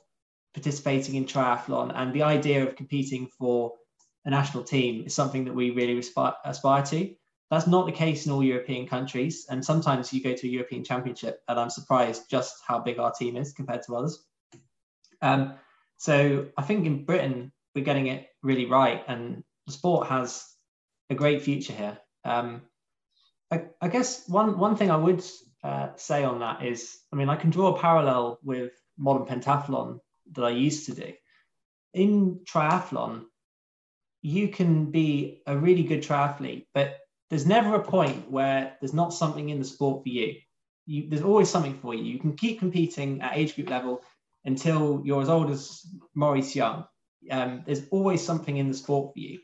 participating 0.55 1.17
in 1.17 1.27
triathlon, 1.27 1.93
and 1.95 2.13
the 2.13 2.23
idea 2.23 2.67
of 2.67 2.77
competing 2.77 3.29
for 3.39 3.75
a 4.25 4.31
national 4.31 4.65
team 4.65 5.05
is 5.07 5.15
something 5.15 5.45
that 5.45 5.55
we 5.55 5.71
really 5.71 5.99
aspire, 5.99 6.35
aspire 6.45 6.85
to. 6.87 7.15
That's 7.51 7.67
not 7.67 7.87
the 7.87 7.93
case 7.93 8.27
in 8.27 8.33
all 8.33 8.43
European 8.43 8.87
countries, 8.87 9.47
and 9.51 9.65
sometimes 9.65 10.13
you 10.13 10.23
go 10.23 10.35
to 10.35 10.47
a 10.47 10.51
European 10.51 10.83
Championship, 10.83 11.41
and 11.47 11.61
I'm 11.61 11.71
surprised 11.71 12.31
just 12.31 12.55
how 12.67 12.79
big 12.79 12.99
our 12.99 13.13
team 13.13 13.37
is 13.37 13.53
compared 13.53 13.83
to 13.83 13.97
others. 13.97 14.25
Um, 15.21 15.55
so 15.99 16.47
I 16.57 16.63
think 16.63 16.87
in 16.87 17.05
Britain 17.05 17.53
we're 17.75 17.85
getting 17.85 18.07
it 18.07 18.29
really 18.43 18.67
right, 18.67 19.05
and 19.07 19.45
the 19.67 19.73
sport 19.73 20.09
has 20.09 20.54
a 21.15 21.19
great 21.19 21.43
future 21.43 21.73
here. 21.73 21.99
Um, 22.25 22.63
I, 23.51 23.65
I, 23.81 23.89
guess 23.89 24.29
one 24.29 24.59
one 24.59 24.77
thing 24.77 24.91
I 24.91 24.97
would 24.97 25.25
uh, 25.63 25.89
say 25.97 26.25
on 26.25 26.41
that 26.41 26.65
is, 26.65 26.99
I 27.13 27.17
mean, 27.17 27.29
I 27.29 27.37
can 27.37 27.51
draw 27.51 27.75
a 27.75 27.81
parallel 27.81 28.39
with 28.43 28.73
modern 28.99 29.27
pentathlon 29.27 30.01
that 30.33 30.45
I 30.45 30.51
used 30.51 30.87
to 30.87 30.95
do. 30.95 31.13
In 31.93 32.41
triathlon, 32.51 33.25
you 34.23 34.49
can 34.49 34.91
be 34.91 35.43
a 35.47 35.57
really 35.57 35.85
good 35.85 36.03
triathlete, 36.03 36.67
but 36.75 36.99
there's 37.31 37.47
never 37.47 37.77
a 37.77 37.83
point 37.83 38.31
where 38.31 38.77
there's 38.81 38.95
not 38.95 39.15
something 39.15 39.49
in 39.49 39.59
the 39.59 39.65
sport 39.65 40.03
for 40.03 40.09
you. 40.09 40.35
you. 40.87 41.09
There's 41.09 41.23
always 41.23 41.51
something 41.51 41.79
for 41.79 41.95
you. 41.95 42.03
You 42.03 42.19
can 42.19 42.37
keep 42.37 42.59
competing 42.59 43.21
at 43.23 43.37
age 43.37 43.55
group 43.55 43.71
level 43.71 44.03
until 44.45 45.03
you're 45.05 45.23
as 45.23 45.29
old 45.29 45.51
as 45.51 45.87
Maurice 46.15 46.57
Young. 46.57 46.85
Um, 47.31 47.63
there's 47.67 47.83
always 47.91 48.23
something 48.23 48.57
in 48.57 48.69
the 48.69 48.75
sport 48.75 49.15
for 49.15 49.21
you. 49.21 49.39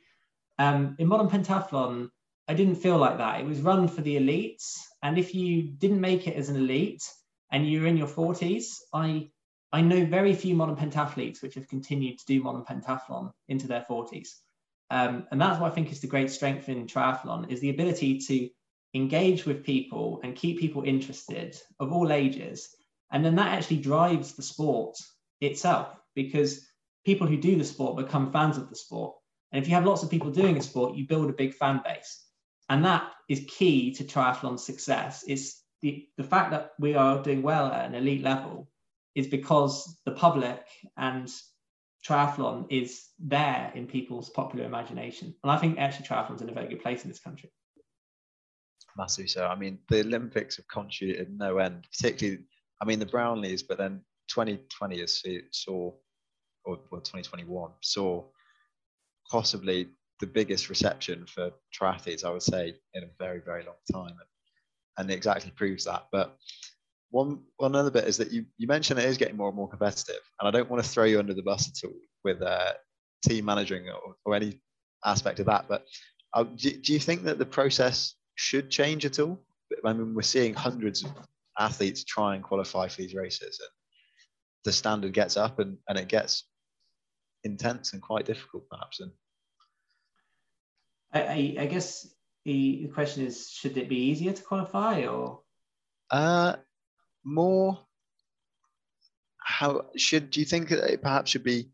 Um, 0.60 0.94
in 0.98 1.08
modern 1.08 1.30
pentathlon, 1.30 2.10
I 2.46 2.52
didn't 2.52 2.74
feel 2.74 2.98
like 2.98 3.16
that. 3.16 3.40
It 3.40 3.46
was 3.46 3.62
run 3.62 3.88
for 3.88 4.02
the 4.02 4.16
elites, 4.16 4.76
and 5.02 5.16
if 5.16 5.34
you 5.34 5.62
didn't 5.62 6.02
make 6.02 6.26
it 6.26 6.36
as 6.36 6.50
an 6.50 6.56
elite 6.56 7.02
and 7.50 7.66
you're 7.66 7.86
in 7.86 7.96
your 7.96 8.06
40s, 8.06 8.66
I 8.92 9.30
I 9.72 9.80
know 9.80 10.04
very 10.04 10.34
few 10.34 10.54
modern 10.54 10.76
pentathletes 10.76 11.40
which 11.40 11.54
have 11.54 11.66
continued 11.68 12.18
to 12.18 12.26
do 12.26 12.42
modern 12.42 12.64
pentathlon 12.64 13.32
into 13.48 13.68
their 13.68 13.86
40s. 13.88 14.28
Um, 14.90 15.26
and 15.30 15.40
that's 15.40 15.58
what 15.58 15.72
I 15.72 15.74
think 15.74 15.90
is 15.92 16.00
the 16.00 16.08
great 16.08 16.30
strength 16.30 16.68
in 16.68 16.86
triathlon 16.86 17.50
is 17.50 17.60
the 17.60 17.70
ability 17.70 18.18
to 18.18 18.50
engage 18.94 19.46
with 19.46 19.64
people 19.64 20.20
and 20.24 20.36
keep 20.36 20.58
people 20.58 20.82
interested 20.82 21.56
of 21.78 21.90
all 21.92 22.12
ages. 22.12 22.68
And 23.12 23.24
then 23.24 23.36
that 23.36 23.54
actually 23.56 23.78
drives 23.78 24.34
the 24.34 24.42
sport 24.42 24.96
itself 25.40 25.88
because 26.14 26.66
people 27.06 27.26
who 27.26 27.38
do 27.38 27.56
the 27.56 27.64
sport 27.64 27.96
become 27.96 28.32
fans 28.32 28.58
of 28.58 28.68
the 28.68 28.76
sport. 28.76 29.14
And 29.52 29.62
if 29.62 29.68
you 29.68 29.74
have 29.74 29.86
lots 29.86 30.02
of 30.02 30.10
people 30.10 30.30
doing 30.30 30.56
a 30.56 30.62
sport, 30.62 30.94
you 30.94 31.06
build 31.06 31.30
a 31.30 31.34
big 31.34 31.54
fan 31.54 31.80
base. 31.84 32.24
And 32.68 32.84
that 32.84 33.10
is 33.28 33.44
key 33.48 33.92
to 33.94 34.04
triathlon 34.04 34.58
success. 34.58 35.24
It's 35.26 35.64
the, 35.82 36.06
the 36.16 36.24
fact 36.24 36.52
that 36.52 36.72
we 36.78 36.94
are 36.94 37.22
doing 37.22 37.42
well 37.42 37.66
at 37.66 37.86
an 37.86 37.94
elite 37.94 38.22
level 38.22 38.68
is 39.14 39.26
because 39.26 39.98
the 40.04 40.12
public 40.12 40.62
and 40.96 41.28
triathlon 42.06 42.66
is 42.70 43.08
there 43.18 43.72
in 43.74 43.86
people's 43.86 44.30
popular 44.30 44.64
imagination. 44.64 45.34
And 45.42 45.50
I 45.50 45.56
think 45.56 45.78
actually 45.78 46.06
triathlon's 46.06 46.42
in 46.42 46.48
a 46.48 46.54
very 46.54 46.68
good 46.68 46.82
place 46.82 47.02
in 47.02 47.10
this 47.10 47.20
country. 47.20 47.50
Massive. 48.96 49.30
So, 49.30 49.46
I 49.46 49.56
mean, 49.56 49.78
the 49.88 50.00
Olympics 50.00 50.56
have 50.56 50.68
contributed 50.68 51.36
no 51.36 51.58
end, 51.58 51.86
particularly, 51.90 52.44
I 52.80 52.84
mean, 52.84 52.98
the 52.98 53.06
Brownlees, 53.06 53.62
but 53.66 53.78
then 53.78 54.00
2020 54.28 55.00
is 55.00 55.24
saw, 55.50 55.92
or 56.64 56.78
well, 56.90 57.00
2021 57.00 57.70
saw 57.82 58.24
possibly 59.30 59.88
the 60.20 60.26
biggest 60.26 60.68
reception 60.68 61.24
for 61.26 61.50
triathletes, 61.78 62.24
I 62.24 62.30
would 62.30 62.42
say, 62.42 62.74
in 62.94 63.04
a 63.04 63.08
very, 63.18 63.40
very 63.40 63.64
long 63.64 63.76
time. 63.90 64.16
And 64.98 65.10
it 65.10 65.14
exactly 65.14 65.50
proves 65.56 65.84
that. 65.84 66.06
But 66.12 66.36
one 67.10 67.40
one 67.56 67.74
other 67.74 67.90
bit 67.90 68.04
is 68.04 68.16
that 68.18 68.30
you, 68.30 68.44
you 68.58 68.66
mentioned 68.66 69.00
it 69.00 69.06
is 69.06 69.16
getting 69.16 69.36
more 69.36 69.48
and 69.48 69.56
more 69.56 69.68
competitive. 69.68 70.20
And 70.38 70.48
I 70.48 70.50
don't 70.50 70.70
want 70.70 70.82
to 70.82 70.88
throw 70.88 71.04
you 71.04 71.18
under 71.18 71.34
the 71.34 71.42
bus 71.42 71.68
at 71.68 71.88
all 71.88 71.96
with 72.24 72.42
uh, 72.42 72.72
team 73.26 73.44
managing 73.44 73.88
or, 73.88 74.16
or 74.24 74.34
any 74.34 74.60
aspect 75.04 75.40
of 75.40 75.46
that. 75.46 75.66
But 75.68 75.86
uh, 76.34 76.44
do, 76.44 76.70
do 76.70 76.92
you 76.92 76.98
think 76.98 77.24
that 77.24 77.38
the 77.38 77.46
process 77.46 78.14
should 78.34 78.70
change 78.70 79.04
at 79.04 79.18
all? 79.18 79.42
I 79.84 79.92
mean, 79.92 80.14
we're 80.14 80.22
seeing 80.22 80.54
hundreds 80.54 81.04
of 81.04 81.12
athletes 81.58 82.04
try 82.04 82.34
and 82.34 82.44
qualify 82.44 82.88
for 82.88 83.00
these 83.00 83.14
races. 83.14 83.60
And 83.60 83.70
the 84.64 84.72
standard 84.72 85.12
gets 85.12 85.36
up 85.36 85.58
and, 85.58 85.78
and 85.88 85.98
it 85.98 86.08
gets 86.08 86.44
intense 87.44 87.92
and 87.92 88.02
quite 88.02 88.26
difficult, 88.26 88.68
perhaps. 88.68 89.00
And 89.00 89.10
I, 91.12 91.20
I, 91.22 91.56
I 91.60 91.66
guess 91.66 92.06
the, 92.44 92.82
the 92.82 92.88
question 92.88 93.26
is, 93.26 93.50
should 93.50 93.76
it 93.76 93.88
be 93.88 93.96
easier 93.96 94.32
to 94.32 94.42
qualify 94.42 95.06
or? 95.06 95.40
Uh, 96.10 96.56
more. 97.24 97.78
How 99.42 99.86
should 99.96 100.30
do 100.30 100.40
you 100.40 100.46
think 100.46 100.70
it 100.70 101.02
perhaps 101.02 101.30
should 101.30 101.44
be? 101.44 101.70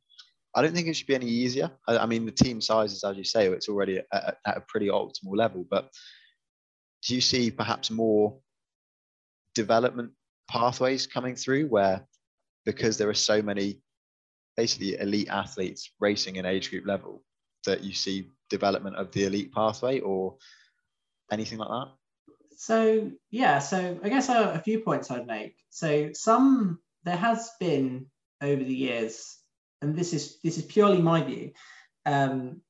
I 0.55 0.63
don't 0.63 0.75
think 0.75 0.89
it 0.89 0.95
should 0.95 1.07
be 1.07 1.15
any 1.15 1.27
easier. 1.27 1.71
I, 1.87 1.99
I 1.99 2.07
mean, 2.07 2.25
the 2.25 2.33
team 2.33 2.61
sizes, 2.61 3.05
as 3.05 3.17
you 3.17 3.25
say, 3.25 3.47
it's 3.49 3.69
already 3.69 3.99
at, 4.13 4.39
at 4.47 4.57
a 4.57 4.63
pretty 4.67 4.89
optimal 4.89 5.37
level. 5.37 5.67
But 5.69 5.91
do 7.07 7.15
you 7.15 7.21
see 7.21 7.51
perhaps 7.51 7.91
more 7.91 8.39
development 9.55 10.13
pathways 10.49 11.07
coming 11.07 11.35
through 11.35 11.67
where 11.67 12.07
because 12.65 12.99
there 12.99 13.09
are 13.09 13.15
so 13.15 13.43
many 13.43 13.81
basically 14.57 14.99
elite 14.99 15.29
athletes 15.29 15.91
racing 16.01 16.37
in 16.37 16.47
age 16.47 16.71
group 16.71 16.87
level 16.87 17.23
that 17.67 17.85
you 17.85 17.93
see 17.93 18.31
development 18.49 18.97
of 18.97 19.11
the 19.13 19.25
elite 19.25 19.53
pathway 19.53 20.01
or 20.01 20.37
anything 21.31 21.59
like 21.59 21.69
that? 21.69 21.93
So 22.57 23.11
yeah, 23.31 23.59
so 23.59 23.99
I 24.03 24.09
guess 24.09 24.29
a, 24.29 24.53
a 24.53 24.59
few 24.59 24.81
points 24.81 25.11
I'd 25.11 25.27
make. 25.27 25.57
So 25.71 26.11
some 26.15 26.81
there 27.05 27.17
has 27.17 27.51
been 27.61 28.07
over 28.43 28.63
the 28.63 28.75
years, 28.75 29.37
and 29.83 29.95
this 29.95 30.13
is 30.13 30.39
this 30.43 30.57
is 30.57 30.65
purely 30.65 31.03
my 31.03 31.23
view, 31.23 31.53
um, 32.07 32.63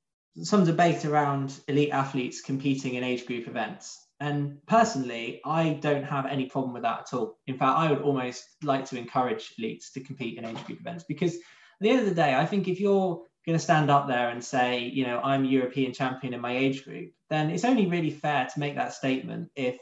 some 0.43 0.65
debate 0.65 1.05
around 1.05 1.59
elite 1.69 1.91
athletes 1.91 2.41
competing 2.41 2.95
in 2.95 3.05
age 3.05 3.27
group 3.27 3.47
events. 3.47 4.03
And 4.19 4.65
personally, 4.67 5.41
I 5.45 5.75
don't 5.75 6.05
have 6.05 6.27
any 6.27 6.47
problem 6.47 6.73
with 6.73 6.83
that 6.83 7.01
at 7.01 7.15
all. 7.15 7.39
In 7.47 7.59
fact, 7.59 7.79
I 7.79 7.91
would 7.91 8.01
almost 8.01 8.45
like 8.63 8.87
to 8.87 8.99
encourage 8.99 9.53
elites 9.61 9.93
to 9.93 10.01
compete 10.01 10.39
in 10.39 10.45
age 10.47 10.65
group 10.65 10.81
events 10.81 11.05
because 11.07 11.37
the 11.81 11.91
end 11.91 12.01
of 12.01 12.07
the 12.07 12.15
day, 12.15 12.35
I 12.35 12.47
think 12.47 12.69
if 12.69 12.81
you're 12.81 13.23
going 13.47 13.59
to 13.59 13.65
stand 13.65 13.91
up 13.91 14.09
there 14.09 14.29
and 14.31 14.43
say, 14.43 14.81
you 14.81 15.07
know, 15.07 15.21
I'm 15.23 15.45
European 15.45 15.93
champion 15.93 16.35
in 16.35 16.41
my 16.41 16.57
age 16.57 16.85
group, 16.85 17.13
then 17.31 17.51
it's 17.51 17.65
only 17.65 17.87
really 17.87 18.11
fair 18.11 18.49
to 18.53 18.61
make 18.61 18.75
that 18.77 18.93
statement 18.93 19.51
if, 19.55 19.79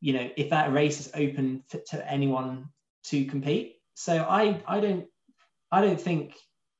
you 0.00 0.12
know, 0.12 0.30
if 0.36 0.50
that 0.50 0.72
race 0.72 1.00
is 1.00 1.10
open 1.14 1.64
to, 1.70 1.82
to 1.90 2.10
anyone 2.10 2.66
to 3.04 3.24
compete. 3.24 3.76
So 3.94 4.18
I, 4.22 4.62
I 4.66 4.80
don't, 4.80 5.06
I 5.70 5.80
don't 5.80 6.00
think 6.00 6.34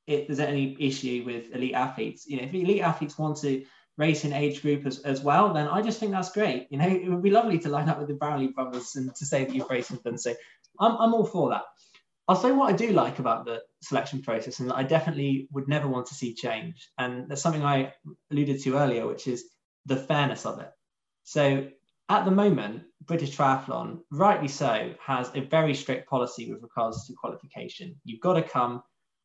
it, 0.07 0.27
there's 0.27 0.39
any 0.39 0.77
issue 0.79 1.23
with 1.25 1.53
elite 1.53 1.73
athletes. 1.73 2.25
You 2.27 2.37
know, 2.37 2.43
if 2.43 2.53
elite 2.53 2.81
athletes 2.81 3.17
want 3.17 3.37
to 3.37 3.65
race 3.97 4.25
in 4.25 4.33
age 4.33 4.61
group 4.61 4.85
as, 4.85 4.99
as 4.99 5.21
well, 5.21 5.53
then 5.53 5.67
I 5.67 5.81
just 5.81 5.99
think 5.99 6.11
that's 6.11 6.31
great. 6.31 6.67
You 6.69 6.77
know, 6.77 6.87
it 6.87 7.09
would 7.09 7.21
be 7.21 7.29
lovely 7.31 7.59
to 7.59 7.69
line 7.69 7.89
up 7.89 7.99
with 7.99 8.07
the 8.07 8.13
Brownlee 8.13 8.47
brothers 8.47 8.95
and 8.95 9.13
to 9.15 9.25
say 9.25 9.45
that 9.45 9.53
you've 9.53 9.69
raced 9.69 9.91
with 9.91 10.03
them. 10.03 10.17
So 10.17 10.33
I'm, 10.79 10.95
I'm 10.97 11.13
all 11.13 11.25
for 11.25 11.49
that. 11.49 11.63
I'll 12.27 12.37
say 12.37 12.51
what 12.51 12.71
I 12.71 12.75
do 12.75 12.91
like 12.91 13.19
about 13.19 13.45
the 13.45 13.61
selection 13.81 14.21
process 14.21 14.59
and 14.59 14.69
that 14.69 14.77
I 14.77 14.83
definitely 14.83 15.47
would 15.51 15.67
never 15.67 15.87
want 15.87 16.07
to 16.07 16.13
see 16.13 16.33
change. 16.33 16.89
And 16.97 17.27
there's 17.27 17.41
something 17.41 17.63
I 17.63 17.93
alluded 18.31 18.61
to 18.61 18.77
earlier, 18.77 19.05
which 19.05 19.27
is 19.27 19.45
the 19.85 19.97
fairness 19.97 20.45
of 20.45 20.59
it. 20.59 20.71
So 21.23 21.67
at 22.09 22.25
the 22.25 22.31
moment, 22.31 22.83
British 23.05 23.35
Triathlon, 23.35 23.99
rightly 24.11 24.47
so, 24.47 24.93
has 25.05 25.31
a 25.35 25.41
very 25.41 25.73
strict 25.73 26.09
policy 26.09 26.51
with 26.51 26.61
regards 26.61 27.05
to 27.07 27.13
qualification. 27.13 27.95
You've 28.05 28.21
got 28.21 28.33
to 28.33 28.43
come, 28.43 28.83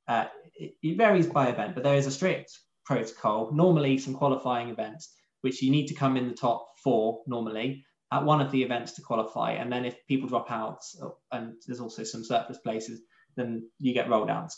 uh, 0.09 0.27
it, 0.55 0.75
it 0.83 0.97
varies 0.97 1.29
by 1.29 1.49
event, 1.49 1.75
but 1.75 1.85
there 1.85 1.97
is 1.97 2.07
a 2.07 2.11
strict 2.11 2.59
protocol, 2.85 3.53
normally 3.53 3.99
some 3.99 4.15
qualifying 4.15 4.71
events, 4.71 5.15
which 5.43 5.63
you 5.63 5.71
need 5.71 5.87
to 5.87 5.95
come 5.95 6.17
in 6.17 6.27
the 6.27 6.35
top 6.35 6.67
four 6.83 7.21
normally 7.29 7.85
at 8.11 8.25
one 8.25 8.41
of 8.41 8.51
the 8.51 8.63
events 8.63 8.93
to 8.93 9.03
qualify. 9.03 9.53
And 9.53 9.71
then 9.73 9.85
if 9.85 10.07
people 10.07 10.29
drop 10.29 10.51
out, 10.51 10.85
oh, 11.03 11.17
and 11.31 11.55
there's 11.67 11.81
also 11.81 12.05
some 12.05 12.25
surplus 12.25 12.59
places, 12.59 13.01
then 13.37 13.69
you 13.79 13.93
get 13.93 14.09
rolled 14.09 14.31
out. 14.31 14.53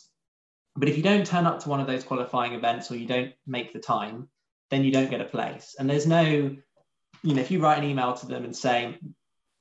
But 0.77 0.89
if 0.89 0.97
you 0.97 1.03
don't 1.03 1.27
turn 1.27 1.47
up 1.47 1.61
to 1.61 1.69
one 1.69 1.81
of 1.81 1.87
those 1.87 2.05
qualifying 2.05 2.53
events 2.53 2.91
or 2.91 2.97
you 2.97 3.07
don't 3.07 3.33
make 3.47 3.73
the 3.73 3.81
time, 3.81 4.29
then 4.71 4.85
you 4.85 4.93
don't 4.93 5.11
get 5.11 5.21
a 5.21 5.25
place. 5.25 5.75
And 5.79 5.91
there's 5.91 6.07
no, 6.07 6.23
you 6.23 7.35
know, 7.35 7.41
if 7.41 7.51
you 7.51 7.61
write 7.61 7.79
an 7.79 7.85
email 7.85 8.15
to 8.15 8.27
them 8.27 8.45
and 8.45 8.55
say, 8.55 8.97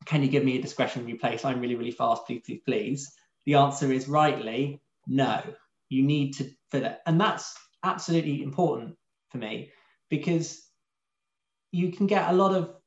can 0.05 0.21
you 0.21 0.29
give 0.29 0.43
me 0.43 0.57
a 0.57 0.61
discretionary 0.61 1.15
place? 1.15 1.43
I'm 1.43 1.59
really, 1.59 1.75
really 1.75 1.91
fast, 1.91 2.25
please, 2.25 2.41
please, 2.45 2.61
please. 2.65 3.11
The 3.45 3.55
answer 3.55 3.91
is 3.91 4.07
rightly 4.07 4.81
no. 5.07 5.41
You 5.89 6.03
need 6.03 6.35
to 6.35 6.49
fill 6.71 6.85
it. 6.85 6.99
And 7.07 7.19
that's 7.19 7.55
absolutely 7.83 8.43
important 8.43 8.95
for 9.31 9.39
me 9.39 9.71
because 10.09 10.61
you 11.71 11.91
can 11.91 12.07
get 12.07 12.29
a 12.29 12.33
lot 12.33 12.55
of 12.55 12.78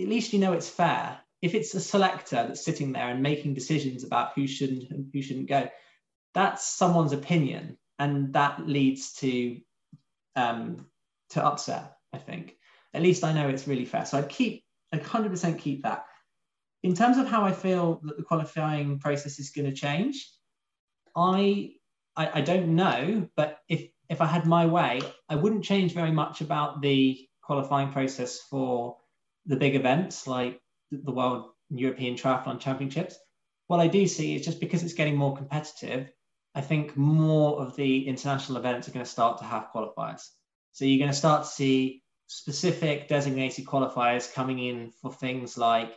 at 0.00 0.08
least 0.08 0.32
you 0.32 0.38
know 0.38 0.52
it's 0.52 0.68
fair. 0.68 1.18
If 1.40 1.54
it's 1.54 1.74
a 1.74 1.80
selector 1.80 2.36
that's 2.36 2.64
sitting 2.64 2.92
there 2.92 3.08
and 3.08 3.22
making 3.22 3.54
decisions 3.54 4.04
about 4.04 4.32
who 4.34 4.46
shouldn't 4.46 4.90
and 4.90 5.10
who 5.12 5.22
shouldn't 5.22 5.48
go, 5.48 5.68
that's 6.34 6.66
someone's 6.66 7.12
opinion, 7.12 7.78
and 7.98 8.32
that 8.34 8.66
leads 8.66 9.14
to 9.14 9.60
um, 10.36 10.86
to 11.30 11.44
upset. 11.44 11.96
I 12.12 12.18
think. 12.18 12.56
At 12.94 13.02
least 13.02 13.24
I 13.24 13.32
know 13.32 13.48
it's 13.48 13.66
really 13.66 13.86
fair. 13.86 14.04
So 14.04 14.18
I'd 14.18 14.28
keep, 14.28 14.64
I'd 14.92 15.02
100% 15.02 15.58
keep 15.58 15.82
that. 15.82 16.04
In 16.82 16.94
terms 16.94 17.16
of 17.16 17.26
how 17.26 17.44
I 17.44 17.52
feel 17.52 18.00
that 18.04 18.16
the 18.16 18.22
qualifying 18.22 18.98
process 18.98 19.38
is 19.38 19.50
going 19.50 19.70
to 19.70 19.74
change, 19.74 20.28
I, 21.16 21.70
I, 22.16 22.30
I 22.34 22.40
don't 22.42 22.74
know, 22.74 23.28
but 23.36 23.58
if 23.68 23.88
if 24.10 24.20
I 24.20 24.26
had 24.26 24.44
my 24.44 24.66
way, 24.66 25.00
I 25.28 25.36
wouldn't 25.36 25.64
change 25.64 25.94
very 25.94 26.10
much 26.10 26.42
about 26.42 26.82
the 26.82 27.26
qualifying 27.40 27.92
process 27.92 28.40
for 28.50 28.96
the 29.46 29.56
big 29.56 29.74
events 29.74 30.26
like 30.26 30.60
the 30.90 31.12
World 31.12 31.50
European 31.70 32.16
Triathlon 32.16 32.60
Championships. 32.60 33.16
What 33.66 33.80
I 33.80 33.86
do 33.86 34.06
see 34.06 34.36
is 34.36 34.44
just 34.44 34.60
because 34.60 34.82
it's 34.82 34.94
getting 34.94 35.16
more 35.16 35.36
competitive, 35.36 36.10
I 36.54 36.60
think 36.60 36.96
more 36.96 37.60
of 37.60 37.74
the 37.76 38.06
international 38.06 38.58
events 38.58 38.88
are 38.88 38.92
going 38.92 39.04
to 39.04 39.10
start 39.10 39.38
to 39.38 39.44
have 39.44 39.68
qualifiers. 39.74 40.28
So 40.72 40.84
you're 40.84 40.98
going 40.98 41.10
to 41.10 41.16
start 41.16 41.44
to 41.44 41.48
see 41.48 42.02
specific 42.26 43.08
designated 43.08 43.66
qualifiers 43.66 44.32
coming 44.32 44.58
in 44.58 44.90
for 45.00 45.12
things 45.12 45.56
like 45.56 45.94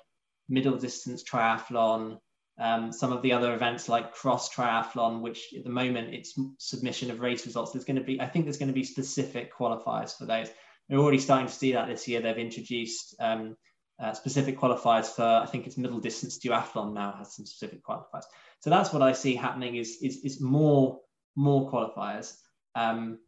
middle 0.47 0.77
distance 0.77 1.23
triathlon, 1.23 2.19
um, 2.57 2.91
some 2.91 3.11
of 3.11 3.21
the 3.21 3.33
other 3.33 3.53
events 3.53 3.89
like 3.89 4.13
cross 4.13 4.53
triathlon, 4.53 5.21
which 5.21 5.53
at 5.57 5.63
the 5.63 5.69
moment 5.69 6.13
it's 6.13 6.39
submission 6.57 7.11
of 7.11 7.19
race 7.19 7.45
results. 7.45 7.71
There's 7.71 7.85
going 7.85 7.97
to 7.97 8.03
be, 8.03 8.21
I 8.21 8.27
think 8.27 8.45
there's 8.45 8.57
going 8.57 8.69
to 8.69 8.73
be 8.73 8.83
specific 8.83 9.53
qualifiers 9.53 10.17
for 10.17 10.25
those. 10.25 10.49
We're 10.89 10.99
already 10.99 11.19
starting 11.19 11.47
to 11.47 11.53
see 11.53 11.73
that 11.73 11.87
this 11.87 12.07
year. 12.07 12.21
They've 12.21 12.37
introduced 12.37 13.15
um, 13.19 13.55
uh, 13.99 14.13
specific 14.13 14.57
qualifiers 14.59 15.07
for, 15.07 15.23
I 15.23 15.45
think 15.45 15.65
it's 15.67 15.77
middle 15.77 15.99
distance 15.99 16.39
duathlon 16.39 16.93
now 16.93 17.15
has 17.17 17.35
some 17.35 17.45
specific 17.45 17.83
qualifiers. 17.83 18.23
So 18.59 18.69
that's 18.69 18.93
what 18.93 19.01
I 19.01 19.13
see 19.13 19.35
happening 19.35 19.75
is, 19.75 19.97
is, 20.01 20.17
is 20.23 20.41
more, 20.41 20.99
more 21.35 21.71
qualifiers. 21.71 22.33
Um, 22.75 23.19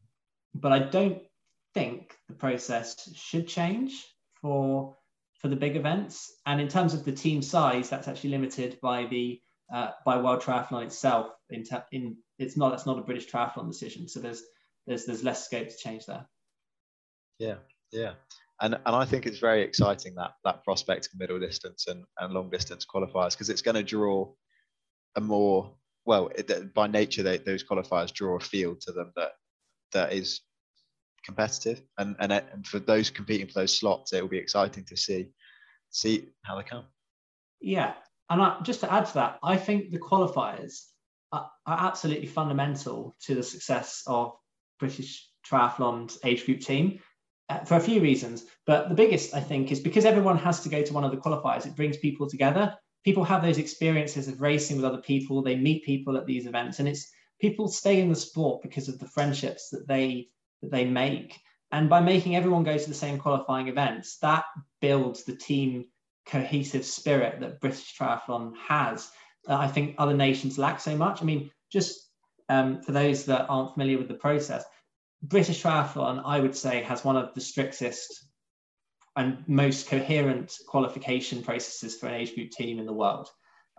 but 0.53 0.71
I 0.71 0.79
don't 0.79 1.21
think 1.73 2.15
the 2.27 2.33
process 2.33 3.09
should 3.15 3.47
change 3.47 4.05
for, 4.41 4.95
for 5.41 5.47
the 5.47 5.55
big 5.55 5.75
events. 5.75 6.31
And 6.45 6.59
in 6.59 6.67
terms 6.67 6.93
of 6.93 7.05
the 7.05 7.11
team 7.11 7.41
size, 7.41 7.89
that's 7.89 8.07
actually 8.07 8.31
limited 8.31 8.79
by 8.81 9.05
the 9.05 9.41
uh, 9.73 9.91
by 10.05 10.17
World 10.17 10.41
Triathlon 10.41 10.85
itself. 10.85 11.27
In, 11.49 11.65
in 11.91 12.17
it's 12.39 12.57
not 12.57 12.73
it's 12.73 12.85
not 12.85 12.99
a 12.99 13.03
British 13.03 13.29
triathlon 13.29 13.69
decision, 13.69 14.07
so 14.07 14.19
there's 14.19 14.41
there's 14.85 15.05
there's 15.05 15.23
less 15.23 15.45
scope 15.45 15.69
to 15.69 15.77
change 15.77 16.05
there. 16.05 16.25
Yeah, 17.39 17.55
yeah. 17.91 18.13
And, 18.61 18.75
and 18.85 18.95
I 18.95 19.05
think 19.05 19.25
it's 19.25 19.39
very 19.39 19.61
exciting 19.61 20.15
that 20.15 20.31
that 20.43 20.63
prospect 20.63 21.07
of 21.07 21.19
middle 21.19 21.39
distance 21.39 21.87
and, 21.87 22.03
and 22.19 22.33
long 22.33 22.49
distance 22.49 22.85
qualifiers 22.85 23.31
because 23.31 23.49
it's 23.49 23.61
going 23.61 23.75
to 23.75 23.83
draw 23.83 24.31
a 25.15 25.21
more 25.21 25.75
well 26.05 26.31
it, 26.35 26.73
by 26.73 26.87
nature 26.87 27.21
they, 27.21 27.37
those 27.37 27.63
qualifiers 27.63 28.11
draw 28.11 28.37
a 28.37 28.39
field 28.39 28.81
to 28.81 28.91
them 28.91 29.11
that 29.15 29.33
that 29.93 30.11
is 30.11 30.41
competitive. 31.23 31.81
And, 31.99 32.15
and 32.19 32.31
and 32.31 32.65
for 32.65 32.79
those 32.79 33.11
competing 33.11 33.47
for 33.47 33.59
those 33.59 33.77
slots 33.77 34.11
it 34.13 34.21
will 34.21 34.29
be 34.29 34.39
exciting 34.39 34.85
to 34.85 34.97
see 34.97 35.29
see 35.91 36.29
how 36.43 36.55
they 36.55 36.63
come. 36.63 36.85
Yeah, 37.61 37.93
and 38.29 38.41
I, 38.41 38.59
just 38.61 38.81
to 38.81 38.91
add 38.91 39.05
to 39.07 39.13
that, 39.15 39.39
I 39.43 39.57
think 39.57 39.91
the 39.91 39.99
qualifiers 39.99 40.81
are, 41.31 41.49
are 41.65 41.87
absolutely 41.87 42.27
fundamental 42.27 43.15
to 43.23 43.35
the 43.35 43.43
success 43.43 44.03
of 44.07 44.33
British 44.79 45.27
triathlon's 45.45 46.19
age 46.23 46.45
group 46.45 46.61
team 46.61 46.99
for 47.65 47.75
a 47.75 47.81
few 47.81 48.01
reasons. 48.01 48.45
But 48.65 48.89
the 48.89 48.95
biggest, 48.95 49.33
I 49.33 49.39
think, 49.39 49.71
is 49.71 49.79
because 49.79 50.05
everyone 50.05 50.37
has 50.37 50.61
to 50.61 50.69
go 50.69 50.81
to 50.81 50.93
one 50.93 51.03
of 51.03 51.11
the 51.11 51.17
qualifiers, 51.17 51.65
it 51.65 51.75
brings 51.75 51.97
people 51.97 52.29
together. 52.29 52.75
People 53.05 53.23
have 53.23 53.41
those 53.41 53.57
experiences 53.57 54.27
of 54.27 54.41
racing 54.41 54.75
with 54.75 54.85
other 54.85 55.01
people, 55.01 55.41
they 55.41 55.55
meet 55.55 55.85
people 55.85 56.17
at 56.17 56.25
these 56.25 56.45
events, 56.45 56.79
and 56.79 56.87
it's 56.87 57.09
people 57.39 57.67
stay 57.67 58.01
in 58.01 58.09
the 58.09 58.15
sport 58.15 58.61
because 58.61 58.89
of 58.89 58.99
the 58.99 59.07
friendships 59.07 59.69
that 59.69 59.87
they 59.87 60.27
that 60.61 60.71
they 60.71 60.85
make. 60.85 61.39
And 61.71 61.89
by 61.89 61.99
making 61.99 62.35
everyone 62.35 62.63
go 62.63 62.77
to 62.77 62.87
the 62.87 62.93
same 62.93 63.17
qualifying 63.17 63.67
events, 63.67 64.17
that 64.19 64.45
builds 64.81 65.23
the 65.23 65.35
team 65.35 65.85
cohesive 66.25 66.85
spirit 66.85 67.39
that 67.39 67.61
British 67.61 67.97
triathlon 67.97 68.53
has. 68.57 69.09
Uh, 69.47 69.55
I 69.55 69.67
think 69.67 69.95
other 69.97 70.13
nations 70.13 70.57
lack 70.57 70.79
so 70.79 70.95
much. 70.95 71.21
I 71.21 71.25
mean, 71.25 71.51
just 71.71 72.09
um, 72.49 72.81
for 72.81 72.91
those 72.91 73.25
that 73.25 73.45
aren't 73.49 73.73
familiar 73.73 73.97
with 73.97 74.07
the 74.07 74.13
process, 74.13 74.63
British 75.23 75.63
triathlon, 75.63 76.21
I 76.25 76.39
would 76.39 76.55
say, 76.55 76.83
has 76.83 77.03
one 77.03 77.17
of 77.17 77.33
the 77.33 77.41
strictest 77.41 78.25
and 79.15 79.43
most 79.47 79.87
coherent 79.87 80.55
qualification 80.67 81.41
processes 81.41 81.97
for 81.97 82.07
an 82.07 82.13
age 82.13 82.35
group 82.35 82.51
team 82.51 82.79
in 82.79 82.85
the 82.85 82.93
world. 82.93 83.27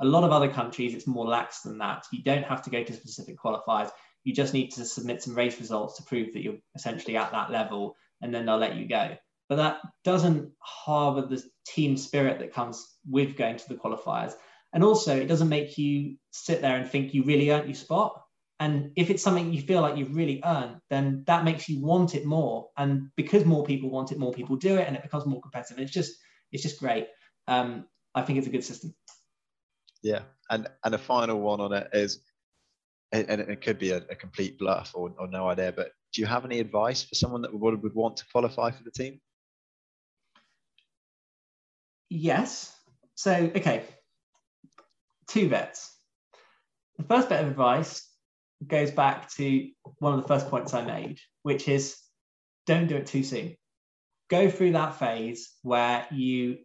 A 0.00 0.04
lot 0.04 0.24
of 0.24 0.32
other 0.32 0.48
countries, 0.48 0.94
it's 0.94 1.06
more 1.06 1.26
lax 1.26 1.60
than 1.60 1.78
that. 1.78 2.04
You 2.12 2.22
don't 2.24 2.44
have 2.44 2.62
to 2.62 2.70
go 2.70 2.82
to 2.82 2.92
specific 2.92 3.36
qualifiers. 3.38 3.90
You 4.24 4.34
just 4.34 4.52
need 4.52 4.70
to 4.72 4.84
submit 4.84 5.22
some 5.22 5.36
race 5.36 5.58
results 5.58 5.96
to 5.96 6.02
prove 6.02 6.32
that 6.32 6.42
you're 6.42 6.58
essentially 6.74 7.16
at 7.16 7.30
that 7.32 7.50
level, 7.50 7.94
and 8.20 8.34
then 8.34 8.46
they'll 8.46 8.58
let 8.58 8.76
you 8.76 8.88
go. 8.88 9.16
But 9.48 9.56
that 9.56 9.78
doesn't 10.04 10.52
harbor 10.58 11.22
the 11.22 11.42
team 11.66 11.96
spirit 11.96 12.40
that 12.40 12.52
comes 12.52 12.98
with 13.08 13.36
going 13.36 13.56
to 13.56 13.68
the 13.68 13.76
qualifiers. 13.76 14.34
And 14.72 14.84
also, 14.84 15.16
it 15.16 15.26
doesn't 15.26 15.48
make 15.48 15.78
you 15.78 16.16
sit 16.30 16.60
there 16.60 16.76
and 16.76 16.88
think 16.88 17.14
you 17.14 17.22
really 17.22 17.50
earned 17.50 17.66
your 17.66 17.74
spot. 17.74 18.20
And 18.60 18.90
if 18.96 19.10
it's 19.10 19.22
something 19.22 19.52
you 19.52 19.62
feel 19.62 19.82
like 19.82 19.96
you've 19.96 20.16
really 20.16 20.40
earned, 20.44 20.80
then 20.90 21.22
that 21.26 21.44
makes 21.44 21.68
you 21.68 21.80
want 21.80 22.14
it 22.14 22.24
more. 22.24 22.68
And 22.76 23.10
because 23.16 23.44
more 23.44 23.64
people 23.64 23.90
want 23.90 24.10
it, 24.10 24.18
more 24.18 24.32
people 24.32 24.56
do 24.56 24.76
it, 24.76 24.86
and 24.86 24.96
it 24.96 25.02
becomes 25.02 25.26
more 25.26 25.40
competitive. 25.40 25.78
It's 25.78 25.92
just, 25.92 26.16
it's 26.50 26.62
just 26.62 26.80
great. 26.80 27.06
Um, 27.46 27.86
I 28.14 28.22
think 28.22 28.38
it's 28.38 28.48
a 28.48 28.50
good 28.50 28.64
system. 28.64 28.94
Yeah, 30.02 30.22
and 30.50 30.68
and 30.84 30.94
a 30.94 30.98
final 30.98 31.40
one 31.40 31.60
on 31.60 31.72
it 31.72 31.88
is, 31.92 32.20
and 33.12 33.40
it 33.40 33.60
could 33.62 33.78
be 33.78 33.90
a, 33.90 33.98
a 33.98 34.14
complete 34.14 34.58
bluff 34.58 34.92
or, 34.94 35.12
or 35.18 35.28
no 35.28 35.48
idea, 35.48 35.72
but 35.72 35.92
do 36.12 36.20
you 36.20 36.26
have 36.26 36.44
any 36.44 36.60
advice 36.60 37.02
for 37.02 37.14
someone 37.14 37.42
that 37.42 37.52
would, 37.52 37.82
would 37.82 37.94
want 37.94 38.16
to 38.18 38.24
qualify 38.32 38.70
for 38.70 38.82
the 38.82 38.90
team? 38.90 39.20
Yes. 42.08 42.74
So, 43.14 43.32
okay, 43.32 43.84
two 45.26 45.48
bets. 45.48 45.94
The 46.96 47.04
first 47.04 47.28
bit 47.28 47.40
of 47.40 47.48
advice 47.48 48.07
goes 48.66 48.90
back 48.90 49.30
to 49.34 49.70
one 49.98 50.14
of 50.14 50.22
the 50.22 50.28
first 50.28 50.48
points 50.48 50.74
I 50.74 50.82
made, 50.84 51.18
which 51.42 51.68
is 51.68 51.96
don't 52.66 52.86
do 52.86 52.96
it 52.96 53.06
too 53.06 53.22
soon. 53.22 53.56
Go 54.28 54.50
through 54.50 54.72
that 54.72 54.98
phase 54.98 55.54
where 55.62 56.06
you 56.10 56.58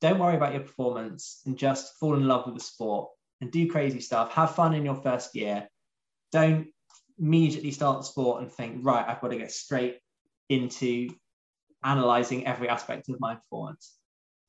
don't 0.00 0.18
worry 0.18 0.36
about 0.36 0.52
your 0.52 0.62
performance 0.62 1.40
and 1.46 1.56
just 1.56 1.98
fall 1.98 2.14
in 2.14 2.26
love 2.26 2.46
with 2.46 2.56
the 2.56 2.60
sport 2.60 3.10
and 3.40 3.50
do 3.50 3.70
crazy 3.70 4.00
stuff. 4.00 4.32
Have 4.32 4.54
fun 4.54 4.74
in 4.74 4.84
your 4.84 4.96
first 4.96 5.34
year. 5.34 5.68
Don't 6.32 6.68
immediately 7.18 7.70
start 7.70 7.98
the 7.98 8.04
sport 8.04 8.42
and 8.42 8.50
think, 8.50 8.84
right, 8.84 9.04
I've 9.06 9.20
got 9.20 9.30
to 9.30 9.38
get 9.38 9.52
straight 9.52 9.98
into 10.48 11.08
analyzing 11.84 12.46
every 12.46 12.68
aspect 12.68 13.08
of 13.08 13.20
my 13.20 13.34
performance. 13.34 13.94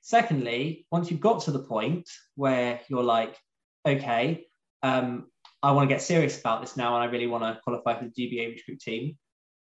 Secondly, 0.01 0.85
once 0.91 1.11
you've 1.11 1.19
got 1.19 1.43
to 1.43 1.51
the 1.51 1.59
point 1.59 2.09
where 2.35 2.79
you're 2.89 3.03
like, 3.03 3.37
okay, 3.85 4.47
um, 4.81 5.27
I 5.65 5.71
want 5.71 5.89
to 5.89 5.95
get 5.95 6.03
serious 6.03 6.39
about 6.39 6.61
this 6.61 6.77
now 6.77 6.93
and 6.93 7.03
I 7.03 7.11
really 7.11 7.25
want 7.25 7.43
to 7.43 7.59
qualify 7.63 7.97
for 7.97 8.05
the 8.05 8.11
GBA 8.11 8.53
age 8.53 8.65
group 8.67 8.77
team, 8.77 9.17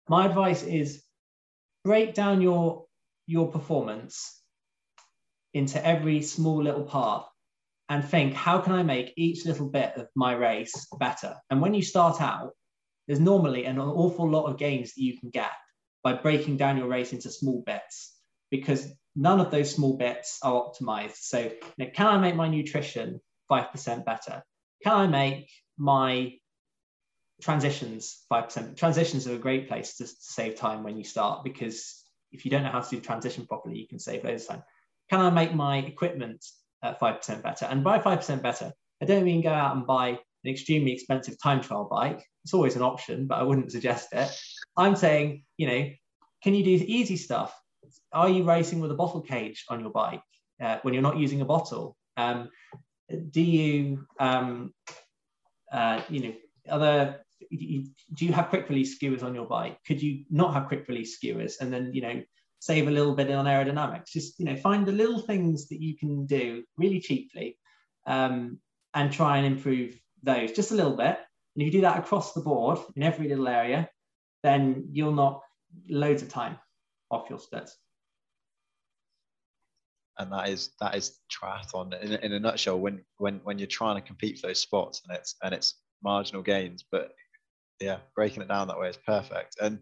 my 0.08 0.24
advice 0.24 0.62
is 0.62 1.04
break 1.84 2.14
down 2.14 2.40
your 2.40 2.86
your 3.26 3.52
performance 3.52 4.40
into 5.52 5.84
every 5.86 6.22
small 6.22 6.62
little 6.62 6.84
part 6.84 7.26
and 7.90 8.02
think 8.02 8.32
how 8.32 8.58
can 8.58 8.72
I 8.72 8.82
make 8.82 9.12
each 9.18 9.44
little 9.44 9.68
bit 9.68 9.92
of 9.96 10.08
my 10.14 10.32
race 10.32 10.72
better? 10.98 11.36
And 11.50 11.60
when 11.60 11.74
you 11.74 11.82
start 11.82 12.22
out, 12.22 12.52
there's 13.06 13.20
normally 13.20 13.66
an 13.66 13.78
awful 13.78 14.30
lot 14.30 14.46
of 14.46 14.56
gains 14.58 14.94
that 14.94 15.02
you 15.02 15.18
can 15.18 15.28
get 15.28 15.52
by 16.02 16.14
breaking 16.14 16.56
down 16.56 16.78
your 16.78 16.88
race 16.88 17.12
into 17.12 17.30
small 17.30 17.62
bits 17.66 18.16
because 18.50 18.90
none 19.14 19.40
of 19.40 19.50
those 19.50 19.74
small 19.74 19.98
bits 19.98 20.38
are 20.42 20.54
optimized. 20.54 21.16
So, 21.16 21.38
you 21.40 21.84
know, 21.84 21.90
can 21.92 22.06
I 22.06 22.16
make 22.16 22.34
my 22.34 22.48
nutrition 22.48 23.20
5% 23.50 24.06
better? 24.06 24.42
Can 24.82 24.92
I 24.94 25.06
make 25.06 25.50
my 25.78 26.34
transitions 27.40 28.24
5%? 28.32 28.76
Transitions 28.76 29.26
are 29.26 29.34
a 29.34 29.38
great 29.38 29.68
place 29.68 29.96
to, 29.96 30.04
to 30.04 30.12
save 30.18 30.56
time 30.56 30.82
when 30.82 30.96
you 30.96 31.04
start 31.04 31.44
because 31.44 32.04
if 32.30 32.44
you 32.44 32.50
don't 32.50 32.62
know 32.62 32.70
how 32.70 32.80
to 32.80 32.90
do 32.90 33.00
transition 33.00 33.46
properly, 33.46 33.78
you 33.78 33.86
can 33.86 33.98
save 33.98 34.24
loads 34.24 34.44
of 34.44 34.48
time. 34.48 34.62
Can 35.10 35.20
I 35.20 35.30
make 35.30 35.54
my 35.54 35.78
equipment 35.78 36.44
at 36.82 37.00
5% 37.00 37.42
better? 37.42 37.66
And 37.66 37.84
by 37.84 37.98
5% 37.98 38.42
better, 38.42 38.72
I 39.00 39.04
don't 39.04 39.24
mean 39.24 39.42
go 39.42 39.50
out 39.50 39.76
and 39.76 39.86
buy 39.86 40.08
an 40.08 40.50
extremely 40.50 40.92
expensive 40.92 41.36
time 41.42 41.60
trial 41.60 41.88
bike. 41.90 42.24
It's 42.44 42.54
always 42.54 42.76
an 42.76 42.82
option, 42.82 43.26
but 43.26 43.38
I 43.38 43.42
wouldn't 43.42 43.72
suggest 43.72 44.08
it. 44.12 44.30
I'm 44.76 44.96
saying, 44.96 45.44
you 45.58 45.66
know, 45.66 45.90
can 46.42 46.54
you 46.54 46.64
do 46.64 46.84
easy 46.86 47.16
stuff? 47.16 47.54
are 48.12 48.28
you 48.28 48.44
racing 48.44 48.80
with 48.80 48.90
a 48.90 48.94
bottle 48.94 49.20
cage 49.20 49.64
on 49.68 49.80
your 49.80 49.90
bike 49.90 50.22
uh, 50.62 50.78
when 50.82 50.94
you're 50.94 51.02
not 51.02 51.18
using 51.18 51.40
a 51.40 51.44
bottle? 51.44 51.96
Um, 52.16 52.50
do 53.30 53.40
you, 53.40 54.06
um, 54.18 54.72
uh, 55.72 56.02
you 56.08 56.22
know, 56.22 56.34
other, 56.68 57.20
do 57.50 58.26
you 58.26 58.32
have 58.32 58.48
quick 58.48 58.68
release 58.68 58.94
skewers 58.94 59.22
on 59.22 59.34
your 59.34 59.46
bike? 59.46 59.78
Could 59.86 60.02
you 60.02 60.24
not 60.30 60.54
have 60.54 60.68
quick 60.68 60.86
release 60.88 61.16
skewers 61.16 61.56
and 61.60 61.72
then, 61.72 61.92
you 61.92 62.02
know, 62.02 62.22
save 62.60 62.86
a 62.86 62.90
little 62.90 63.14
bit 63.14 63.30
on 63.30 63.46
aerodynamics? 63.46 64.10
Just, 64.12 64.38
you 64.38 64.44
know, 64.44 64.56
find 64.56 64.86
the 64.86 64.92
little 64.92 65.18
things 65.18 65.68
that 65.68 65.80
you 65.80 65.96
can 65.96 66.26
do 66.26 66.62
really 66.76 67.00
cheaply 67.00 67.58
um, 68.06 68.58
and 68.94 69.12
try 69.12 69.38
and 69.38 69.46
improve 69.46 69.98
those 70.22 70.52
just 70.52 70.70
a 70.70 70.74
little 70.74 70.96
bit. 70.96 71.18
And 71.54 71.62
if 71.62 71.66
you 71.66 71.72
do 71.72 71.80
that 71.82 71.98
across 71.98 72.32
the 72.32 72.40
board 72.40 72.78
in 72.94 73.02
every 73.02 73.28
little 73.28 73.48
area, 73.48 73.88
then 74.42 74.88
you'll 74.92 75.12
knock 75.12 75.42
loads 75.88 76.22
of 76.22 76.28
time 76.28 76.58
off 77.10 77.28
your 77.30 77.38
splits 77.38 77.76
and 80.18 80.32
that 80.32 80.48
is 80.48 80.70
that 80.80 80.94
is 80.94 81.18
triathlon 81.30 82.00
in, 82.02 82.12
in 82.14 82.32
a 82.32 82.40
nutshell. 82.40 82.78
When 82.78 83.04
when 83.18 83.40
when 83.44 83.58
you're 83.58 83.66
trying 83.66 83.96
to 83.96 84.06
compete 84.06 84.38
for 84.38 84.48
those 84.48 84.60
spots 84.60 85.02
and 85.06 85.16
it's 85.16 85.36
and 85.42 85.54
it's 85.54 85.80
marginal 86.02 86.42
gains, 86.42 86.84
but 86.90 87.12
yeah, 87.80 87.98
breaking 88.14 88.42
it 88.42 88.48
down 88.48 88.68
that 88.68 88.78
way 88.78 88.88
is 88.88 88.98
perfect. 89.06 89.56
And 89.60 89.80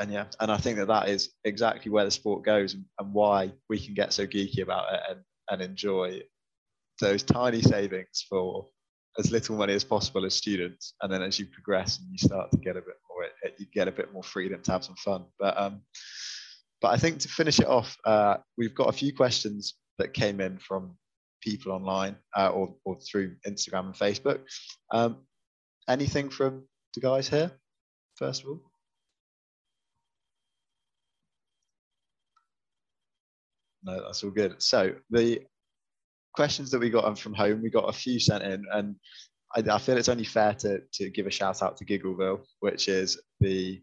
and 0.00 0.10
yeah, 0.10 0.26
and 0.40 0.50
I 0.50 0.56
think 0.56 0.78
that 0.78 0.88
that 0.88 1.08
is 1.08 1.30
exactly 1.44 1.90
where 1.90 2.04
the 2.04 2.10
sport 2.10 2.42
goes 2.42 2.74
and, 2.74 2.84
and 2.98 3.12
why 3.12 3.52
we 3.68 3.78
can 3.78 3.94
get 3.94 4.12
so 4.12 4.26
geeky 4.26 4.62
about 4.62 4.92
it 4.94 5.00
and, 5.10 5.20
and 5.50 5.62
enjoy 5.62 6.22
those 7.00 7.22
tiny 7.22 7.60
savings 7.60 8.24
for 8.28 8.68
as 9.18 9.30
little 9.30 9.56
money 9.56 9.74
as 9.74 9.84
possible 9.84 10.24
as 10.24 10.34
students. 10.34 10.94
And 11.02 11.12
then 11.12 11.22
as 11.22 11.38
you 11.38 11.46
progress 11.46 11.98
and 11.98 12.08
you 12.10 12.18
start 12.18 12.50
to 12.50 12.56
get 12.56 12.76
a 12.76 12.80
bit 12.80 12.96
more, 13.10 13.26
you 13.58 13.66
get 13.74 13.88
a 13.88 13.92
bit 13.92 14.12
more 14.12 14.22
freedom 14.22 14.62
to 14.62 14.72
have 14.72 14.84
some 14.84 14.96
fun. 14.96 15.24
But 15.38 15.58
um, 15.58 15.82
but 16.80 16.88
I 16.88 16.96
think 16.96 17.18
to 17.20 17.28
finish 17.28 17.58
it 17.58 17.66
off, 17.66 17.96
uh, 18.04 18.36
we've 18.56 18.74
got 18.74 18.88
a 18.88 18.92
few 18.92 19.14
questions 19.14 19.74
that 19.98 20.14
came 20.14 20.40
in 20.40 20.58
from 20.58 20.96
people 21.42 21.72
online 21.72 22.16
uh, 22.36 22.48
or, 22.48 22.74
or 22.84 22.98
through 23.00 23.36
Instagram 23.46 23.86
and 23.86 23.94
Facebook. 23.94 24.40
Um, 24.92 25.18
anything 25.88 26.30
from 26.30 26.64
the 26.94 27.00
guys 27.00 27.28
here, 27.28 27.50
first 28.16 28.42
of 28.42 28.48
all? 28.48 28.60
No, 33.82 34.02
that's 34.04 34.22
all 34.22 34.30
good. 34.30 34.62
So 34.62 34.94
the 35.10 35.40
questions 36.34 36.70
that 36.70 36.80
we 36.80 36.90
got 36.90 37.18
from 37.18 37.34
home, 37.34 37.62
we 37.62 37.70
got 37.70 37.88
a 37.88 37.92
few 37.92 38.20
sent 38.20 38.42
in, 38.42 38.64
and 38.72 38.96
I, 39.56 39.74
I 39.74 39.78
feel 39.78 39.96
it's 39.96 40.08
only 40.08 40.24
fair 40.24 40.54
to, 40.54 40.80
to 40.94 41.10
give 41.10 41.26
a 41.26 41.30
shout 41.30 41.62
out 41.62 41.76
to 41.78 41.84
Giggleville, 41.84 42.40
which 42.60 42.88
is 42.88 43.20
the 43.40 43.82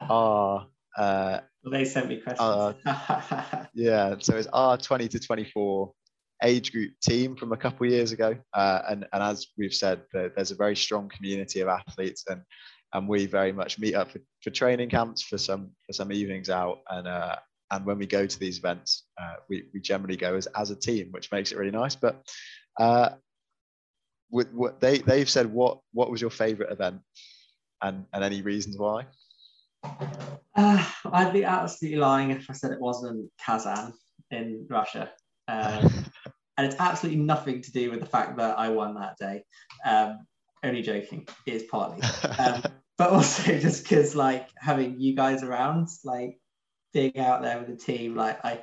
R 0.00 0.66
uh, 0.96 1.40
well, 1.62 1.72
they 1.72 1.84
sent 1.84 2.08
me 2.08 2.16
questions. 2.20 2.40
Uh, 2.86 3.64
yeah, 3.74 4.16
so 4.18 4.36
it's 4.36 4.48
our 4.52 4.76
20 4.76 5.08
to 5.08 5.20
24 5.20 5.92
age 6.42 6.72
group 6.72 6.92
team 7.02 7.36
from 7.36 7.52
a 7.52 7.56
couple 7.56 7.86
of 7.86 7.92
years 7.92 8.12
ago. 8.12 8.36
Uh, 8.54 8.80
and, 8.88 9.06
and 9.12 9.22
as 9.22 9.48
we've 9.58 9.74
said, 9.74 10.00
there's 10.12 10.50
a 10.50 10.54
very 10.54 10.74
strong 10.74 11.08
community 11.08 11.60
of 11.60 11.68
athletes 11.68 12.24
and 12.28 12.42
and 12.92 13.08
we 13.08 13.26
very 13.26 13.52
much 13.52 13.78
meet 13.78 13.94
up 13.94 14.10
for, 14.10 14.20
for 14.42 14.50
training 14.50 14.88
camps 14.88 15.22
for 15.22 15.38
some 15.38 15.70
for 15.86 15.92
some 15.92 16.12
evenings 16.12 16.50
out 16.50 16.80
and 16.90 17.06
uh, 17.06 17.36
and 17.70 17.84
when 17.84 17.98
we 17.98 18.06
go 18.06 18.26
to 18.26 18.38
these 18.38 18.58
events 18.58 19.04
uh, 19.20 19.34
we, 19.48 19.64
we 19.72 19.80
generally 19.80 20.16
go 20.16 20.34
as, 20.34 20.46
as 20.56 20.70
a 20.70 20.76
team 20.76 21.08
which 21.10 21.30
makes 21.32 21.52
it 21.52 21.58
really 21.58 21.70
nice 21.70 21.94
but 21.94 22.22
uh, 22.78 23.10
with 24.30 24.52
what 24.52 24.80
they 24.80 24.98
they've 24.98 25.30
said 25.30 25.46
what 25.46 25.78
what 25.92 26.10
was 26.10 26.20
your 26.20 26.30
favorite 26.30 26.72
event 26.72 27.00
and 27.82 28.04
and 28.12 28.24
any 28.24 28.42
reasons 28.42 28.76
why 28.76 29.06
uh, 29.82 30.84
I'd 31.12 31.32
be 31.32 31.44
absolutely 31.44 31.98
lying 31.98 32.30
if 32.30 32.48
I 32.50 32.52
said 32.54 32.72
it 32.72 32.80
wasn't 32.80 33.30
Kazan 33.44 33.92
in 34.30 34.66
Russia. 34.68 35.10
Um, 35.48 35.90
and 36.56 36.66
it's 36.66 36.76
absolutely 36.78 37.22
nothing 37.22 37.62
to 37.62 37.72
do 37.72 37.90
with 37.90 38.00
the 38.00 38.06
fact 38.06 38.36
that 38.36 38.58
I 38.58 38.68
won 38.68 38.94
that 38.94 39.16
day. 39.18 39.44
Um, 39.84 40.26
only 40.62 40.82
joking, 40.82 41.26
it 41.46 41.54
is 41.54 41.62
partly. 41.64 42.02
Um, 42.38 42.62
but 42.98 43.10
also 43.10 43.58
just 43.58 43.82
because 43.82 44.14
like 44.14 44.48
having 44.58 45.00
you 45.00 45.16
guys 45.16 45.42
around, 45.42 45.88
like 46.04 46.38
being 46.92 47.18
out 47.18 47.40
there 47.40 47.58
with 47.58 47.68
the 47.68 47.76
team, 47.76 48.14
like 48.14 48.44
I, 48.44 48.60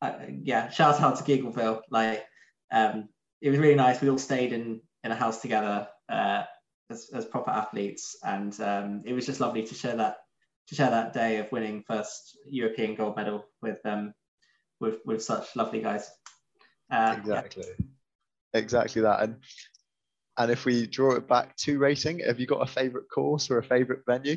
I 0.00 0.38
yeah, 0.42 0.70
shout 0.70 1.00
out 1.00 1.18
to 1.18 1.24
Giggleville. 1.24 1.82
Like 1.90 2.24
um, 2.72 3.10
it 3.42 3.50
was 3.50 3.58
really 3.58 3.74
nice. 3.74 4.00
We 4.00 4.08
all 4.08 4.16
stayed 4.16 4.54
in 4.54 4.80
in 5.04 5.12
a 5.12 5.14
house 5.14 5.42
together 5.42 5.88
uh, 6.08 6.44
as, 6.88 7.10
as 7.12 7.26
proper 7.26 7.50
athletes, 7.50 8.16
and 8.24 8.58
um, 8.60 9.02
it 9.04 9.12
was 9.12 9.26
just 9.26 9.40
lovely 9.40 9.64
to 9.64 9.74
share 9.74 9.96
that 9.96 10.16
to 10.68 10.74
share 10.74 10.90
that 10.90 11.12
day 11.12 11.38
of 11.38 11.50
winning 11.52 11.84
first 11.86 12.38
European 12.46 12.94
gold 12.94 13.16
medal 13.16 13.44
with 13.62 13.78
um 13.84 14.12
with 14.80 14.98
with 15.04 15.22
such 15.22 15.54
lovely 15.56 15.80
guys. 15.80 16.10
Uh, 16.90 17.16
exactly, 17.18 17.64
yeah. 17.66 17.86
exactly 18.54 19.02
that. 19.02 19.22
And 19.22 19.36
and 20.38 20.50
if 20.50 20.64
we 20.64 20.86
draw 20.86 21.12
it 21.12 21.26
back 21.26 21.56
to 21.58 21.78
racing, 21.78 22.20
have 22.20 22.38
you 22.38 22.46
got 22.46 22.62
a 22.62 22.70
favourite 22.70 23.06
course 23.12 23.50
or 23.50 23.58
a 23.58 23.62
favourite 23.62 24.02
venue? 24.06 24.36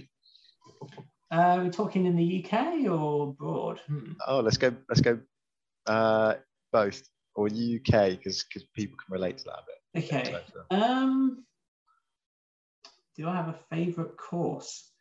Uh, 1.31 1.35
are 1.35 1.63
we 1.63 1.69
talking 1.69 2.05
in 2.05 2.15
the 2.15 2.43
UK 2.43 2.89
or 2.89 3.29
abroad? 3.29 3.79
Hmm. 3.87 4.13
Oh, 4.27 4.39
let's 4.39 4.57
go. 4.57 4.73
Let's 4.87 5.01
go. 5.01 5.19
Uh, 5.85 6.35
both 6.71 7.01
or 7.35 7.47
UK 7.47 8.09
because 8.11 8.43
because 8.43 8.67
people 8.75 8.97
can 8.97 9.11
relate 9.11 9.37
to 9.39 9.43
that 9.45 9.53
a 9.53 9.63
bit. 9.67 10.13
Okay. 10.13 10.35
Um, 10.71 11.43
do 13.15 13.27
I 13.27 13.35
have 13.35 13.49
a 13.49 13.59
favourite 13.69 14.17
course? 14.17 14.91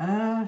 Uh, 0.00 0.46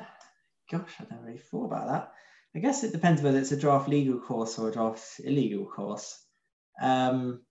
gosh, 0.71 0.91
I 0.99 1.05
never 1.11 1.27
really 1.27 1.39
thought 1.39 1.67
about 1.67 1.89
that. 1.89 2.13
I 2.55 2.59
guess 2.59 2.85
it 2.85 2.93
depends 2.93 3.23
whether 3.23 3.39
it's 3.39 3.53
a 3.53 3.57
draft 3.57 3.89
legal 3.89 4.19
course 4.19 4.59
or 4.59 4.69
a 4.69 4.73
draft 4.73 5.21
illegal 5.23 5.67
course. 5.67 6.19
Um, 6.81 7.43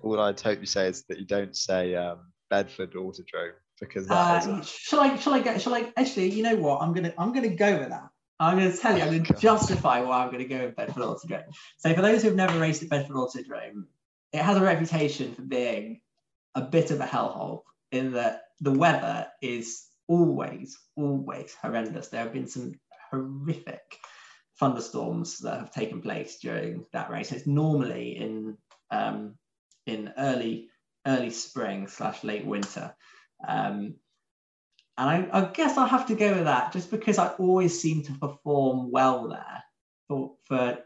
All 0.00 0.20
I'd 0.20 0.40
hope 0.40 0.60
you 0.60 0.66
say 0.66 0.88
is 0.88 1.04
that 1.08 1.18
you 1.18 1.26
don't 1.26 1.56
say 1.56 1.94
um, 1.94 2.32
Bedford 2.50 2.92
Autodrome 2.92 3.52
because 3.80 4.06
that 4.08 4.46
uh. 4.46 4.60
A... 4.60 4.64
Shall 4.64 5.00
I? 5.00 5.16
Shall 5.16 5.34
I 5.34 5.40
go? 5.40 5.58
Shall 5.58 5.74
I? 5.74 5.92
Actually, 5.96 6.30
you 6.30 6.42
know 6.42 6.56
what? 6.56 6.82
I'm 6.82 6.92
gonna. 6.92 7.12
I'm 7.18 7.32
gonna 7.32 7.48
go 7.48 7.78
with 7.78 7.90
that. 7.90 8.08
I'm 8.40 8.56
going 8.56 8.70
to 8.70 8.76
tell 8.76 8.96
you. 8.96 9.02
I'm 9.02 9.10
going 9.10 9.24
to 9.24 9.34
justify 9.34 10.00
why 10.00 10.22
I'm 10.22 10.30
going 10.30 10.46
to 10.46 10.48
go 10.48 10.66
with 10.66 10.76
Bedford 10.76 11.02
Autodrome. 11.02 11.52
So, 11.78 11.92
for 11.94 12.02
those 12.02 12.22
who 12.22 12.28
have 12.28 12.36
never 12.36 12.58
raced 12.58 12.82
at 12.82 12.88
Bedford 12.88 13.16
Autodrome, 13.16 13.86
it 14.32 14.42
has 14.42 14.56
a 14.56 14.62
reputation 14.62 15.34
for 15.34 15.42
being 15.42 16.00
a 16.54 16.62
bit 16.62 16.90
of 16.90 17.00
a 17.00 17.06
hellhole 17.06 17.62
in 17.90 18.12
that 18.12 18.42
the 18.60 18.72
weather 18.72 19.26
is 19.42 19.87
always, 20.08 20.76
always 20.96 21.54
horrendous. 21.60 22.08
There 22.08 22.22
have 22.22 22.32
been 22.32 22.48
some 22.48 22.72
horrific 23.10 23.82
thunderstorms 24.58 25.38
that 25.38 25.60
have 25.60 25.70
taken 25.70 26.02
place 26.02 26.38
during 26.40 26.84
that 26.92 27.10
race. 27.10 27.32
It's 27.32 27.46
normally 27.46 28.16
in 28.16 28.56
um, 28.90 29.34
in 29.86 30.12
early 30.18 30.70
early 31.06 31.30
spring 31.30 31.86
slash 31.88 32.24
late 32.24 32.44
winter. 32.44 32.94
Um, 33.46 33.94
and 34.96 35.08
I, 35.08 35.28
I, 35.32 35.44
guess 35.44 35.78
I'll 35.78 35.86
have 35.86 36.08
to 36.08 36.16
go 36.16 36.34
with 36.34 36.44
that 36.44 36.72
just 36.72 36.90
because 36.90 37.18
I 37.18 37.28
always 37.28 37.80
seem 37.80 38.02
to 38.02 38.12
perform 38.12 38.90
well 38.90 39.28
there 39.28 39.62
for, 40.08 40.34
for 40.46 40.78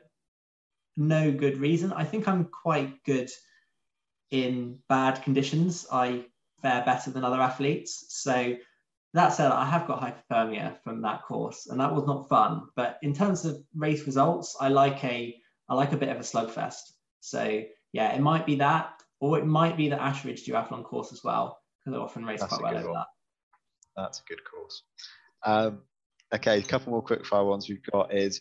no 0.96 1.32
good 1.32 1.56
reason. 1.56 1.92
I 1.92 2.04
think 2.04 2.28
I'm 2.28 2.44
quite 2.44 3.02
good 3.04 3.30
in 4.30 4.80
bad 4.88 5.22
conditions. 5.22 5.86
I 5.90 6.26
fare 6.60 6.84
better 6.84 7.10
than 7.10 7.24
other 7.24 7.40
athletes. 7.40 8.04
So 8.08 8.56
that 9.14 9.30
said, 9.30 9.50
I 9.52 9.66
have 9.66 9.86
got 9.86 10.00
hypothermia 10.00 10.80
from 10.82 11.02
that 11.02 11.22
course, 11.22 11.66
and 11.66 11.78
that 11.80 11.94
was 11.94 12.06
not 12.06 12.28
fun. 12.28 12.68
But 12.76 12.98
in 13.02 13.14
terms 13.14 13.44
of 13.44 13.62
race 13.74 14.06
results, 14.06 14.56
I 14.60 14.68
like 14.68 15.04
a 15.04 15.36
I 15.68 15.74
like 15.74 15.92
a 15.92 15.96
bit 15.96 16.08
of 16.08 16.16
a 16.16 16.20
slugfest. 16.20 16.80
So 17.20 17.62
yeah, 17.92 18.14
it 18.14 18.20
might 18.20 18.46
be 18.46 18.56
that, 18.56 19.02
or 19.20 19.38
it 19.38 19.46
might 19.46 19.76
be 19.76 19.88
the 19.88 19.96
Ashridge 19.96 20.46
duathlon 20.46 20.84
course 20.84 21.12
as 21.12 21.22
well, 21.22 21.60
because 21.84 21.98
I 21.98 22.02
often 22.02 22.24
race 22.24 22.40
That's 22.40 22.56
quite 22.56 22.72
well 22.72 22.78
over 22.78 22.92
one. 22.92 22.98
that. 23.00 23.06
That's 23.96 24.20
a 24.20 24.22
good 24.24 24.40
course. 24.44 24.82
Um, 25.44 25.82
okay, 26.34 26.58
a 26.58 26.62
couple 26.62 26.92
more 26.92 27.02
quick 27.02 27.26
fire 27.26 27.44
ones 27.44 27.68
we've 27.68 27.82
got 27.82 28.14
is: 28.14 28.40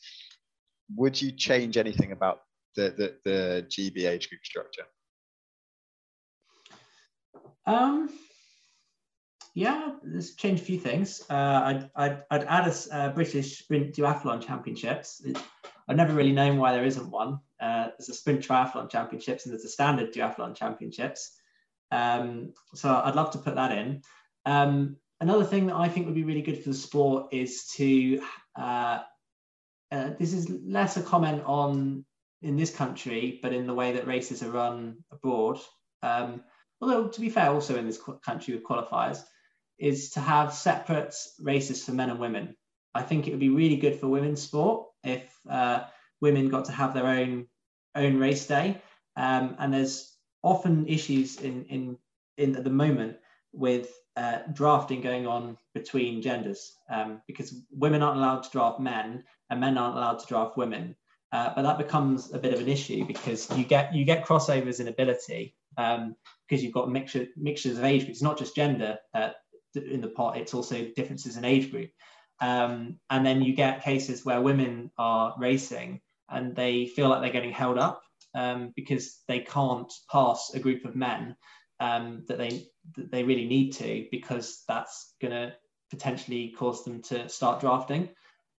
Would 0.95 1.21
you 1.21 1.31
change 1.31 1.75
anything 1.75 2.13
about 2.13 2.41
the 2.75 2.93
the, 2.97 3.29
the 3.29 3.67
GB 3.69 4.09
age 4.09 4.29
group 4.29 4.45
structure? 4.45 4.85
Um, 7.65 8.09
yeah, 9.53 9.91
let's 10.03 10.35
change 10.35 10.61
a 10.61 10.63
few 10.63 10.79
things. 10.79 11.23
Uh, 11.29 11.33
I'd, 11.33 11.89
I'd, 11.95 12.23
I'd 12.31 12.43
add 12.45 12.67
a 12.67 12.95
uh, 12.95 13.09
British 13.09 13.59
Sprint 13.59 13.95
Duathlon 13.95 14.45
Championships. 14.45 15.21
It, 15.25 15.37
I've 15.87 15.97
never 15.97 16.13
really 16.13 16.31
known 16.31 16.57
why 16.57 16.71
there 16.71 16.85
isn't 16.85 17.09
one. 17.09 17.39
Uh, 17.59 17.89
there's 17.97 18.09
a 18.09 18.13
Sprint 18.13 18.47
Triathlon 18.47 18.89
Championships 18.89 19.45
and 19.45 19.51
there's 19.51 19.65
a 19.65 19.69
Standard 19.69 20.13
Duathlon 20.13 20.55
Championships. 20.55 21.37
Um, 21.91 22.53
so 22.73 23.01
I'd 23.03 23.15
love 23.15 23.31
to 23.31 23.39
put 23.39 23.55
that 23.55 23.77
in. 23.77 24.01
Um, 24.45 24.95
another 25.19 25.43
thing 25.43 25.67
that 25.67 25.75
I 25.75 25.89
think 25.89 26.05
would 26.05 26.15
be 26.15 26.23
really 26.23 26.41
good 26.41 26.63
for 26.63 26.69
the 26.69 26.75
sport 26.75 27.33
is 27.33 27.67
to, 27.75 28.21
uh, 28.57 28.99
uh, 29.91 30.11
this 30.17 30.33
is 30.33 30.49
less 30.49 30.95
a 30.95 31.01
comment 31.01 31.43
on 31.45 32.05
in 32.41 32.55
this 32.55 32.73
country, 32.73 33.39
but 33.43 33.53
in 33.53 33.67
the 33.67 33.73
way 33.73 33.91
that 33.91 34.07
races 34.07 34.41
are 34.41 34.49
run 34.49 34.97
abroad. 35.11 35.59
Um, 36.01 36.43
although 36.79 37.09
to 37.09 37.21
be 37.21 37.29
fair, 37.29 37.49
also 37.49 37.77
in 37.77 37.85
this 37.85 38.01
country 38.23 38.55
with 38.55 38.63
qualifiers, 38.63 39.21
is 39.81 40.11
to 40.11 40.19
have 40.19 40.53
separate 40.53 41.15
races 41.39 41.83
for 41.83 41.91
men 41.91 42.11
and 42.11 42.19
women. 42.19 42.55
I 42.93 43.01
think 43.01 43.27
it 43.27 43.31
would 43.31 43.39
be 43.39 43.49
really 43.49 43.77
good 43.77 43.99
for 43.99 44.07
women's 44.07 44.41
sport 44.41 44.87
if 45.03 45.23
uh, 45.49 45.85
women 46.21 46.49
got 46.49 46.65
to 46.65 46.71
have 46.71 46.93
their 46.93 47.07
own 47.07 47.47
own 47.95 48.17
race 48.17 48.45
day. 48.45 48.81
Um, 49.17 49.55
and 49.59 49.73
there's 49.73 50.15
often 50.43 50.87
issues 50.87 51.41
in 51.41 51.65
in 51.65 51.97
in 52.37 52.55
at 52.55 52.63
the 52.63 52.69
moment 52.69 53.17
with 53.53 53.91
uh, 54.15 54.39
drafting 54.53 55.01
going 55.01 55.25
on 55.25 55.57
between 55.73 56.21
genders 56.21 56.73
um, 56.89 57.21
because 57.27 57.55
women 57.71 58.03
aren't 58.03 58.17
allowed 58.17 58.43
to 58.43 58.51
draft 58.51 58.79
men 58.79 59.23
and 59.49 59.59
men 59.59 59.77
aren't 59.77 59.97
allowed 59.97 60.19
to 60.19 60.27
draft 60.27 60.57
women. 60.57 60.95
Uh, 61.31 61.53
but 61.55 61.63
that 61.63 61.77
becomes 61.77 62.33
a 62.33 62.37
bit 62.37 62.53
of 62.53 62.59
an 62.59 62.67
issue 62.67 63.05
because 63.05 63.49
you 63.57 63.63
get 63.63 63.95
you 63.95 64.05
get 64.05 64.25
crossovers 64.25 64.79
in 64.79 64.89
ability 64.89 65.55
um, 65.77 66.15
because 66.47 66.63
you've 66.63 66.73
got 66.73 66.91
mixture, 66.91 67.27
mixtures 67.37 67.77
of 67.77 67.85
age 67.85 68.03
groups, 68.05 68.21
not 68.21 68.37
just 68.37 68.55
gender. 68.55 68.97
Uh, 69.13 69.29
in 69.75 70.01
the 70.01 70.07
pot, 70.07 70.37
it's 70.37 70.53
also 70.53 70.87
differences 70.95 71.37
in 71.37 71.45
age 71.45 71.71
group. 71.71 71.89
Um, 72.39 72.99
and 73.09 73.25
then 73.25 73.41
you 73.41 73.53
get 73.53 73.83
cases 73.83 74.25
where 74.25 74.41
women 74.41 74.91
are 74.97 75.35
racing 75.37 76.01
and 76.29 76.55
they 76.55 76.87
feel 76.87 77.09
like 77.09 77.21
they're 77.21 77.29
getting 77.29 77.51
held 77.51 77.77
up 77.77 78.01
um, 78.33 78.73
because 78.75 79.19
they 79.27 79.39
can't 79.39 79.91
pass 80.11 80.51
a 80.53 80.59
group 80.59 80.85
of 80.85 80.95
men 80.95 81.35
um, 81.79 82.23
that 82.27 82.37
they 82.37 82.67
that 82.95 83.11
they 83.11 83.23
really 83.23 83.45
need 83.45 83.71
to 83.71 84.07
because 84.11 84.63
that's 84.67 85.13
going 85.21 85.31
to 85.31 85.53
potentially 85.89 86.53
cause 86.57 86.83
them 86.83 87.01
to 87.01 87.27
start 87.29 87.59
drafting. 87.59 88.09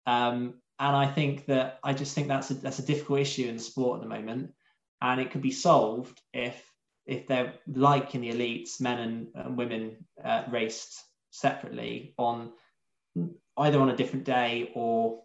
Um, 0.06 0.56
and 0.80 0.96
I 0.96 1.08
think 1.08 1.46
that 1.46 1.80
I 1.84 1.94
just 1.94 2.14
think 2.14 2.28
that's 2.28 2.52
a, 2.52 2.56
that's 2.56 2.80
a 2.80 2.86
difficult 2.86 3.20
issue 3.20 3.48
in 3.48 3.60
sport 3.60 3.98
at 3.98 4.04
the 4.04 4.16
moment, 4.16 4.52
and 5.02 5.22
it 5.22 5.32
could 5.32 5.42
be 5.42 5.52
solved 5.52 6.20
if 6.34 6.71
if 7.12 7.28
they're 7.28 7.54
like 7.68 8.16
in 8.16 8.22
the 8.22 8.32
elites, 8.32 8.80
men 8.80 9.00
and, 9.00 9.28
and 9.36 9.58
women 9.58 9.98
uh, 10.24 10.44
raced 10.50 11.04
separately 11.32 12.14
on 12.18 12.52
either 13.58 13.82
on 13.82 13.90
a 13.90 13.96
different 13.98 14.24
day 14.24 14.72
or 14.76 15.22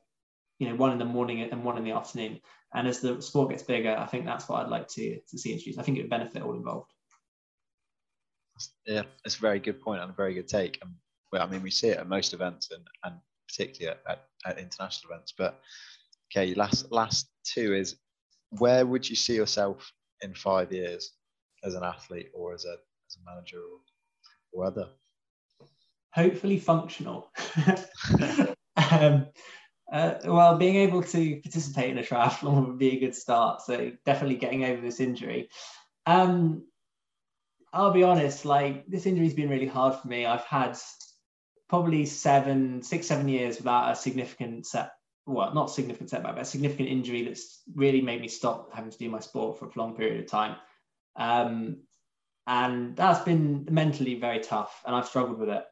you 0.58 0.68
know 0.68 0.74
one 0.74 0.90
in 0.90 0.98
the 0.98 1.04
morning 1.04 1.42
and 1.42 1.64
one 1.64 1.78
in 1.78 1.84
the 1.84 1.92
afternoon. 1.92 2.40
And 2.74 2.88
as 2.88 2.98
the 3.00 3.22
sport 3.22 3.50
gets 3.50 3.62
bigger, 3.62 3.96
I 3.96 4.06
think 4.06 4.26
that's 4.26 4.48
what 4.48 4.60
I'd 4.64 4.70
like 4.70 4.88
to, 4.88 5.20
to 5.20 5.38
see 5.38 5.52
introduced. 5.52 5.78
I 5.78 5.82
think 5.82 5.96
it 5.96 6.02
would 6.02 6.10
benefit 6.10 6.42
all 6.42 6.56
involved. 6.56 6.90
Yeah, 8.84 9.02
it's 9.24 9.36
a 9.36 9.40
very 9.40 9.60
good 9.60 9.80
point 9.80 10.02
and 10.02 10.10
a 10.10 10.14
very 10.14 10.34
good 10.34 10.48
take. 10.48 10.78
And 10.82 10.92
well, 11.32 11.42
I 11.42 11.46
mean, 11.46 11.62
we 11.62 11.70
see 11.70 11.88
it 11.88 11.98
at 11.98 12.08
most 12.08 12.34
events 12.34 12.70
and, 12.72 12.84
and 13.04 13.14
particularly 13.48 13.96
at, 14.08 14.10
at, 14.10 14.24
at 14.50 14.58
international 14.58 15.12
events. 15.12 15.32
But 15.38 15.60
okay, 16.32 16.52
last 16.54 16.90
last 16.90 17.28
two 17.44 17.74
is 17.74 17.96
where 18.50 18.84
would 18.84 19.08
you 19.08 19.14
see 19.14 19.36
yourself 19.36 19.92
in 20.22 20.34
five 20.34 20.72
years? 20.72 21.12
As 21.66 21.74
an 21.74 21.82
athlete 21.82 22.30
or 22.32 22.54
as 22.54 22.64
a, 22.64 22.76
as 23.08 23.16
a 23.16 23.30
manager 23.30 23.58
or, 23.58 23.80
or 24.52 24.66
other? 24.66 24.88
Hopefully 26.12 26.58
functional. 26.58 27.30
um, 28.90 29.26
uh, 29.92 30.14
well, 30.24 30.56
being 30.56 30.76
able 30.76 31.02
to 31.02 31.40
participate 31.40 31.90
in 31.90 31.98
a 31.98 32.02
triathlon 32.02 32.66
would 32.66 32.78
be 32.78 32.96
a 32.96 33.00
good 33.00 33.14
start. 33.14 33.62
So 33.62 33.92
definitely 34.04 34.36
getting 34.36 34.64
over 34.64 34.80
this 34.80 35.00
injury. 35.00 35.48
Um, 36.06 36.64
I'll 37.72 37.92
be 37.92 38.02
honest, 38.02 38.44
like 38.44 38.86
this 38.86 39.06
injury's 39.06 39.34
been 39.34 39.50
really 39.50 39.66
hard 39.66 39.96
for 39.96 40.08
me. 40.08 40.24
I've 40.24 40.44
had 40.44 40.78
probably 41.68 42.06
seven, 42.06 42.82
six, 42.82 43.06
seven 43.06 43.28
years 43.28 43.58
without 43.58 43.92
a 43.92 43.96
significant 43.96 44.66
set, 44.66 44.92
well, 45.26 45.52
not 45.52 45.70
significant 45.70 46.10
setback, 46.10 46.36
but 46.36 46.42
a 46.42 46.46
significant 46.46 46.88
injury 46.88 47.24
that's 47.24 47.62
really 47.74 48.00
made 48.00 48.20
me 48.20 48.28
stop 48.28 48.70
having 48.72 48.90
to 48.90 48.98
do 48.98 49.10
my 49.10 49.20
sport 49.20 49.58
for 49.58 49.66
a 49.66 49.70
long 49.76 49.96
period 49.96 50.20
of 50.20 50.30
time. 50.30 50.56
Um, 51.16 51.78
and 52.46 52.94
that's 52.96 53.24
been 53.24 53.66
mentally 53.70 54.20
very 54.20 54.40
tough, 54.40 54.82
and 54.86 54.94
I've 54.94 55.08
struggled 55.08 55.38
with 55.38 55.48
it. 55.48 55.64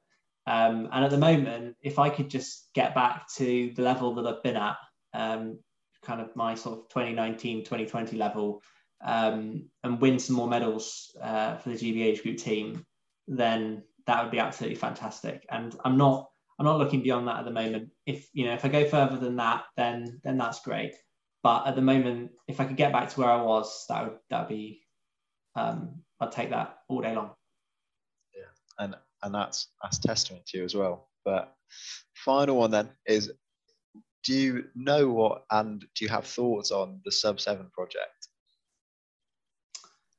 Um, 0.46 0.88
and 0.92 1.04
at 1.04 1.10
the 1.10 1.18
moment, 1.18 1.76
if 1.80 1.98
I 1.98 2.10
could 2.10 2.28
just 2.28 2.68
get 2.74 2.94
back 2.94 3.28
to 3.36 3.72
the 3.74 3.82
level 3.82 4.14
that 4.14 4.26
I've 4.26 4.42
been 4.42 4.56
at, 4.56 4.76
um, 5.14 5.58
kind 6.02 6.20
of 6.20 6.34
my 6.36 6.54
sort 6.54 6.78
of 6.78 6.88
2019 6.88 7.60
2020 7.60 8.16
level 8.16 8.62
um, 9.04 9.68
and 9.82 10.00
win 10.00 10.18
some 10.18 10.36
more 10.36 10.48
medals 10.48 11.16
uh, 11.22 11.56
for 11.56 11.70
the 11.70 11.76
GBH 11.76 12.22
group 12.22 12.36
team, 12.36 12.84
then 13.26 13.82
that 14.06 14.22
would 14.22 14.30
be 14.32 14.38
absolutely 14.38 14.76
fantastic. 14.76 15.46
And 15.50 15.74
I'm 15.84 15.96
not 15.96 16.28
I'm 16.58 16.66
not 16.66 16.78
looking 16.78 17.02
beyond 17.02 17.26
that 17.28 17.38
at 17.38 17.44
the 17.44 17.50
moment. 17.50 17.90
If 18.06 18.28
you 18.32 18.46
know 18.46 18.54
if 18.54 18.64
I 18.64 18.68
go 18.68 18.88
further 18.88 19.16
than 19.16 19.36
that, 19.36 19.64
then 19.76 20.20
then 20.24 20.38
that's 20.38 20.60
great. 20.60 20.94
But 21.42 21.66
at 21.66 21.76
the 21.76 21.82
moment, 21.82 22.32
if 22.48 22.60
I 22.60 22.64
could 22.64 22.76
get 22.76 22.92
back 22.92 23.10
to 23.10 23.20
where 23.20 23.30
I 23.30 23.42
was, 23.42 23.84
that 23.88 24.04
would 24.04 24.18
that 24.30 24.40
would 24.40 24.48
be 24.48 24.83
um, 25.56 26.02
I'd 26.20 26.32
take 26.32 26.50
that 26.50 26.78
all 26.88 27.00
day 27.00 27.14
long. 27.14 27.30
Yeah, 28.34 28.84
and 28.84 28.94
and 29.22 29.34
that's 29.34 29.68
that's 29.82 29.98
testament 29.98 30.46
to 30.46 30.58
you 30.58 30.64
as 30.64 30.74
well. 30.74 31.08
But 31.24 31.54
final 32.14 32.56
one 32.56 32.70
then 32.70 32.90
is 33.06 33.32
do 34.24 34.34
you 34.34 34.64
know 34.74 35.10
what 35.10 35.44
and 35.50 35.80
do 35.80 36.04
you 36.04 36.08
have 36.08 36.26
thoughts 36.26 36.70
on 36.70 37.00
the 37.04 37.12
sub 37.12 37.40
seven 37.40 37.68
project? 37.72 38.28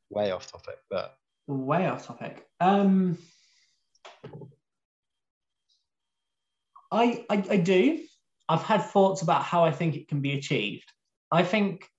Way 0.09 0.31
off 0.31 0.51
topic, 0.51 0.77
but 0.89 1.17
way 1.47 1.87
off 1.87 2.05
topic. 2.05 2.45
Um, 2.59 3.17
I, 6.91 7.25
I 7.29 7.43
I 7.49 7.57
do. 7.57 7.99
I've 8.47 8.61
had 8.61 8.83
thoughts 8.83 9.21
about 9.23 9.43
how 9.43 9.65
I 9.65 9.71
think 9.71 9.95
it 9.95 10.07
can 10.07 10.21
be 10.21 10.33
achieved. 10.33 10.91
I 11.31 11.43
think, 11.43 11.89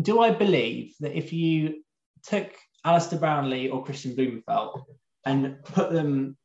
do 0.00 0.20
I 0.20 0.30
believe 0.30 0.94
that 1.00 1.16
if 1.16 1.32
you 1.32 1.82
took 2.22 2.52
Alistair 2.88 3.18
Brownlee 3.18 3.68
or 3.68 3.84
Kristian 3.84 4.16
Blummenfelt 4.16 4.82
and 5.24 5.62
put 5.64 5.92
them 5.92 6.36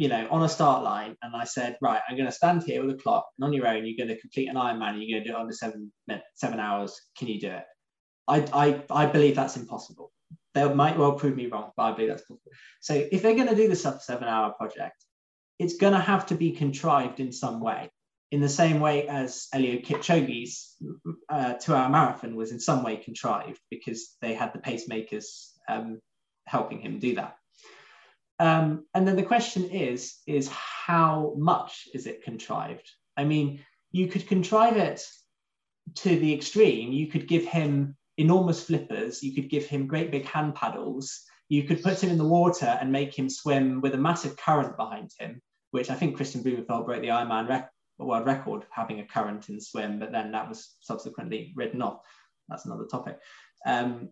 you 0.00 0.08
know, 0.08 0.26
on 0.30 0.42
a 0.42 0.48
start 0.48 0.82
line, 0.82 1.14
and 1.20 1.36
I 1.36 1.44
said, 1.44 1.76
right, 1.82 2.00
I'm 2.08 2.16
going 2.16 2.24
to 2.24 2.32
stand 2.32 2.62
here 2.62 2.82
with 2.82 2.96
a 2.96 2.98
clock, 2.98 3.26
and 3.36 3.44
on 3.44 3.52
your 3.52 3.66
own, 3.66 3.84
you're 3.84 3.98
going 3.98 4.08
to 4.08 4.18
complete 4.18 4.48
an 4.48 4.54
Ironman, 4.54 4.94
and 4.94 5.02
you're 5.02 5.18
going 5.18 5.24
to 5.24 5.30
do 5.30 5.36
it 5.36 5.38
under 5.38 5.52
seven 5.52 5.92
seven 6.36 6.58
hours. 6.58 6.98
Can 7.18 7.28
you 7.28 7.38
do 7.38 7.48
it? 7.48 7.64
I, 8.26 8.38
I, 8.54 9.02
I 9.02 9.04
believe 9.04 9.36
that's 9.36 9.58
impossible. 9.58 10.10
They 10.54 10.66
might 10.72 10.96
well 10.96 11.12
prove 11.12 11.36
me 11.36 11.48
wrong, 11.48 11.72
but 11.76 11.82
I 11.82 11.92
believe 11.92 12.08
that's 12.08 12.22
possible. 12.22 12.50
So 12.80 12.94
if 13.12 13.20
they're 13.20 13.34
going 13.34 13.48
to 13.48 13.54
do 13.54 13.68
the 13.68 13.76
sub 13.76 14.00
seven 14.00 14.26
hour 14.26 14.54
project, 14.54 15.04
it's 15.58 15.76
going 15.76 15.92
to 15.92 16.00
have 16.00 16.24
to 16.28 16.34
be 16.34 16.52
contrived 16.52 17.20
in 17.20 17.30
some 17.30 17.60
way, 17.60 17.90
in 18.30 18.40
the 18.40 18.48
same 18.48 18.80
way 18.80 19.06
as 19.06 19.48
Eliud 19.54 19.84
Kipchoge's 19.84 20.76
uh, 21.28 21.52
two 21.54 21.74
hour 21.74 21.90
marathon 21.90 22.36
was 22.36 22.52
in 22.52 22.58
some 22.58 22.82
way 22.82 22.96
contrived 22.96 23.60
because 23.70 24.16
they 24.22 24.32
had 24.32 24.54
the 24.54 24.60
pacemakers 24.60 25.49
um, 25.68 26.00
helping 26.46 26.80
him 26.80 26.98
do 26.98 27.14
that. 27.16 27.36
Um, 28.38 28.86
and 28.94 29.06
then 29.06 29.16
the 29.16 29.22
question 29.22 29.64
is, 29.70 30.16
is 30.26 30.48
how 30.48 31.34
much 31.36 31.88
is 31.92 32.06
it 32.06 32.24
contrived? 32.24 32.90
I 33.16 33.24
mean, 33.24 33.62
you 33.92 34.06
could 34.06 34.26
contrive 34.26 34.76
it 34.76 35.04
to 35.96 36.18
the 36.18 36.32
extreme. 36.32 36.92
You 36.92 37.08
could 37.08 37.28
give 37.28 37.44
him 37.44 37.96
enormous 38.16 38.64
flippers. 38.64 39.22
You 39.22 39.34
could 39.34 39.50
give 39.50 39.66
him 39.66 39.86
great 39.86 40.10
big 40.10 40.24
hand 40.24 40.54
paddles. 40.54 41.20
You 41.48 41.64
could 41.64 41.82
put 41.82 42.02
him 42.02 42.10
in 42.10 42.18
the 42.18 42.26
water 42.26 42.78
and 42.80 42.92
make 42.92 43.18
him 43.18 43.28
swim 43.28 43.80
with 43.80 43.94
a 43.94 43.98
massive 43.98 44.36
current 44.36 44.76
behind 44.76 45.10
him, 45.18 45.42
which 45.72 45.90
I 45.90 45.94
think 45.94 46.16
Kristian 46.16 46.42
Blummenfelt 46.42 46.86
broke 46.86 47.02
the 47.02 47.08
Ironman 47.08 47.48
rec- 47.48 47.72
world 47.98 48.26
record 48.26 48.64
having 48.70 49.00
a 49.00 49.06
current 49.06 49.48
in 49.48 49.60
swim, 49.60 49.98
but 49.98 50.12
then 50.12 50.32
that 50.32 50.48
was 50.48 50.76
subsequently 50.80 51.52
written 51.56 51.82
off. 51.82 52.00
That's 52.48 52.64
another 52.64 52.86
topic. 52.86 53.18
Um, 53.66 54.10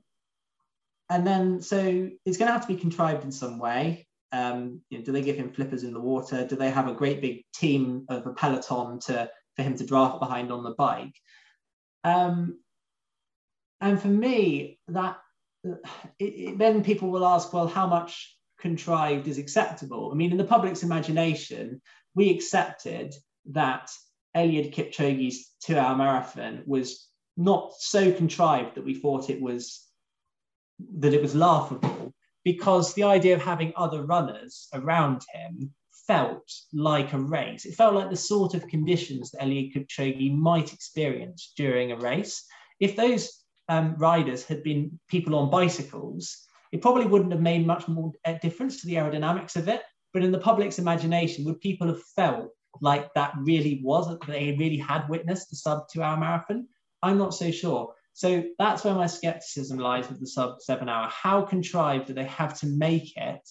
and 1.10 1.26
then, 1.26 1.60
so 1.62 2.10
it's 2.24 2.36
going 2.36 2.48
to 2.48 2.52
have 2.52 2.66
to 2.66 2.74
be 2.74 2.80
contrived 2.80 3.24
in 3.24 3.32
some 3.32 3.58
way. 3.58 4.06
Um, 4.30 4.82
you 4.90 4.98
know, 4.98 5.04
do 5.04 5.12
they 5.12 5.22
give 5.22 5.36
him 5.36 5.52
flippers 5.52 5.84
in 5.84 5.94
the 5.94 6.00
water? 6.00 6.46
Do 6.46 6.56
they 6.56 6.70
have 6.70 6.88
a 6.88 6.94
great 6.94 7.22
big 7.22 7.44
team 7.54 8.04
of 8.08 8.26
a 8.26 8.32
peloton 8.32 9.00
to 9.00 9.30
for 9.56 9.62
him 9.62 9.76
to 9.76 9.86
draft 9.86 10.20
behind 10.20 10.52
on 10.52 10.62
the 10.62 10.74
bike? 10.74 11.14
Um, 12.04 12.58
and 13.80 14.00
for 14.00 14.08
me, 14.08 14.78
that 14.88 15.18
it, 15.64 15.80
it, 16.24 16.58
then 16.58 16.84
people 16.84 17.10
will 17.10 17.26
ask, 17.26 17.52
well, 17.52 17.68
how 17.68 17.86
much 17.86 18.36
contrived 18.60 19.28
is 19.28 19.38
acceptable? 19.38 20.10
I 20.12 20.14
mean, 20.14 20.30
in 20.30 20.38
the 20.38 20.44
public's 20.44 20.82
imagination, 20.82 21.80
we 22.14 22.30
accepted 22.30 23.14
that 23.52 23.90
Eliud 24.36 24.74
Kipchoge's 24.74 25.50
two-hour 25.64 25.96
marathon 25.96 26.62
was 26.66 27.08
not 27.36 27.72
so 27.78 28.12
contrived 28.12 28.74
that 28.74 28.84
we 28.84 28.94
thought 28.94 29.30
it 29.30 29.40
was 29.40 29.87
that 30.98 31.14
it 31.14 31.22
was 31.22 31.34
laughable 31.34 32.12
because 32.44 32.94
the 32.94 33.02
idea 33.02 33.34
of 33.34 33.42
having 33.42 33.72
other 33.76 34.04
runners 34.04 34.68
around 34.72 35.22
him 35.32 35.72
felt 36.06 36.50
like 36.72 37.12
a 37.12 37.18
race. 37.18 37.66
It 37.66 37.74
felt 37.74 37.94
like 37.94 38.10
the 38.10 38.16
sort 38.16 38.54
of 38.54 38.66
conditions 38.66 39.30
that 39.30 39.42
Eliud 39.42 39.74
Kipchoge 39.74 40.34
might 40.34 40.72
experience 40.72 41.52
during 41.56 41.92
a 41.92 41.96
race. 41.96 42.44
If 42.80 42.96
those 42.96 43.44
um, 43.68 43.94
riders 43.98 44.44
had 44.44 44.62
been 44.62 44.98
people 45.08 45.34
on 45.34 45.50
bicycles, 45.50 46.46
it 46.72 46.80
probably 46.80 47.06
wouldn't 47.06 47.32
have 47.32 47.42
made 47.42 47.66
much 47.66 47.86
more 47.88 48.12
difference 48.40 48.80
to 48.80 48.86
the 48.86 48.94
aerodynamics 48.94 49.56
of 49.56 49.68
it. 49.68 49.82
But 50.14 50.24
in 50.24 50.32
the 50.32 50.38
public's 50.38 50.78
imagination, 50.78 51.44
would 51.44 51.60
people 51.60 51.86
have 51.88 52.02
felt 52.16 52.48
like 52.80 53.12
that 53.14 53.34
really 53.38 53.80
was, 53.84 54.08
that 54.08 54.26
they 54.26 54.56
really 54.58 54.78
had 54.78 55.08
witnessed 55.08 55.50
the 55.50 55.56
sub 55.56 55.82
two 55.92 56.02
hour 56.02 56.16
marathon? 56.16 56.66
I'm 57.02 57.18
not 57.18 57.34
so 57.34 57.50
sure. 57.50 57.92
So 58.18 58.42
that's 58.58 58.82
where 58.82 58.94
my 58.94 59.06
skepticism 59.06 59.78
lies 59.78 60.08
with 60.08 60.18
the 60.18 60.26
sub 60.26 60.60
seven 60.60 60.88
hour. 60.88 61.06
How 61.08 61.42
contrived 61.42 62.08
do 62.08 62.14
they 62.14 62.24
have 62.24 62.58
to 62.58 62.66
make 62.66 63.16
it? 63.16 63.48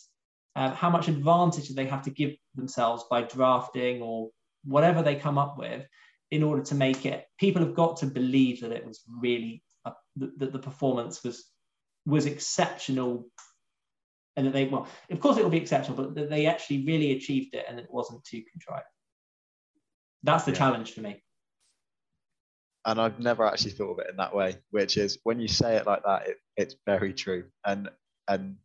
Uh, 0.57 0.71
how 0.71 0.89
much 0.89 1.07
advantage 1.07 1.69
do 1.69 1.73
they 1.73 1.85
have 1.85 2.01
to 2.01 2.09
give 2.09 2.33
themselves 2.53 3.05
by 3.09 3.21
drafting 3.21 4.01
or 4.01 4.29
whatever 4.65 5.01
they 5.01 5.15
come 5.15 5.37
up 5.37 5.57
with 5.57 5.85
in 6.31 6.43
order 6.43 6.63
to 6.63 6.75
make 6.75 7.05
it? 7.05 7.23
People 7.39 7.63
have 7.63 7.75
got 7.75 7.95
to 7.97 8.07
believe 8.07 8.59
that 8.59 8.73
it 8.73 8.85
was 8.85 9.03
really 9.07 9.63
uh, 9.85 9.91
that 10.17 10.51
the 10.51 10.59
performance 10.59 11.23
was 11.23 11.45
was 12.05 12.25
exceptional 12.25 13.25
and 14.35 14.47
that 14.47 14.51
they 14.51 14.65
well 14.65 14.85
of 15.09 15.19
course 15.21 15.37
it 15.37 15.43
will 15.43 15.49
be 15.49 15.61
exceptional 15.61 15.95
but 15.95 16.13
that 16.13 16.29
they 16.29 16.45
actually 16.45 16.85
really 16.85 17.13
achieved 17.13 17.55
it 17.55 17.65
and 17.69 17.79
it 17.79 17.87
wasn't 17.89 18.21
too 18.25 18.43
contrived 18.51 18.85
that's 20.23 20.43
the 20.43 20.51
yeah. 20.51 20.57
challenge 20.57 20.93
for 20.93 21.01
me 21.01 21.23
and 22.87 23.01
I've 23.01 23.19
never 23.19 23.45
actually 23.45 23.71
thought 23.71 23.91
of 23.91 23.99
it 23.99 24.09
in 24.09 24.15
that 24.15 24.33
way, 24.33 24.55
which 24.71 24.97
is 24.97 25.19
when 25.23 25.39
you 25.39 25.49
say 25.49 25.75
it 25.75 25.85
like 25.85 26.03
that, 26.05 26.27
it, 26.27 26.37
it's 26.55 26.75
very 26.85 27.13
true. 27.13 27.43
And 27.65 27.89
and 28.29 28.55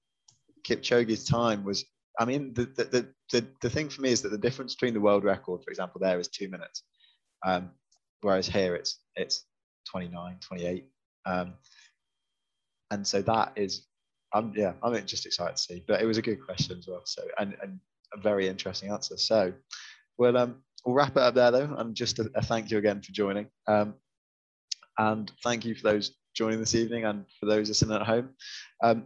Kipchoge's 0.64 1.24
time 1.24 1.64
was, 1.64 1.84
I 2.18 2.24
mean, 2.24 2.54
the, 2.54 2.66
the 2.66 3.08
the 3.32 3.46
the 3.60 3.70
thing 3.70 3.88
for 3.88 4.00
me 4.00 4.10
is 4.10 4.22
that 4.22 4.30
the 4.30 4.38
difference 4.38 4.74
between 4.74 4.94
the 4.94 5.00
world 5.00 5.24
record, 5.24 5.62
for 5.64 5.70
example, 5.70 6.00
there 6.00 6.20
is 6.20 6.28
two 6.28 6.48
minutes, 6.48 6.84
um, 7.44 7.70
whereas 8.20 8.46
here 8.46 8.76
it's 8.76 9.00
it's 9.16 9.44
29, 9.90 10.36
28, 10.40 10.86
um, 11.26 11.54
and 12.92 13.04
so 13.04 13.22
that 13.22 13.52
is, 13.56 13.88
I'm 14.32 14.52
yeah, 14.54 14.74
I'm 14.84 14.94
just 15.04 15.26
excited 15.26 15.56
to 15.56 15.62
see. 15.62 15.84
But 15.88 16.00
it 16.00 16.06
was 16.06 16.18
a 16.18 16.22
good 16.22 16.44
question 16.46 16.78
as 16.78 16.86
well, 16.86 17.02
so 17.04 17.22
and 17.40 17.56
and 17.60 17.80
a 18.14 18.20
very 18.20 18.46
interesting 18.46 18.90
answer. 18.90 19.16
So, 19.16 19.52
well, 20.16 20.36
um, 20.36 20.62
we'll 20.86 20.94
wrap 20.94 21.16
it 21.16 21.22
up 21.22 21.34
there 21.34 21.50
though, 21.50 21.74
and 21.76 21.96
just 21.96 22.20
a, 22.20 22.30
a 22.36 22.42
thank 22.42 22.70
you 22.70 22.78
again 22.78 23.02
for 23.02 23.10
joining. 23.10 23.48
Um, 23.66 23.94
and 24.99 25.30
thank 25.43 25.64
you 25.64 25.74
for 25.74 25.82
those 25.82 26.12
joining 26.34 26.61
this 26.61 26.74
evening 26.74 27.05
and 27.05 27.24
for 27.38 27.47
those 27.47 27.68
listening 27.68 27.97
at 27.97 28.07
home. 28.07 28.30
Um, 28.82 29.05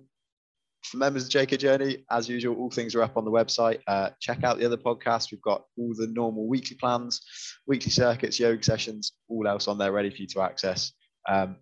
for 0.83 0.99
members 0.99 1.25
of 1.25 1.31
JK 1.31 1.59
Journey, 1.59 2.05
as 2.11 2.29
usual, 2.29 2.57
all 2.57 2.71
things 2.71 2.95
are 2.95 3.03
up 3.03 3.17
on 3.17 3.25
the 3.25 3.31
website. 3.31 3.81
Uh, 3.87 4.11
check 4.21 4.45
out 4.45 4.59
the 4.59 4.67
other 4.67 4.77
podcasts. 4.77 5.33
We've 5.33 5.43
got 5.43 5.65
all 5.77 5.95
the 5.97 6.07
normal 6.07 6.47
weekly 6.47 6.77
plans, 6.77 7.21
weekly 7.67 7.91
circuits, 7.91 8.39
yoga 8.39 8.63
sessions, 8.63 9.13
all 9.29 9.49
else 9.49 9.69
on 9.69 9.79
there 9.79 9.93
ready 9.93 10.11
for 10.11 10.17
you 10.17 10.29
to 10.29 10.43
access. 10.43 10.93
Um, 11.29 11.57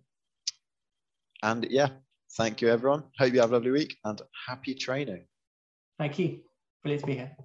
and 1.41 1.65
yeah, 1.69 1.89
thank 2.37 2.61
you, 2.61 2.69
everyone. 2.69 3.03
Hope 3.17 3.33
you 3.33 3.41
have 3.41 3.51
a 3.51 3.53
lovely 3.53 3.71
week 3.71 3.97
and 4.03 4.21
happy 4.47 4.75
training. 4.75 5.25
Thank 5.97 6.19
you. 6.19 6.41
Brilliant 6.83 7.01
to 7.01 7.07
be 7.07 7.15
here. 7.15 7.35